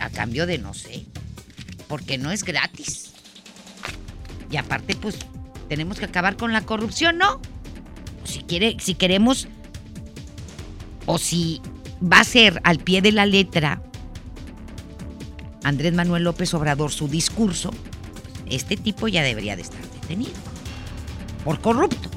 A 0.00 0.10
cambio 0.10 0.46
de 0.46 0.58
no 0.58 0.74
sé, 0.74 1.06
porque 1.88 2.18
no 2.18 2.30
es 2.30 2.44
gratis. 2.44 3.03
Y 4.54 4.56
aparte, 4.56 4.94
pues, 4.94 5.16
tenemos 5.68 5.98
que 5.98 6.04
acabar 6.04 6.36
con 6.36 6.52
la 6.52 6.60
corrupción, 6.60 7.18
¿no? 7.18 7.40
Si, 8.22 8.38
quiere, 8.42 8.76
si 8.78 8.94
queremos, 8.94 9.48
o 11.06 11.18
si 11.18 11.60
va 12.00 12.20
a 12.20 12.24
ser 12.24 12.60
al 12.62 12.78
pie 12.78 13.02
de 13.02 13.10
la 13.10 13.26
letra 13.26 13.82
Andrés 15.64 15.92
Manuel 15.92 16.22
López 16.22 16.54
Obrador 16.54 16.92
su 16.92 17.08
discurso, 17.08 17.72
este 18.46 18.76
tipo 18.76 19.08
ya 19.08 19.24
debería 19.24 19.56
de 19.56 19.62
estar 19.62 19.82
detenido. 20.00 20.30
Por 21.44 21.60
corrupto. 21.60 22.08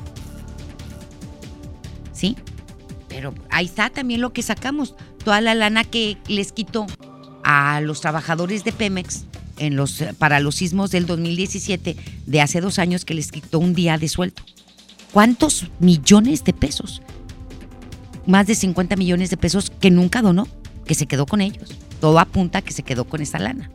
¿Sí? 2.14 2.36
Pero 3.08 3.34
ahí 3.50 3.66
está 3.66 3.90
también 3.90 4.22
lo 4.22 4.32
que 4.32 4.44
sacamos. 4.44 4.94
Toda 5.26 5.42
la 5.42 5.56
lana 5.56 5.84
que 5.86 6.20
les 6.28 6.52
quitó 6.52 6.86
a 7.44 7.82
los 7.82 8.00
trabajadores 8.02 8.64
de 8.64 8.74
Pemex 8.74 9.26
en 9.58 9.76
los, 9.76 10.04
para 10.18 10.40
los 10.40 10.56
sismos 10.56 10.92
del 10.92 11.06
2017, 11.06 11.96
de 12.26 12.42
hace 12.42 12.62
dos 12.62 12.80
años, 12.80 13.06
que 13.06 13.14
les 13.14 13.32
quitó 13.32 13.60
un 13.60 13.74
día 13.74 13.98
de 13.98 14.08
sueldo. 14.08 14.42
¿Cuántos 15.12 15.68
millones 15.80 16.44
de 16.44 16.54
pesos? 16.54 17.02
Más 18.26 18.48
de 18.48 18.56
50 18.56 18.96
millones 18.96 19.30
de 19.30 19.38
pesos 19.38 19.70
que 19.70 19.90
nunca 19.90 20.22
donó, 20.22 20.48
que 20.86 20.96
se 20.96 21.06
quedó 21.06 21.26
con 21.26 21.42
ellos. 21.42 21.70
Todo 22.00 22.20
apunta 22.20 22.60
a 22.60 22.62
que 22.62 22.74
se 22.74 22.84
quedó 22.84 23.06
con 23.06 23.22
esa 23.22 23.40
lana. 23.40 23.72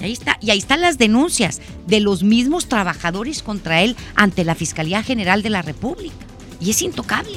Ahí 0.00 0.12
está, 0.12 0.36
y 0.40 0.50
ahí 0.50 0.58
están 0.58 0.80
las 0.80 0.98
denuncias 0.98 1.60
de 1.86 2.00
los 2.00 2.24
mismos 2.24 2.66
trabajadores 2.66 3.42
contra 3.42 3.82
él 3.82 3.96
ante 4.16 4.44
la 4.44 4.54
Fiscalía 4.54 5.02
General 5.02 5.42
de 5.42 5.50
la 5.50 5.62
República. 5.62 6.14
Y 6.60 6.70
es 6.70 6.82
intocable. 6.82 7.36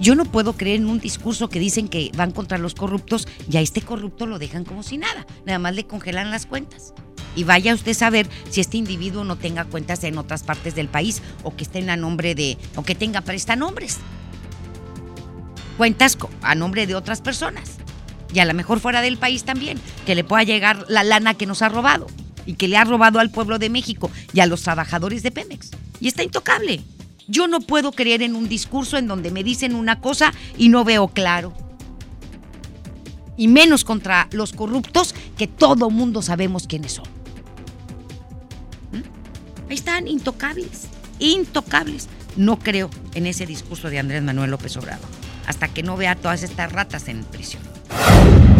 Yo 0.00 0.14
no 0.14 0.24
puedo 0.24 0.52
creer 0.54 0.80
en 0.80 0.88
un 0.88 1.00
discurso 1.00 1.48
que 1.48 1.58
dicen 1.58 1.88
que 1.88 2.10
van 2.16 2.30
contra 2.30 2.58
los 2.58 2.74
corruptos 2.74 3.26
y 3.50 3.56
a 3.56 3.60
este 3.60 3.80
corrupto 3.80 4.26
lo 4.26 4.38
dejan 4.38 4.64
como 4.64 4.82
si 4.82 4.98
nada. 4.98 5.26
Nada 5.46 5.58
más 5.58 5.74
le 5.74 5.86
congelan 5.86 6.30
las 6.30 6.46
cuentas. 6.46 6.92
Y 7.34 7.44
vaya 7.44 7.74
usted 7.74 7.92
a 7.92 7.94
saber 7.94 8.28
si 8.50 8.60
este 8.60 8.76
individuo 8.76 9.24
no 9.24 9.36
tenga 9.36 9.64
cuentas 9.64 10.04
en 10.04 10.18
otras 10.18 10.42
partes 10.42 10.74
del 10.74 10.88
país 10.88 11.22
o 11.42 11.54
que 11.54 11.64
estén 11.64 11.90
a 11.90 11.96
nombre 11.96 12.34
de, 12.34 12.58
o 12.76 12.82
que 12.82 12.94
tenga 12.94 13.20
prestanombres. 13.22 13.98
Cuentas 15.76 16.16
a 16.42 16.54
nombre 16.54 16.86
de 16.86 16.94
otras 16.94 17.20
personas. 17.20 17.76
Y 18.32 18.40
a 18.40 18.44
lo 18.44 18.54
mejor 18.54 18.80
fuera 18.80 19.02
del 19.02 19.18
país 19.18 19.44
también, 19.44 19.78
que 20.04 20.14
le 20.14 20.24
pueda 20.24 20.42
llegar 20.42 20.84
la 20.88 21.04
lana 21.04 21.34
que 21.34 21.46
nos 21.46 21.62
ha 21.62 21.68
robado 21.68 22.06
y 22.44 22.54
que 22.54 22.68
le 22.68 22.76
ha 22.76 22.84
robado 22.84 23.18
al 23.18 23.30
pueblo 23.30 23.58
de 23.58 23.70
México 23.70 24.10
y 24.32 24.40
a 24.40 24.46
los 24.46 24.62
trabajadores 24.62 25.22
de 25.22 25.30
Pemex. 25.30 25.70
Y 26.00 26.08
está 26.08 26.22
intocable. 26.22 26.82
Yo 27.28 27.48
no 27.48 27.60
puedo 27.60 27.92
creer 27.92 28.22
en 28.22 28.36
un 28.36 28.48
discurso 28.48 28.96
en 28.98 29.08
donde 29.08 29.30
me 29.30 29.42
dicen 29.42 29.74
una 29.74 30.00
cosa 30.00 30.32
y 30.56 30.68
no 30.68 30.84
veo 30.84 31.08
claro. 31.08 31.52
Y 33.36 33.48
menos 33.48 33.84
contra 33.84 34.28
los 34.30 34.52
corruptos 34.52 35.14
que 35.36 35.46
todo 35.46 35.90
mundo 35.90 36.22
sabemos 36.22 36.66
quiénes 36.66 36.92
son. 36.92 37.06
¿Mm? 38.92 39.70
Ahí 39.70 39.74
están, 39.74 40.08
intocables, 40.08 40.88
intocables. 41.18 42.08
No 42.36 42.58
creo 42.58 42.90
en 43.14 43.26
ese 43.26 43.46
discurso 43.46 43.90
de 43.90 43.98
Andrés 43.98 44.22
Manuel 44.22 44.50
López 44.50 44.76
Obrador, 44.76 45.08
hasta 45.46 45.68
que 45.68 45.82
no 45.82 45.96
vea 45.96 46.14
todas 46.14 46.42
estas 46.42 46.72
ratas 46.72 47.08
en 47.08 47.24
prisión. 47.24 47.62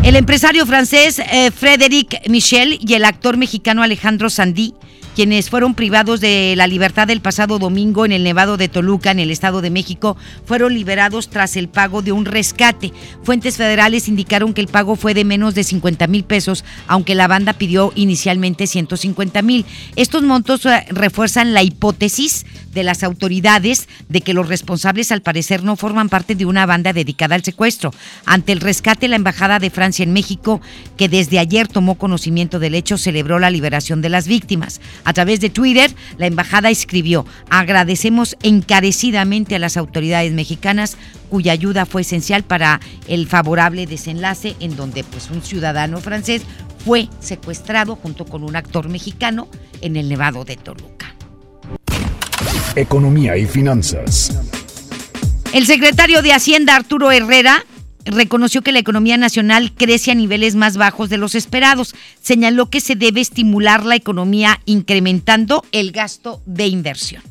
El 0.03 0.17
empresario 0.17 0.67
francés 0.67 1.19
eh, 1.19 1.51
Frédéric 1.51 2.29
Michel 2.29 2.79
y 2.81 2.95
el 2.95 3.05
actor 3.05 3.37
mexicano 3.37 3.83
Alejandro 3.83 4.31
Sandí 4.31 4.75
quienes 5.17 5.49
fueron 5.49 5.75
privados 5.75 6.21
de 6.21 6.53
la 6.59 6.67
libertad 6.67 7.09
el 7.09 7.23
pasado 7.23 7.59
domingo 7.59 8.05
en 8.05 8.12
el 8.12 8.23
Nevado 8.23 8.59
de 8.59 8.69
Toluca, 8.69 9.11
en 9.11 9.19
el 9.19 9.31
Estado 9.31 9.62
de 9.62 9.71
México, 9.71 10.14
fueron 10.45 10.75
liberados 10.75 11.31
tras 11.31 11.57
el 11.57 11.71
pago 11.71 12.03
de 12.03 12.12
un 12.12 12.27
rescate. 12.27 12.93
Fuentes 13.23 13.57
federales 13.57 14.09
indicaron 14.09 14.53
que 14.53 14.61
el 14.61 14.69
pago 14.69 14.95
fue 14.95 15.14
de 15.14 15.25
menos 15.25 15.55
de 15.55 15.64
50 15.64 16.07
mil 16.07 16.25
pesos, 16.25 16.67
aunque 16.87 17.14
la 17.14 17.29
banda 17.29 17.55
pidió 17.55 17.93
inicialmente 17.95 18.67
150 18.67 19.41
mil. 19.41 19.64
Estos 19.97 20.23
montos 20.23 20.67
eh, 20.67 20.85
refuerzan 20.91 21.55
la 21.55 21.62
hipótesis 21.62 22.45
de 22.77 22.85
las 22.85 23.03
autoridades 23.03 23.89
de 24.09 24.20
que 24.20 24.35
los 24.35 24.49
responsables 24.49 25.11
al 25.11 25.22
parecer 25.22 25.64
no 25.64 25.74
forman 25.74 26.11
parte 26.11 26.35
de 26.35 26.47
una 26.47 26.66
banda 26.66 26.93
dedicada 26.93 27.35
al 27.35 27.43
secuestro. 27.43 27.93
Ante 28.27 28.53
el 28.53 28.61
rescate, 28.61 29.09
la 29.09 29.16
Embajada 29.16 29.59
de 29.59 29.70
Francia 29.70 30.03
en 30.03 30.12
México, 30.12 30.61
que 30.97 31.09
desde 31.09 31.39
ayer 31.39 31.66
tomó 31.66 31.97
conocimiento 31.97 32.59
del 32.59 32.74
hecho, 32.74 32.99
celebró 32.99 33.39
la 33.39 33.51
liberación 33.51 34.03
de 34.03 34.11
las 34.11 34.29
víctimas. 34.29 34.81
A 35.05 35.14
través 35.14 35.41
de 35.41 35.49
Twitter, 35.49 35.91
la 36.18 36.27
embajada 36.27 36.68
escribió, 36.70 37.27
agradecemos 37.49 38.37
encarecidamente 38.43 39.57
a 39.57 39.59
las 39.59 39.79
autoridades 39.79 40.33
mexicanas 40.33 40.99
cuya 41.31 41.53
ayuda 41.53 41.87
fue 41.87 42.03
esencial 42.03 42.45
para 42.45 42.81
el 43.09 43.27
favorable 43.27 43.87
desenlace 43.87 44.55
en 44.61 44.77
donde 44.77 45.03
pues 45.03 45.31
un 45.31 45.43
ciudadano 45.43 45.99
francés 45.99 46.43
fue 46.85 47.09
secuestrado 47.20 47.97
junto 47.97 48.27
con 48.27 48.45
un 48.45 48.55
actor 48.55 48.91
mexicano 48.91 49.49
en 49.81 49.97
el 49.97 50.09
Nevado 50.09 50.45
de 50.45 50.57
Toluca. 50.57 51.16
Economía 52.74 53.37
y 53.37 53.47
finanzas. 53.47 54.39
El 55.53 55.66
secretario 55.66 56.22
de 56.22 56.32
Hacienda 56.32 56.76
Arturo 56.76 57.11
Herrera 57.11 57.64
reconoció 58.05 58.62
que 58.62 58.72
la 58.72 58.78
economía 58.78 59.16
nacional 59.16 59.72
crece 59.72 60.12
a 60.12 60.14
niveles 60.14 60.55
más 60.55 60.76
bajos 60.76 61.09
de 61.09 61.18
los 61.18 61.34
esperados. 61.34 61.95
Señaló 62.20 62.70
que 62.70 62.80
se 62.80 62.95
debe 62.95 63.20
estimular 63.20 63.84
la 63.84 63.97
economía 63.97 64.61
incrementando 64.64 65.64
el 65.72 65.93
gasto 65.93 66.41
de 66.47 66.66
inversión. 66.66 67.22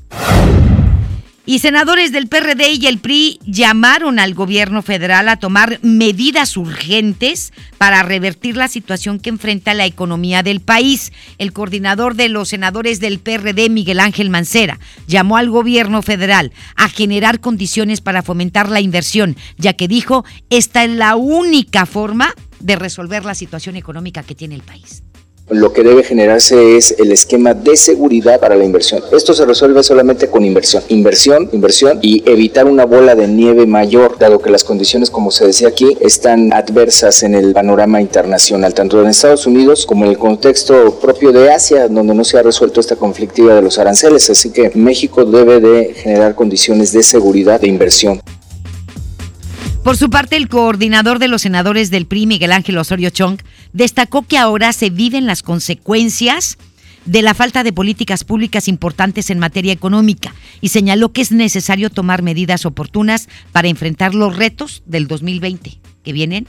Y 1.47 1.59
senadores 1.59 2.11
del 2.11 2.27
PRD 2.27 2.71
y 2.73 2.87
el 2.87 2.97
PRI 2.97 3.39
llamaron 3.45 4.17
al 4.17 4.33
gobierno 4.33 4.81
federal 4.81 5.29
a 5.29 5.37
tomar 5.37 5.79
medidas 5.83 6.57
urgentes 6.57 7.53
para 7.77 8.01
revertir 8.01 8.57
la 8.57 8.67
situación 8.67 9.19
que 9.19 9.29
enfrenta 9.29 9.75
la 9.75 9.85
economía 9.85 10.41
del 10.41 10.59
país. 10.59 11.13
El 11.37 11.53
coordinador 11.53 12.15
de 12.15 12.29
los 12.29 12.49
senadores 12.49 12.99
del 12.99 13.19
PRD, 13.19 13.69
Miguel 13.69 13.99
Ángel 13.99 14.31
Mancera, 14.31 14.79
llamó 15.05 15.37
al 15.37 15.51
gobierno 15.51 16.01
federal 16.01 16.51
a 16.75 16.89
generar 16.89 17.39
condiciones 17.39 18.01
para 18.01 18.23
fomentar 18.23 18.69
la 18.69 18.81
inversión, 18.81 19.35
ya 19.57 19.73
que 19.73 19.87
dijo, 19.87 20.25
esta 20.49 20.83
es 20.83 20.89
la 20.89 21.15
única 21.15 21.85
forma 21.85 22.33
de 22.59 22.75
resolver 22.75 23.23
la 23.23 23.35
situación 23.35 23.75
económica 23.75 24.23
que 24.23 24.33
tiene 24.33 24.55
el 24.55 24.63
país 24.63 25.03
lo 25.49 25.73
que 25.73 25.83
debe 25.83 26.03
generarse 26.03 26.75
es 26.75 26.95
el 26.97 27.11
esquema 27.11 27.53
de 27.53 27.77
seguridad 27.77 28.39
para 28.39 28.55
la 28.55 28.63
inversión. 28.63 29.03
Esto 29.11 29.33
se 29.33 29.45
resuelve 29.45 29.83
solamente 29.83 30.27
con 30.27 30.43
inversión, 30.43 30.83
inversión, 30.89 31.49
inversión 31.51 31.99
y 32.01 32.23
evitar 32.29 32.65
una 32.65 32.85
bola 32.85 33.13
de 33.13 33.27
nieve 33.27 33.67
mayor, 33.67 34.17
dado 34.17 34.39
que 34.39 34.49
las 34.49 34.63
condiciones, 34.63 35.11
como 35.11 35.29
se 35.29 35.45
decía 35.45 35.67
aquí, 35.67 35.97
están 36.01 36.51
adversas 36.51 37.21
en 37.21 37.35
el 37.35 37.53
panorama 37.53 38.01
internacional, 38.01 38.73
tanto 38.73 38.99
en 39.01 39.07
Estados 39.07 39.45
Unidos 39.45 39.85
como 39.85 40.05
en 40.05 40.11
el 40.11 40.17
contexto 40.17 40.99
propio 40.99 41.31
de 41.31 41.51
Asia, 41.51 41.87
donde 41.87 42.15
no 42.15 42.23
se 42.23 42.39
ha 42.39 42.43
resuelto 42.43 42.79
esta 42.79 42.95
conflictiva 42.95 43.53
de 43.53 43.61
los 43.61 43.77
aranceles. 43.77 44.29
Así 44.31 44.49
que 44.49 44.71
México 44.73 45.25
debe 45.25 45.59
de 45.59 45.93
generar 45.93 46.33
condiciones 46.33 46.91
de 46.91 47.03
seguridad 47.03 47.61
de 47.61 47.67
inversión. 47.67 48.19
Por 49.85 49.97
su 49.97 50.09
parte, 50.09 50.35
el 50.35 50.49
coordinador 50.49 51.19
de 51.19 51.27
los 51.27 51.43
senadores 51.43 51.91
del 51.91 52.07
PRI, 52.07 52.25
Miguel 52.25 52.53
Ángel 52.53 52.79
Osorio 52.79 53.11
Chong, 53.11 53.37
destacó 53.71 54.23
que 54.23 54.39
ahora 54.39 54.73
se 54.73 54.89
viven 54.89 55.27
las 55.27 55.43
consecuencias 55.43 56.57
de 57.05 57.21
la 57.21 57.35
falta 57.35 57.63
de 57.63 57.71
políticas 57.71 58.23
públicas 58.23 58.67
importantes 58.67 59.29
en 59.29 59.37
materia 59.37 59.71
económica 59.71 60.33
y 60.59 60.69
señaló 60.69 61.13
que 61.13 61.21
es 61.21 61.31
necesario 61.31 61.91
tomar 61.91 62.23
medidas 62.23 62.65
oportunas 62.65 63.29
para 63.51 63.67
enfrentar 63.67 64.15
los 64.15 64.35
retos 64.35 64.81
del 64.87 65.05
2020, 65.05 65.79
que 66.03 66.13
vienen, 66.13 66.47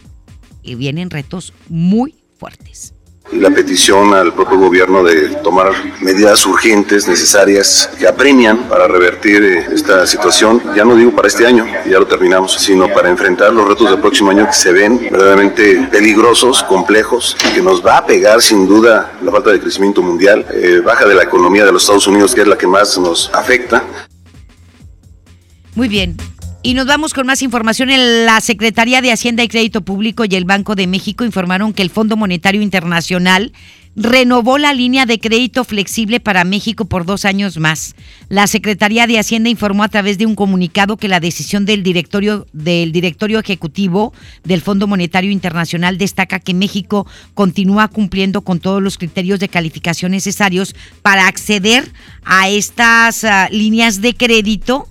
y 0.62 0.74
vienen 0.74 1.11
retos 1.11 1.53
muy 1.68 2.14
fuertes 2.39 2.95
la 3.33 3.51
petición 3.51 4.14
al 4.14 4.33
propio 4.33 4.59
gobierno 4.59 5.03
de 5.03 5.29
tomar 5.43 5.72
medidas 6.01 6.47
urgentes, 6.47 7.09
necesarias, 7.09 7.91
que 7.99 8.07
apremian 8.07 8.68
para 8.68 8.87
revertir 8.87 9.43
eh, 9.43 9.66
esta 9.72 10.07
situación, 10.07 10.62
ya 10.74 10.85
no 10.85 10.95
digo 10.95 11.11
para 11.11 11.29
este 11.29 11.47
año, 11.47 11.66
ya 11.89 11.99
lo 11.99 12.07
terminamos, 12.07 12.55
sino 12.55 12.89
para 12.89 13.11
enfrentar 13.11 13.53
los 13.53 13.68
retos 13.68 13.91
del 13.91 14.01
próximo 14.01 14.31
año 14.31 14.47
que 14.47 14.53
se 14.53 14.72
ven 14.72 15.09
verdaderamente 15.11 15.89
peligrosos, 15.91 16.62
complejos, 16.62 17.37
que 17.55 17.61
nos 17.61 17.85
va 17.85 17.99
a 17.99 18.07
pegar 18.07 18.41
sin 18.41 18.66
duda 18.66 19.12
la 19.22 19.33
falta 19.33 19.51
de 19.51 19.61
crecimiento 19.61 20.03
mundial, 20.03 20.47
eh, 20.53 20.81
baja 20.85 21.07
de 21.07 21.14
la 21.14 21.24
economía 21.24 21.64
de 21.64 21.72
los 21.72 21.83
Estados 21.83 22.07
Unidos, 22.07 22.35
que 22.35 22.43
es 22.43 22.47
la 22.47 22.57
que 22.57 22.66
más 22.66 22.97
nos 22.99 23.31
afecta. 23.35 23.83
Muy 25.74 25.89
bien, 25.89 26.16
y 26.67 26.75
nos 26.75 26.87
vamos 26.87 27.14
con 27.14 27.29
más 27.29 27.43
información. 27.43 27.91
La 28.25 28.41
Secretaría 28.41 29.01
de 29.01 29.12
Hacienda 29.12 29.45
y 29.45 29.49
Crédito 29.49 29.83
Público 29.83 30.25
y 30.25 30.35
el 30.35 30.45
Banco 30.45 30.75
de 30.75 30.89
México 30.89 31.25
informaron 31.25 31.73
que 31.73 31.83
el 31.83 31.91
Fondo 31.91 32.17
Monetario 32.17 32.61
Internacional 32.61 33.53
renovó 33.95 34.59
la 34.59 34.75
línea 34.75 35.07
de 35.07 35.21
crédito 35.21 35.62
flexible 35.62 36.19
para 36.19 36.43
México 36.43 36.87
por 36.87 37.07
dos 37.07 37.25
años 37.25 37.59
más. 37.59 37.95
La 38.29 38.49
Secretaría 38.49 39.07
de 39.07 39.17
Hacienda 39.21 39.49
informó 39.49 39.85
a 39.85 39.89
través 39.89 40.19
de 40.19 40.27
un 40.27 40.35
comunicado 40.35 40.97
que 40.97 41.07
la 41.07 41.21
decisión 41.21 41.67
del 41.67 41.85
directorio, 41.85 42.49
del 42.53 42.91
directorio 42.91 43.39
ejecutivo 43.39 44.12
del 44.43 44.61
Fondo 44.61 44.89
Monetario 44.89 45.31
Internacional 45.31 45.99
destaca 45.99 46.41
que 46.41 46.53
México 46.53 47.07
continúa 47.35 47.87
cumpliendo 47.87 48.41
con 48.41 48.59
todos 48.59 48.83
los 48.83 48.99
criterios 48.99 49.39
de 49.39 49.49
calificación 49.49 50.11
necesarios 50.11 50.75
para 51.01 51.29
acceder 51.29 51.93
a 52.25 52.49
estas 52.49 53.23
ah, 53.23 53.49
líneas 53.53 54.01
de 54.01 54.14
crédito 54.14 54.89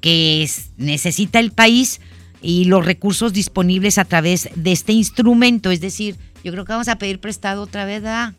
que 0.00 0.48
necesita 0.76 1.38
el 1.38 1.52
país 1.52 2.00
y 2.42 2.64
los 2.64 2.84
recursos 2.84 3.32
disponibles 3.32 3.98
a 3.98 4.04
través 4.04 4.48
de 4.54 4.72
este 4.72 4.92
instrumento. 4.92 5.70
Es 5.70 5.80
decir, 5.80 6.16
yo 6.42 6.52
creo 6.52 6.64
que 6.64 6.72
vamos 6.72 6.88
a 6.88 6.96
pedir 6.96 7.20
prestado 7.20 7.62
otra 7.62 7.84
vez, 7.84 8.02
¿ah? 8.04 8.34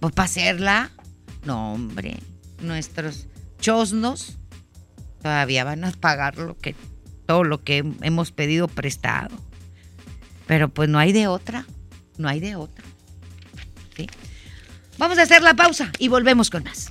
Pues 0.00 0.12
para 0.12 0.26
hacerla. 0.26 0.90
No, 1.44 1.72
hombre, 1.72 2.18
nuestros 2.60 3.26
chosnos 3.60 4.38
todavía 5.22 5.64
van 5.64 5.84
a 5.84 5.92
pagar 5.92 6.38
lo 6.38 6.56
que, 6.58 6.74
todo 7.26 7.44
lo 7.44 7.62
que 7.62 7.84
hemos 8.02 8.32
pedido 8.32 8.68
prestado. 8.68 9.36
Pero 10.46 10.68
pues 10.68 10.88
no 10.88 10.98
hay 10.98 11.12
de 11.12 11.26
otra, 11.26 11.66
no 12.18 12.28
hay 12.28 12.40
de 12.40 12.56
otra. 12.56 12.84
Vamos 14.98 15.18
a 15.18 15.22
hacer 15.22 15.42
la 15.42 15.54
pausa 15.54 15.92
y 15.98 16.08
volvemos 16.08 16.48
con 16.48 16.64
más. 16.64 16.90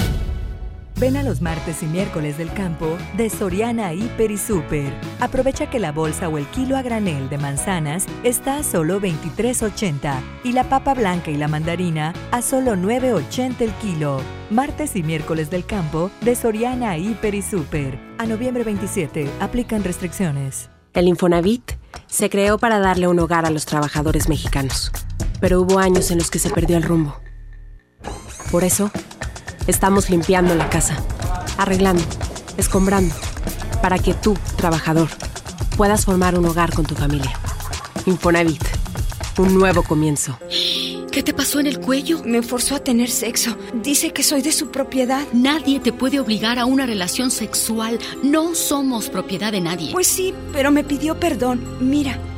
Ven 1.01 1.17
a 1.17 1.23
los 1.23 1.41
martes 1.41 1.81
y 1.81 1.87
miércoles 1.87 2.37
del 2.37 2.53
campo 2.53 2.95
de 3.17 3.31
Soriana 3.31 3.91
Hiper 3.91 4.29
y 4.29 4.37
Super. 4.37 4.93
Aprovecha 5.19 5.67
que 5.67 5.79
la 5.79 5.91
bolsa 5.91 6.29
o 6.29 6.37
el 6.37 6.45
kilo 6.45 6.77
a 6.77 6.83
granel 6.83 7.27
de 7.27 7.39
manzanas 7.39 8.05
está 8.23 8.57
a 8.57 8.63
solo 8.63 9.01
23.80 9.01 10.21
y 10.43 10.51
la 10.51 10.65
papa 10.65 10.93
blanca 10.93 11.31
y 11.31 11.37
la 11.37 11.47
mandarina 11.47 12.13
a 12.29 12.43
solo 12.43 12.75
9.80 12.75 13.61
el 13.61 13.71
kilo. 13.77 14.21
Martes 14.51 14.95
y 14.95 15.01
miércoles 15.01 15.49
del 15.49 15.65
campo 15.65 16.11
de 16.21 16.35
Soriana 16.35 16.95
Hiper 16.95 17.33
y 17.33 17.41
Super. 17.41 17.97
A 18.19 18.27
noviembre 18.27 18.63
27 18.63 19.27
aplican 19.39 19.83
restricciones. 19.83 20.69
El 20.93 21.07
Infonavit 21.07 21.79
se 22.05 22.29
creó 22.29 22.59
para 22.59 22.77
darle 22.77 23.07
un 23.07 23.17
hogar 23.17 23.47
a 23.47 23.49
los 23.49 23.65
trabajadores 23.65 24.29
mexicanos, 24.29 24.91
pero 25.39 25.61
hubo 25.61 25.79
años 25.79 26.11
en 26.11 26.19
los 26.19 26.29
que 26.29 26.37
se 26.37 26.51
perdió 26.51 26.77
el 26.77 26.83
rumbo. 26.83 27.15
Por 28.51 28.63
eso, 28.63 28.91
Estamos 29.67 30.09
limpiando 30.09 30.55
la 30.55 30.69
casa, 30.69 30.97
arreglando, 31.57 32.03
escombrando, 32.57 33.13
para 33.81 33.99
que 33.99 34.13
tú, 34.13 34.35
trabajador, 34.57 35.09
puedas 35.77 36.05
formar 36.05 36.37
un 36.37 36.45
hogar 36.45 36.73
con 36.73 36.85
tu 36.85 36.95
familia. 36.95 37.31
Infonavit, 38.05 38.63
un 39.37 39.53
nuevo 39.53 39.83
comienzo. 39.83 40.37
¿Qué 41.11 41.23
te 41.23 41.33
pasó 41.33 41.59
en 41.59 41.67
el 41.67 41.79
cuello? 41.79 42.23
Me 42.23 42.41
forzó 42.41 42.75
a 42.75 42.79
tener 42.79 43.09
sexo. 43.09 43.57
Dice 43.83 44.11
que 44.13 44.23
soy 44.23 44.41
de 44.41 44.53
su 44.53 44.71
propiedad. 44.71 45.27
Nadie 45.33 45.81
te 45.81 45.91
puede 45.91 46.19
obligar 46.21 46.57
a 46.57 46.65
una 46.65 46.85
relación 46.85 47.31
sexual. 47.31 47.99
No 48.23 48.55
somos 48.55 49.09
propiedad 49.09 49.51
de 49.51 49.59
nadie. 49.59 49.91
Pues 49.91 50.07
sí, 50.07 50.33
pero 50.53 50.71
me 50.71 50.85
pidió 50.85 51.19
perdón. 51.19 51.67
Mira, 51.81 52.17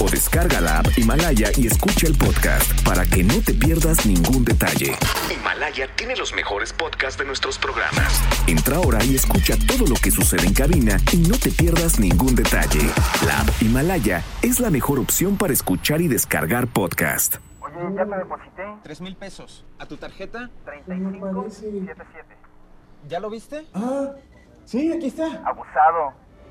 o 0.00 0.08
descarga 0.08 0.60
la 0.60 0.78
app 0.80 0.86
Himalaya 0.96 1.50
y 1.56 1.66
escucha 1.66 2.06
el 2.06 2.16
podcast 2.16 2.82
para 2.84 3.04
que 3.04 3.24
no 3.24 3.40
te 3.42 3.54
pierdas 3.54 4.06
ningún 4.06 4.44
detalle. 4.44 4.96
Himalaya 5.32 5.88
tiene 5.96 6.16
los 6.16 6.34
mejores 6.34 6.72
podcasts 6.72 7.18
de 7.18 7.24
nuestros 7.24 7.58
programas. 7.58 8.20
Entra 8.46 8.76
ahora 8.76 9.02
y 9.04 9.14
escucha 9.16 9.54
todo 9.66 9.86
lo 9.86 9.94
que 9.96 10.10
sucede 10.10 10.46
en 10.46 10.54
cabina 10.54 10.96
y 11.12 11.18
no 11.18 11.36
te 11.36 11.50
pierdas 11.50 11.98
ningún 11.98 12.34
detalle. 12.34 12.90
La 13.26 13.40
app 13.40 13.48
Himalaya 13.62 14.22
es 14.42 14.60
la 14.60 14.70
mejor 14.70 14.98
opción 14.98 15.36
para 15.36 15.52
escuchar 15.52 16.00
y 16.00 16.08
descargar 16.08 16.66
podcast. 16.68 17.36
Oye, 17.60 17.74
ya 17.96 18.04
te 18.04 18.16
deposité. 18.16 18.64
Tres 18.82 19.00
mil 19.00 19.16
pesos. 19.16 19.64
¿A 19.78 19.86
tu 19.86 19.96
tarjeta? 19.96 20.50
3577. 20.64 22.36
¿Ya 23.08 23.20
lo 23.20 23.30
viste? 23.30 23.66
Ah, 23.74 24.12
sí, 24.64 24.92
aquí 24.92 25.06
está. 25.06 25.42
Abusado. 25.44 26.12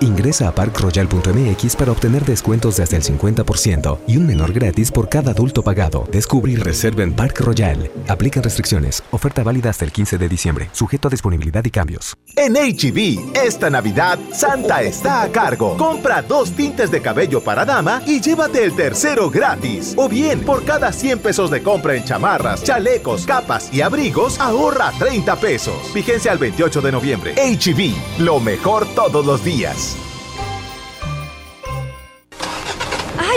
Ingresa 0.00 0.48
a 0.48 0.54
parkroyal.mx 0.54 1.74
para 1.76 1.90
obtener 1.90 2.24
descuentos 2.24 2.76
de 2.76 2.84
hasta 2.84 2.96
el 2.96 3.02
50% 3.02 3.98
y 4.06 4.16
un 4.16 4.26
menor 4.26 4.52
gratis 4.52 4.92
por 4.92 5.08
cada 5.08 5.32
adulto 5.32 5.62
pagado. 5.62 6.06
Descubre 6.12 6.52
y 6.52 6.56
reserva 6.56 7.02
en 7.02 7.12
Park 7.12 7.40
Royal. 7.40 7.90
Aplican 8.06 8.42
restricciones. 8.44 9.02
Oferta 9.10 9.42
válida 9.42 9.70
hasta 9.70 9.84
el 9.84 9.90
15 9.90 10.18
de 10.18 10.28
diciembre. 10.28 10.68
Sujeto 10.72 11.08
a 11.08 11.10
disponibilidad 11.10 11.64
y 11.64 11.70
cambios. 11.70 12.16
En 12.36 12.54
HB, 12.54 13.34
e 13.34 13.46
esta 13.46 13.70
Navidad, 13.70 14.18
Santa 14.32 14.82
está 14.82 15.22
a 15.22 15.32
cargo. 15.32 15.76
Compra 15.76 16.22
dos 16.22 16.52
tintes 16.52 16.90
de 16.92 17.02
cabello 17.02 17.42
para 17.42 17.64
dama 17.64 18.00
y 18.06 18.20
llévate 18.20 18.62
el 18.62 18.76
tercero 18.76 19.30
gratis. 19.30 19.94
O 19.96 20.08
bien, 20.08 20.40
por 20.40 20.64
cada 20.64 20.92
100 20.92 21.18
pesos 21.18 21.50
de 21.50 21.62
compra 21.62 21.96
en 21.96 22.04
chamarras, 22.04 22.62
chalecos, 22.62 23.26
capas 23.26 23.72
y 23.72 23.80
abrigos, 23.80 24.38
ahorra 24.38 24.92
30 24.98 25.36
pesos. 25.36 25.92
Vigencia 25.92 26.30
al 26.30 26.38
28 26.38 26.80
de 26.80 26.92
noviembre. 26.92 27.34
HB, 27.34 27.80
e 27.80 28.22
lo 28.22 28.38
mejor 28.38 28.86
todos 28.94 29.26
los 29.26 29.42
días. 29.42 29.87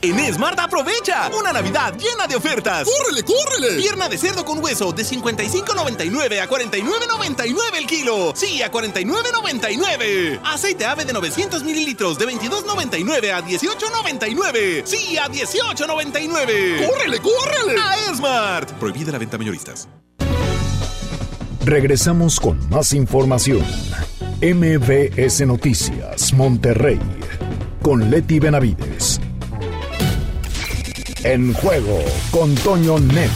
En 0.00 0.32
Smart 0.32 0.56
aprovecha 0.60 1.28
una 1.36 1.52
Navidad 1.52 1.92
llena 1.98 2.28
de 2.28 2.36
ofertas. 2.36 2.86
¡Córrele, 2.86 3.24
córrele! 3.24 3.82
Pierna 3.82 4.08
de 4.08 4.16
cerdo 4.16 4.44
con 4.44 4.62
hueso 4.62 4.92
de 4.92 5.02
55.99 5.02 6.40
a 6.40 6.48
49.99 6.48 7.54
el 7.76 7.86
kilo. 7.86 8.32
Sí, 8.36 8.62
a 8.62 8.70
49.99. 8.70 10.40
Aceite 10.44 10.86
ave 10.86 11.04
de 11.04 11.12
900 11.12 11.64
mililitros 11.64 12.16
de 12.16 12.28
22.99 12.28 13.32
a 13.32 13.44
18.99. 13.44 14.82
Sí, 14.84 15.18
a 15.18 15.26
18.99. 15.26 16.86
¡Córrele, 16.88 17.18
córrele! 17.18 17.80
A 17.80 18.14
Smart. 18.14 18.70
Prohibida 18.74 19.10
la 19.10 19.18
venta 19.18 19.36
mayoristas. 19.36 19.88
Regresamos 21.64 22.38
con 22.38 22.68
más 22.70 22.92
información. 22.92 23.66
MBS 24.40 25.44
Noticias, 25.44 26.32
Monterrey, 26.32 27.00
con 27.82 28.08
Leti 28.08 28.38
Benavides. 28.38 29.20
En 31.24 31.52
juego 31.52 31.98
con 32.30 32.54
Toño 32.54 32.96
Net. 33.00 33.30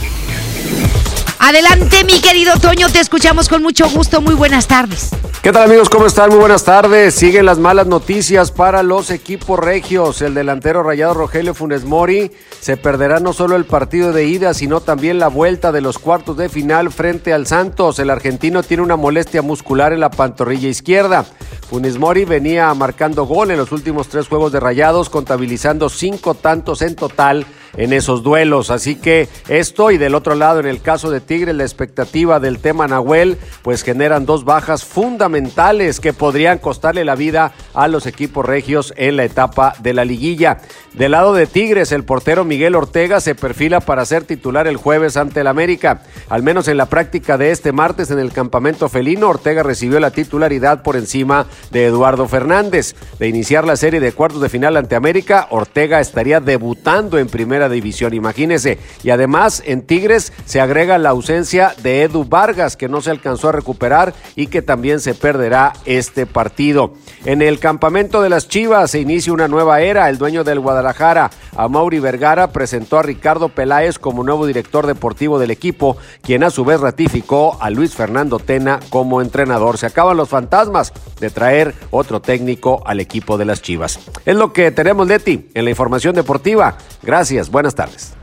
Adelante, 1.39 2.05
mi 2.05 2.21
querido 2.21 2.57
Toño, 2.57 2.87
te 2.87 3.01
escuchamos 3.01 3.49
con 3.49 3.61
mucho 3.61 3.89
gusto. 3.89 4.21
Muy 4.21 4.35
buenas 4.35 4.67
tardes. 4.67 5.09
¿Qué 5.41 5.51
tal 5.51 5.63
amigos? 5.63 5.89
¿Cómo 5.89 6.05
están? 6.05 6.29
Muy 6.29 6.39
buenas 6.39 6.63
tardes. 6.63 7.13
Siguen 7.13 7.45
las 7.45 7.59
malas 7.59 7.85
noticias 7.85 8.51
para 8.51 8.81
los 8.83 9.11
equipos 9.11 9.59
regios. 9.59 10.21
El 10.21 10.33
delantero 10.33 10.81
rayado 10.83 11.13
Rogelio 11.13 11.53
Funes 11.53 11.83
Mori 11.83 12.31
se 12.61 12.77
perderá 12.77 13.19
no 13.19 13.33
solo 13.33 13.57
el 13.57 13.65
partido 13.65 14.13
de 14.13 14.27
ida, 14.27 14.53
sino 14.53 14.79
también 14.79 15.19
la 15.19 15.27
vuelta 15.27 15.73
de 15.73 15.81
los 15.81 15.99
cuartos 15.99 16.37
de 16.37 16.47
final 16.47 16.89
frente 16.89 17.33
al 17.33 17.45
Santos. 17.45 17.99
El 17.99 18.09
argentino 18.09 18.63
tiene 18.63 18.83
una 18.83 18.95
molestia 18.95 19.41
muscular 19.41 19.91
en 19.91 19.99
la 19.99 20.09
pantorrilla 20.09 20.69
izquierda. 20.69 21.25
Funes 21.69 21.97
Mori 21.97 22.23
venía 22.23 22.73
marcando 22.73 23.25
gol 23.25 23.51
en 23.51 23.57
los 23.57 23.73
últimos 23.73 24.07
tres 24.07 24.29
juegos 24.29 24.53
de 24.53 24.61
rayados, 24.61 25.09
contabilizando 25.09 25.89
cinco 25.89 26.35
tantos 26.35 26.81
en 26.81 26.95
total 26.95 27.45
en 27.77 27.93
esos 27.93 28.23
duelos. 28.23 28.69
Así 28.69 28.95
que 28.95 29.27
esto 29.47 29.91
y 29.91 29.97
del 29.97 30.15
otro 30.15 30.35
lado, 30.35 30.59
en 30.59 30.67
el 30.67 30.81
caso 30.81 31.11
de 31.11 31.21
Tigre, 31.21 31.53
la 31.53 31.63
expectativa 31.63 32.39
del 32.39 32.59
tema 32.59 32.87
Nahuel, 32.87 33.37
pues 33.61 33.83
generan 33.83 34.25
dos 34.25 34.45
bajas 34.45 34.85
fundamentales 34.85 35.99
que 35.99 36.13
podrían 36.13 36.57
costarle 36.57 37.05
la 37.05 37.15
vida 37.15 37.53
a 37.73 37.87
los 37.87 38.05
equipos 38.05 38.45
regios 38.45 38.93
en 38.97 39.17
la 39.17 39.23
etapa 39.23 39.75
de 39.79 39.93
la 39.93 40.05
liguilla. 40.05 40.59
Del 40.93 41.11
lado 41.11 41.33
de 41.33 41.47
Tigres, 41.47 41.91
el 41.91 42.03
portero 42.03 42.45
Miguel 42.45 42.75
Ortega 42.75 43.19
se 43.19 43.33
perfila 43.33 43.79
para 43.79 44.05
ser 44.05 44.25
titular 44.25 44.67
el 44.67 44.77
jueves 44.77 45.17
ante 45.17 45.41
el 45.41 45.47
América. 45.47 46.03
Al 46.29 46.43
menos 46.43 46.67
en 46.67 46.77
la 46.77 46.85
práctica 46.85 47.37
de 47.37 47.49
este 47.51 47.71
martes 47.71 48.11
en 48.11 48.19
el 48.19 48.31
campamento 48.31 48.87
felino, 48.89 49.29
Ortega 49.29 49.63
recibió 49.63 49.99
la 49.99 50.11
titularidad 50.11 50.83
por 50.83 50.95
encima 50.95 51.47
de 51.71 51.85
Eduardo 51.85 52.27
Fernández. 52.27 52.95
De 53.17 53.27
iniciar 53.27 53.65
la 53.65 53.75
serie 53.75 53.99
de 53.99 54.11
cuartos 54.11 54.41
de 54.41 54.49
final 54.49 54.77
ante 54.77 54.95
América, 54.95 55.47
Ortega 55.49 55.99
estaría 55.99 56.39
debutando 56.39 57.17
en 57.17 57.27
primera 57.27 57.62
división, 57.69 58.13
imagínese. 58.13 58.77
Y 59.03 59.09
además 59.09 59.63
en 59.65 59.81
Tigres 59.81 60.33
se 60.45 60.61
agrega 60.61 60.97
la 60.97 61.09
ausencia 61.09 61.75
de 61.81 62.03
Edu 62.03 62.25
Vargas, 62.25 62.77
que 62.77 62.89
no 62.89 63.01
se 63.01 63.11
alcanzó 63.11 63.49
a 63.49 63.53
recuperar 63.53 64.13
y 64.35 64.47
que 64.47 64.61
también 64.61 64.99
se 64.99 65.13
perderá 65.13 65.73
este 65.85 66.25
partido. 66.25 66.93
En 67.25 67.41
el 67.41 67.59
campamento 67.59 68.21
de 68.21 68.29
las 68.29 68.47
Chivas 68.47 68.91
se 68.91 68.99
inicia 68.99 69.33
una 69.33 69.47
nueva 69.47 69.81
era. 69.81 70.09
El 70.09 70.17
dueño 70.17 70.43
del 70.43 70.59
Guadalajara, 70.59 71.31
Mauri 71.69 71.99
Vergara, 71.99 72.51
presentó 72.51 72.99
a 72.99 73.03
Ricardo 73.03 73.49
Peláez 73.49 73.99
como 73.99 74.23
nuevo 74.23 74.45
director 74.45 74.87
deportivo 74.87 75.39
del 75.39 75.51
equipo, 75.51 75.97
quien 76.21 76.43
a 76.43 76.49
su 76.49 76.65
vez 76.65 76.79
ratificó 76.79 77.57
a 77.61 77.69
Luis 77.69 77.95
Fernando 77.95 78.39
Tena 78.39 78.79
como 78.89 79.21
entrenador. 79.21 79.77
Se 79.77 79.85
acaban 79.85 80.17
los 80.17 80.29
fantasmas 80.29 80.91
de 81.19 81.29
traer 81.29 81.73
otro 81.91 82.21
técnico 82.21 82.83
al 82.85 82.99
equipo 82.99 83.37
de 83.37 83.45
las 83.45 83.61
Chivas. 83.61 83.99
Es 84.25 84.35
lo 84.35 84.51
que 84.51 84.71
tenemos, 84.71 85.07
Leti, 85.07 85.49
en 85.53 85.63
la 85.65 85.69
información 85.69 86.15
deportiva. 86.15 86.77
Gracias, 87.01 87.49
buenas 87.53 87.75
tardes. 87.75 88.13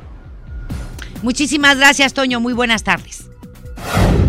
Muchísimas 1.22 1.78
gracias, 1.78 2.12
Toño. 2.12 2.40
Muy 2.40 2.52
buenas 2.52 2.82
tardes. 2.84 3.30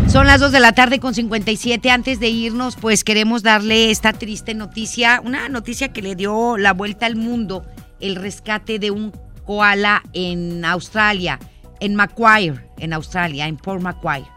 Son 0.07 0.27
las 0.27 0.39
2 0.39 0.51
de 0.51 0.59
la 0.59 0.73
tarde 0.73 0.99
con 0.99 1.13
57. 1.13 1.89
Antes 1.89 2.19
de 2.19 2.29
irnos, 2.29 2.75
pues 2.75 3.03
queremos 3.03 3.43
darle 3.43 3.91
esta 3.91 4.13
triste 4.13 4.53
noticia, 4.53 5.21
una 5.23 5.49
noticia 5.49 5.91
que 5.91 6.01
le 6.01 6.15
dio 6.15 6.57
la 6.57 6.73
vuelta 6.73 7.05
al 7.05 7.15
mundo, 7.15 7.65
el 7.99 8.15
rescate 8.15 8.77
de 8.77 8.91
un 8.91 9.11
koala 9.45 10.03
en 10.13 10.63
Australia, 10.65 11.39
en 11.79 11.95
Macquarie, 11.95 12.55
en 12.77 12.93
Australia, 12.93 13.47
en 13.47 13.57
Port 13.57 13.81
Macquarie. 13.81 14.27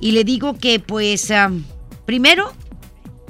Y 0.00 0.12
le 0.12 0.24
digo 0.24 0.58
que, 0.58 0.80
pues, 0.80 1.30
um, 1.30 1.64
primero, 2.04 2.52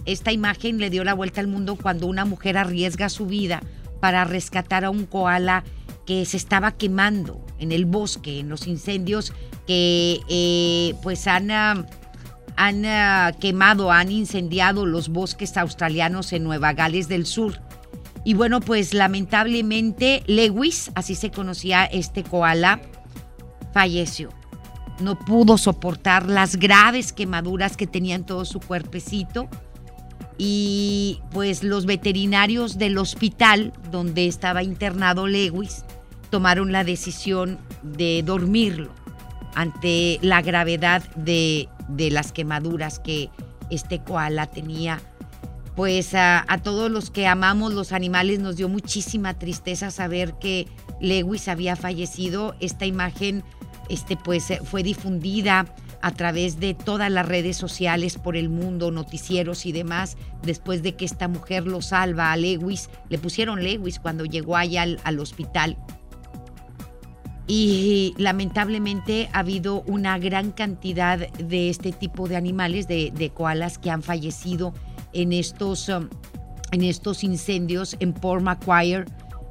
esta 0.05 0.33
imagen 0.33 0.79
le 0.79 0.91
dio 0.91 1.05
la 1.05 1.15
vuelta 1.15 1.41
al 1.41 1.47
mundo 1.47 1.77
cuando 1.77 2.07
una 2.07 2.25
mujer 2.25 2.59
arriesga 2.59 3.09
su 3.09 3.27
vida 3.27 3.63
para 4.01 4.25
rescatar 4.25 4.85
a 4.85 4.91
un 4.91 5.07
koala 5.07 5.65
que 6.07 6.25
se 6.25 6.37
estaba 6.37 6.73
quemando 6.73 7.45
en 7.59 7.73
el 7.73 7.85
bosque, 7.85 8.41
en 8.41 8.49
los 8.49 8.67
incendios 8.67 9.33
que 9.67 10.21
eh, 10.29 10.95
pues 11.03 11.27
han, 11.27 11.51
han 11.51 12.87
ah, 12.87 13.33
quemado, 13.41 13.91
han 13.91 14.11
incendiado 14.11 14.87
los 14.87 15.09
bosques 15.09 15.57
australianos 15.57 16.33
en 16.33 16.45
Nueva 16.45 16.73
Gales 16.73 17.09
del 17.09 17.27
Sur. 17.27 17.61
Y 18.25 18.35
bueno, 18.35 18.61
pues 18.61 18.95
lamentablemente 18.95 20.23
Lewis, 20.27 20.91
así 20.95 21.15
se 21.15 21.31
conocía 21.31 21.85
este 21.85 22.25
koala, 22.25 22.81
falleció. 23.73 24.31
No 25.01 25.19
pudo 25.19 25.59
soportar 25.59 26.29
las 26.29 26.57
graves 26.57 27.13
quemaduras 27.13 27.77
que 27.77 27.87
tenía 27.87 28.15
en 28.15 28.25
todo 28.25 28.45
su 28.45 28.61
cuerpecito. 28.61 29.49
Y 30.39 31.21
pues 31.33 31.63
los 31.65 31.87
veterinarios 31.87 32.79
del 32.79 32.99
hospital 32.99 33.73
donde 33.91 34.27
estaba 34.27 34.63
internado 34.63 35.27
Lewis 35.27 35.85
tomaron 36.31 36.73
la 36.73 36.85
decisión 36.85 37.59
de 37.83 38.23
dormirlo 38.23 38.91
ante 39.55 40.19
la 40.21 40.43
gravedad 40.43 41.03
de, 41.15 41.69
de 41.89 42.11
las 42.11 42.33
quemaduras 42.33 42.99
que 42.99 43.31
este 43.71 44.01
koala 44.01 44.47
tenía. 44.47 45.01
pues 45.75 46.15
a, 46.15 46.45
todos 46.63 46.91
los 46.91 47.11
que 47.11 47.27
amamos 47.27 47.75
los 47.75 47.93
animales 47.93 48.39
nos 48.39 48.57
dio 48.57 48.69
muchísima 48.69 49.35
tristeza 49.35 49.91
saber 49.91 50.35
que 50.41 50.67
Lewis 51.01 51.49
había 51.49 51.77
fallecido. 51.77 52.55
Esta 52.61 52.87
imagen 52.87 53.45
este, 53.91 54.17
pues, 54.17 54.47
fue 54.65 54.83
difundida 54.83 55.67
a 56.03 56.13
través 56.13 56.61
de 56.61 56.75
todas 56.75 57.11
las 57.11 57.27
redes 57.27 57.57
sociales 57.57 58.19
por 58.19 58.37
el 58.37 58.49
mundo, 58.49 58.91
noticieros 58.91 59.67
y 59.67 59.73
demás, 59.73 60.17
después 60.43 60.83
de 60.83 60.95
que 60.95 61.05
esta 61.05 61.29
mujer 61.29 61.67
lo 61.67 61.83
salva 61.83 62.33
a 62.33 62.37
Lewis. 62.37 62.91
Le 63.09 63.19
pusieron 63.19 63.63
Lewis 63.63 63.99
cuando 63.99 64.25
llegó 64.25 64.57
allá 64.57 64.83
al, 64.83 65.01
al 65.05 65.19
hospital. 65.19 65.77
Y 67.49 68.15
lamentablemente 68.19 69.29
ha 69.33 69.41
habido 69.41 69.83
una 69.83 70.19
gran 70.19 70.51
cantidad 70.51 71.19
de 71.19 71.71
este 71.71 71.93
tipo 71.93 72.29
de 72.29 72.37
animales, 72.37 72.89
de, 72.89 73.13
de 73.15 73.31
koalas, 73.31 73.79
que 73.79 73.91
han 73.91 74.03
fallecido 74.03 74.75
en 75.13 75.33
estos, 75.33 75.89
um, 75.89 76.09
en 76.73 76.83
estos 76.83 77.23
incendios 77.23 77.97
en 78.01 78.13
Port 78.13 78.43
Macquarie, 78.43 79.05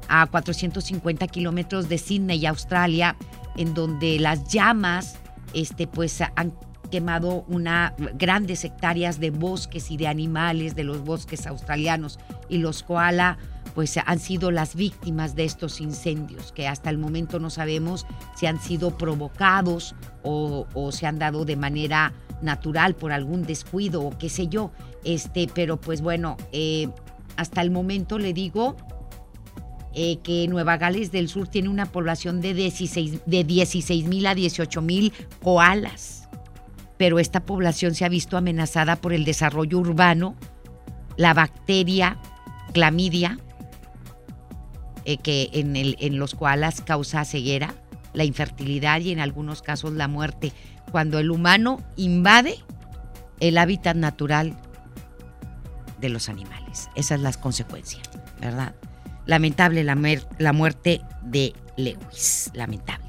a 0.08 0.26
450 0.26 1.26
kilómetros 1.28 1.88
de 1.88 1.98
Sydney, 1.98 2.44
Australia, 2.46 3.16
en 3.56 3.74
donde 3.74 4.18
las 4.20 4.52
llamas 4.52 5.18
este, 5.56 5.86
pues, 5.86 6.20
han 6.20 6.52
quemado 6.90 7.44
una, 7.48 7.94
grandes 8.14 8.64
hectáreas 8.64 9.18
de 9.18 9.30
bosques 9.30 9.90
y 9.90 9.96
de 9.96 10.06
animales 10.06 10.76
de 10.76 10.84
los 10.84 11.02
bosques 11.02 11.46
australianos 11.46 12.18
y 12.48 12.58
los 12.58 12.82
koala 12.82 13.38
pues 13.74 13.98
han 13.98 14.18
sido 14.20 14.50
las 14.50 14.74
víctimas 14.74 15.34
de 15.34 15.44
estos 15.44 15.82
incendios, 15.82 16.52
que 16.52 16.66
hasta 16.66 16.88
el 16.88 16.96
momento 16.96 17.38
no 17.38 17.50
sabemos 17.50 18.06
si 18.34 18.46
han 18.46 18.58
sido 18.58 18.96
provocados 18.96 19.94
o, 20.22 20.66
se 20.92 21.06
han 21.06 21.18
dado 21.18 21.44
de 21.44 21.56
manera 21.56 22.14
natural 22.40 22.94
por 22.94 23.12
algún 23.12 23.42
descuido 23.42 24.02
o 24.02 24.16
qué 24.16 24.30
sé 24.30 24.48
yo. 24.48 24.70
Este, 25.04 25.46
pero 25.54 25.78
pues 25.78 26.00
bueno, 26.00 26.38
eh, 26.52 26.88
hasta 27.36 27.60
el 27.60 27.70
momento 27.70 28.18
le 28.18 28.32
digo 28.32 28.76
eh, 29.98 30.18
que 30.18 30.46
Nueva 30.46 30.76
Gales 30.76 31.10
del 31.10 31.26
Sur 31.26 31.48
tiene 31.48 31.70
una 31.70 31.86
población 31.86 32.42
de 32.42 32.52
16 32.52 33.22
de 33.24 33.44
16 33.44 34.04
mil 34.04 34.26
a 34.26 34.34
18 34.34 34.82
mil 34.82 35.10
koalas. 35.42 36.28
Pero 36.98 37.18
esta 37.18 37.46
población 37.46 37.94
se 37.94 38.04
ha 38.04 38.10
visto 38.10 38.36
amenazada 38.36 38.96
por 38.96 39.14
el 39.14 39.24
desarrollo 39.24 39.78
urbano, 39.78 40.36
la 41.16 41.32
bacteria 41.32 42.18
clamidia, 42.74 43.38
eh, 45.06 45.16
que 45.16 45.48
en, 45.54 45.76
el, 45.76 45.96
en 45.98 46.18
los 46.18 46.34
koalas 46.34 46.82
causa 46.82 47.24
ceguera, 47.24 47.74
la 48.12 48.24
infertilidad 48.24 49.00
y 49.00 49.12
en 49.12 49.20
algunos 49.20 49.62
casos 49.62 49.94
la 49.94 50.08
muerte, 50.08 50.52
cuando 50.92 51.18
el 51.18 51.30
humano 51.30 51.82
invade 51.96 52.58
el 53.40 53.56
hábitat 53.56 53.96
natural 53.96 54.58
de 56.02 56.10
los 56.10 56.28
animales. 56.28 56.90
Esa 56.96 57.14
es 57.14 57.22
la 57.22 57.32
consecuencia, 57.32 58.02
¿verdad? 58.42 58.74
Lamentable 59.26 59.84
la, 59.84 59.96
la 60.38 60.52
muerte 60.52 61.02
de 61.22 61.52
Lewis, 61.76 62.50
lamentable. 62.54 63.06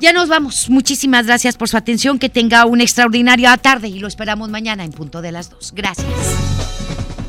Ya 0.00 0.12
nos 0.12 0.28
vamos. 0.28 0.68
Muchísimas 0.68 1.26
gracias 1.26 1.56
por 1.56 1.68
su 1.68 1.76
atención. 1.76 2.18
Que 2.18 2.28
tenga 2.28 2.66
una 2.66 2.82
extraordinaria 2.82 3.56
tarde 3.56 3.88
y 3.88 4.00
lo 4.00 4.08
esperamos 4.08 4.50
mañana 4.50 4.84
en 4.84 4.90
punto 4.90 5.22
de 5.22 5.32
las 5.32 5.50
dos. 5.50 5.72
Gracias. 5.74 6.06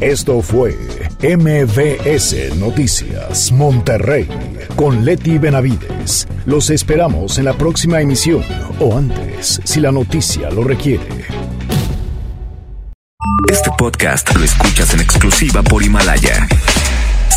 Esto 0.01 0.41
fue 0.41 0.77
MVS 1.21 2.57
Noticias 2.57 3.51
Monterrey 3.53 4.27
con 4.75 5.05
Leti 5.05 5.38
Benavides. 5.38 6.27
Los 6.45 6.69
esperamos 6.69 7.38
en 7.38 7.45
la 7.45 7.53
próxima 7.53 8.01
emisión 8.01 8.43
o 8.79 8.97
antes, 8.97 9.61
si 9.63 9.79
la 9.79 9.93
noticia 9.93 10.49
lo 10.51 10.65
requiere. 10.65 11.07
Este 13.49 13.69
podcast 13.77 14.36
lo 14.36 14.43
escuchas 14.43 14.93
en 14.93 14.99
exclusiva 14.99 15.63
por 15.63 15.81
Himalaya. 15.81 16.45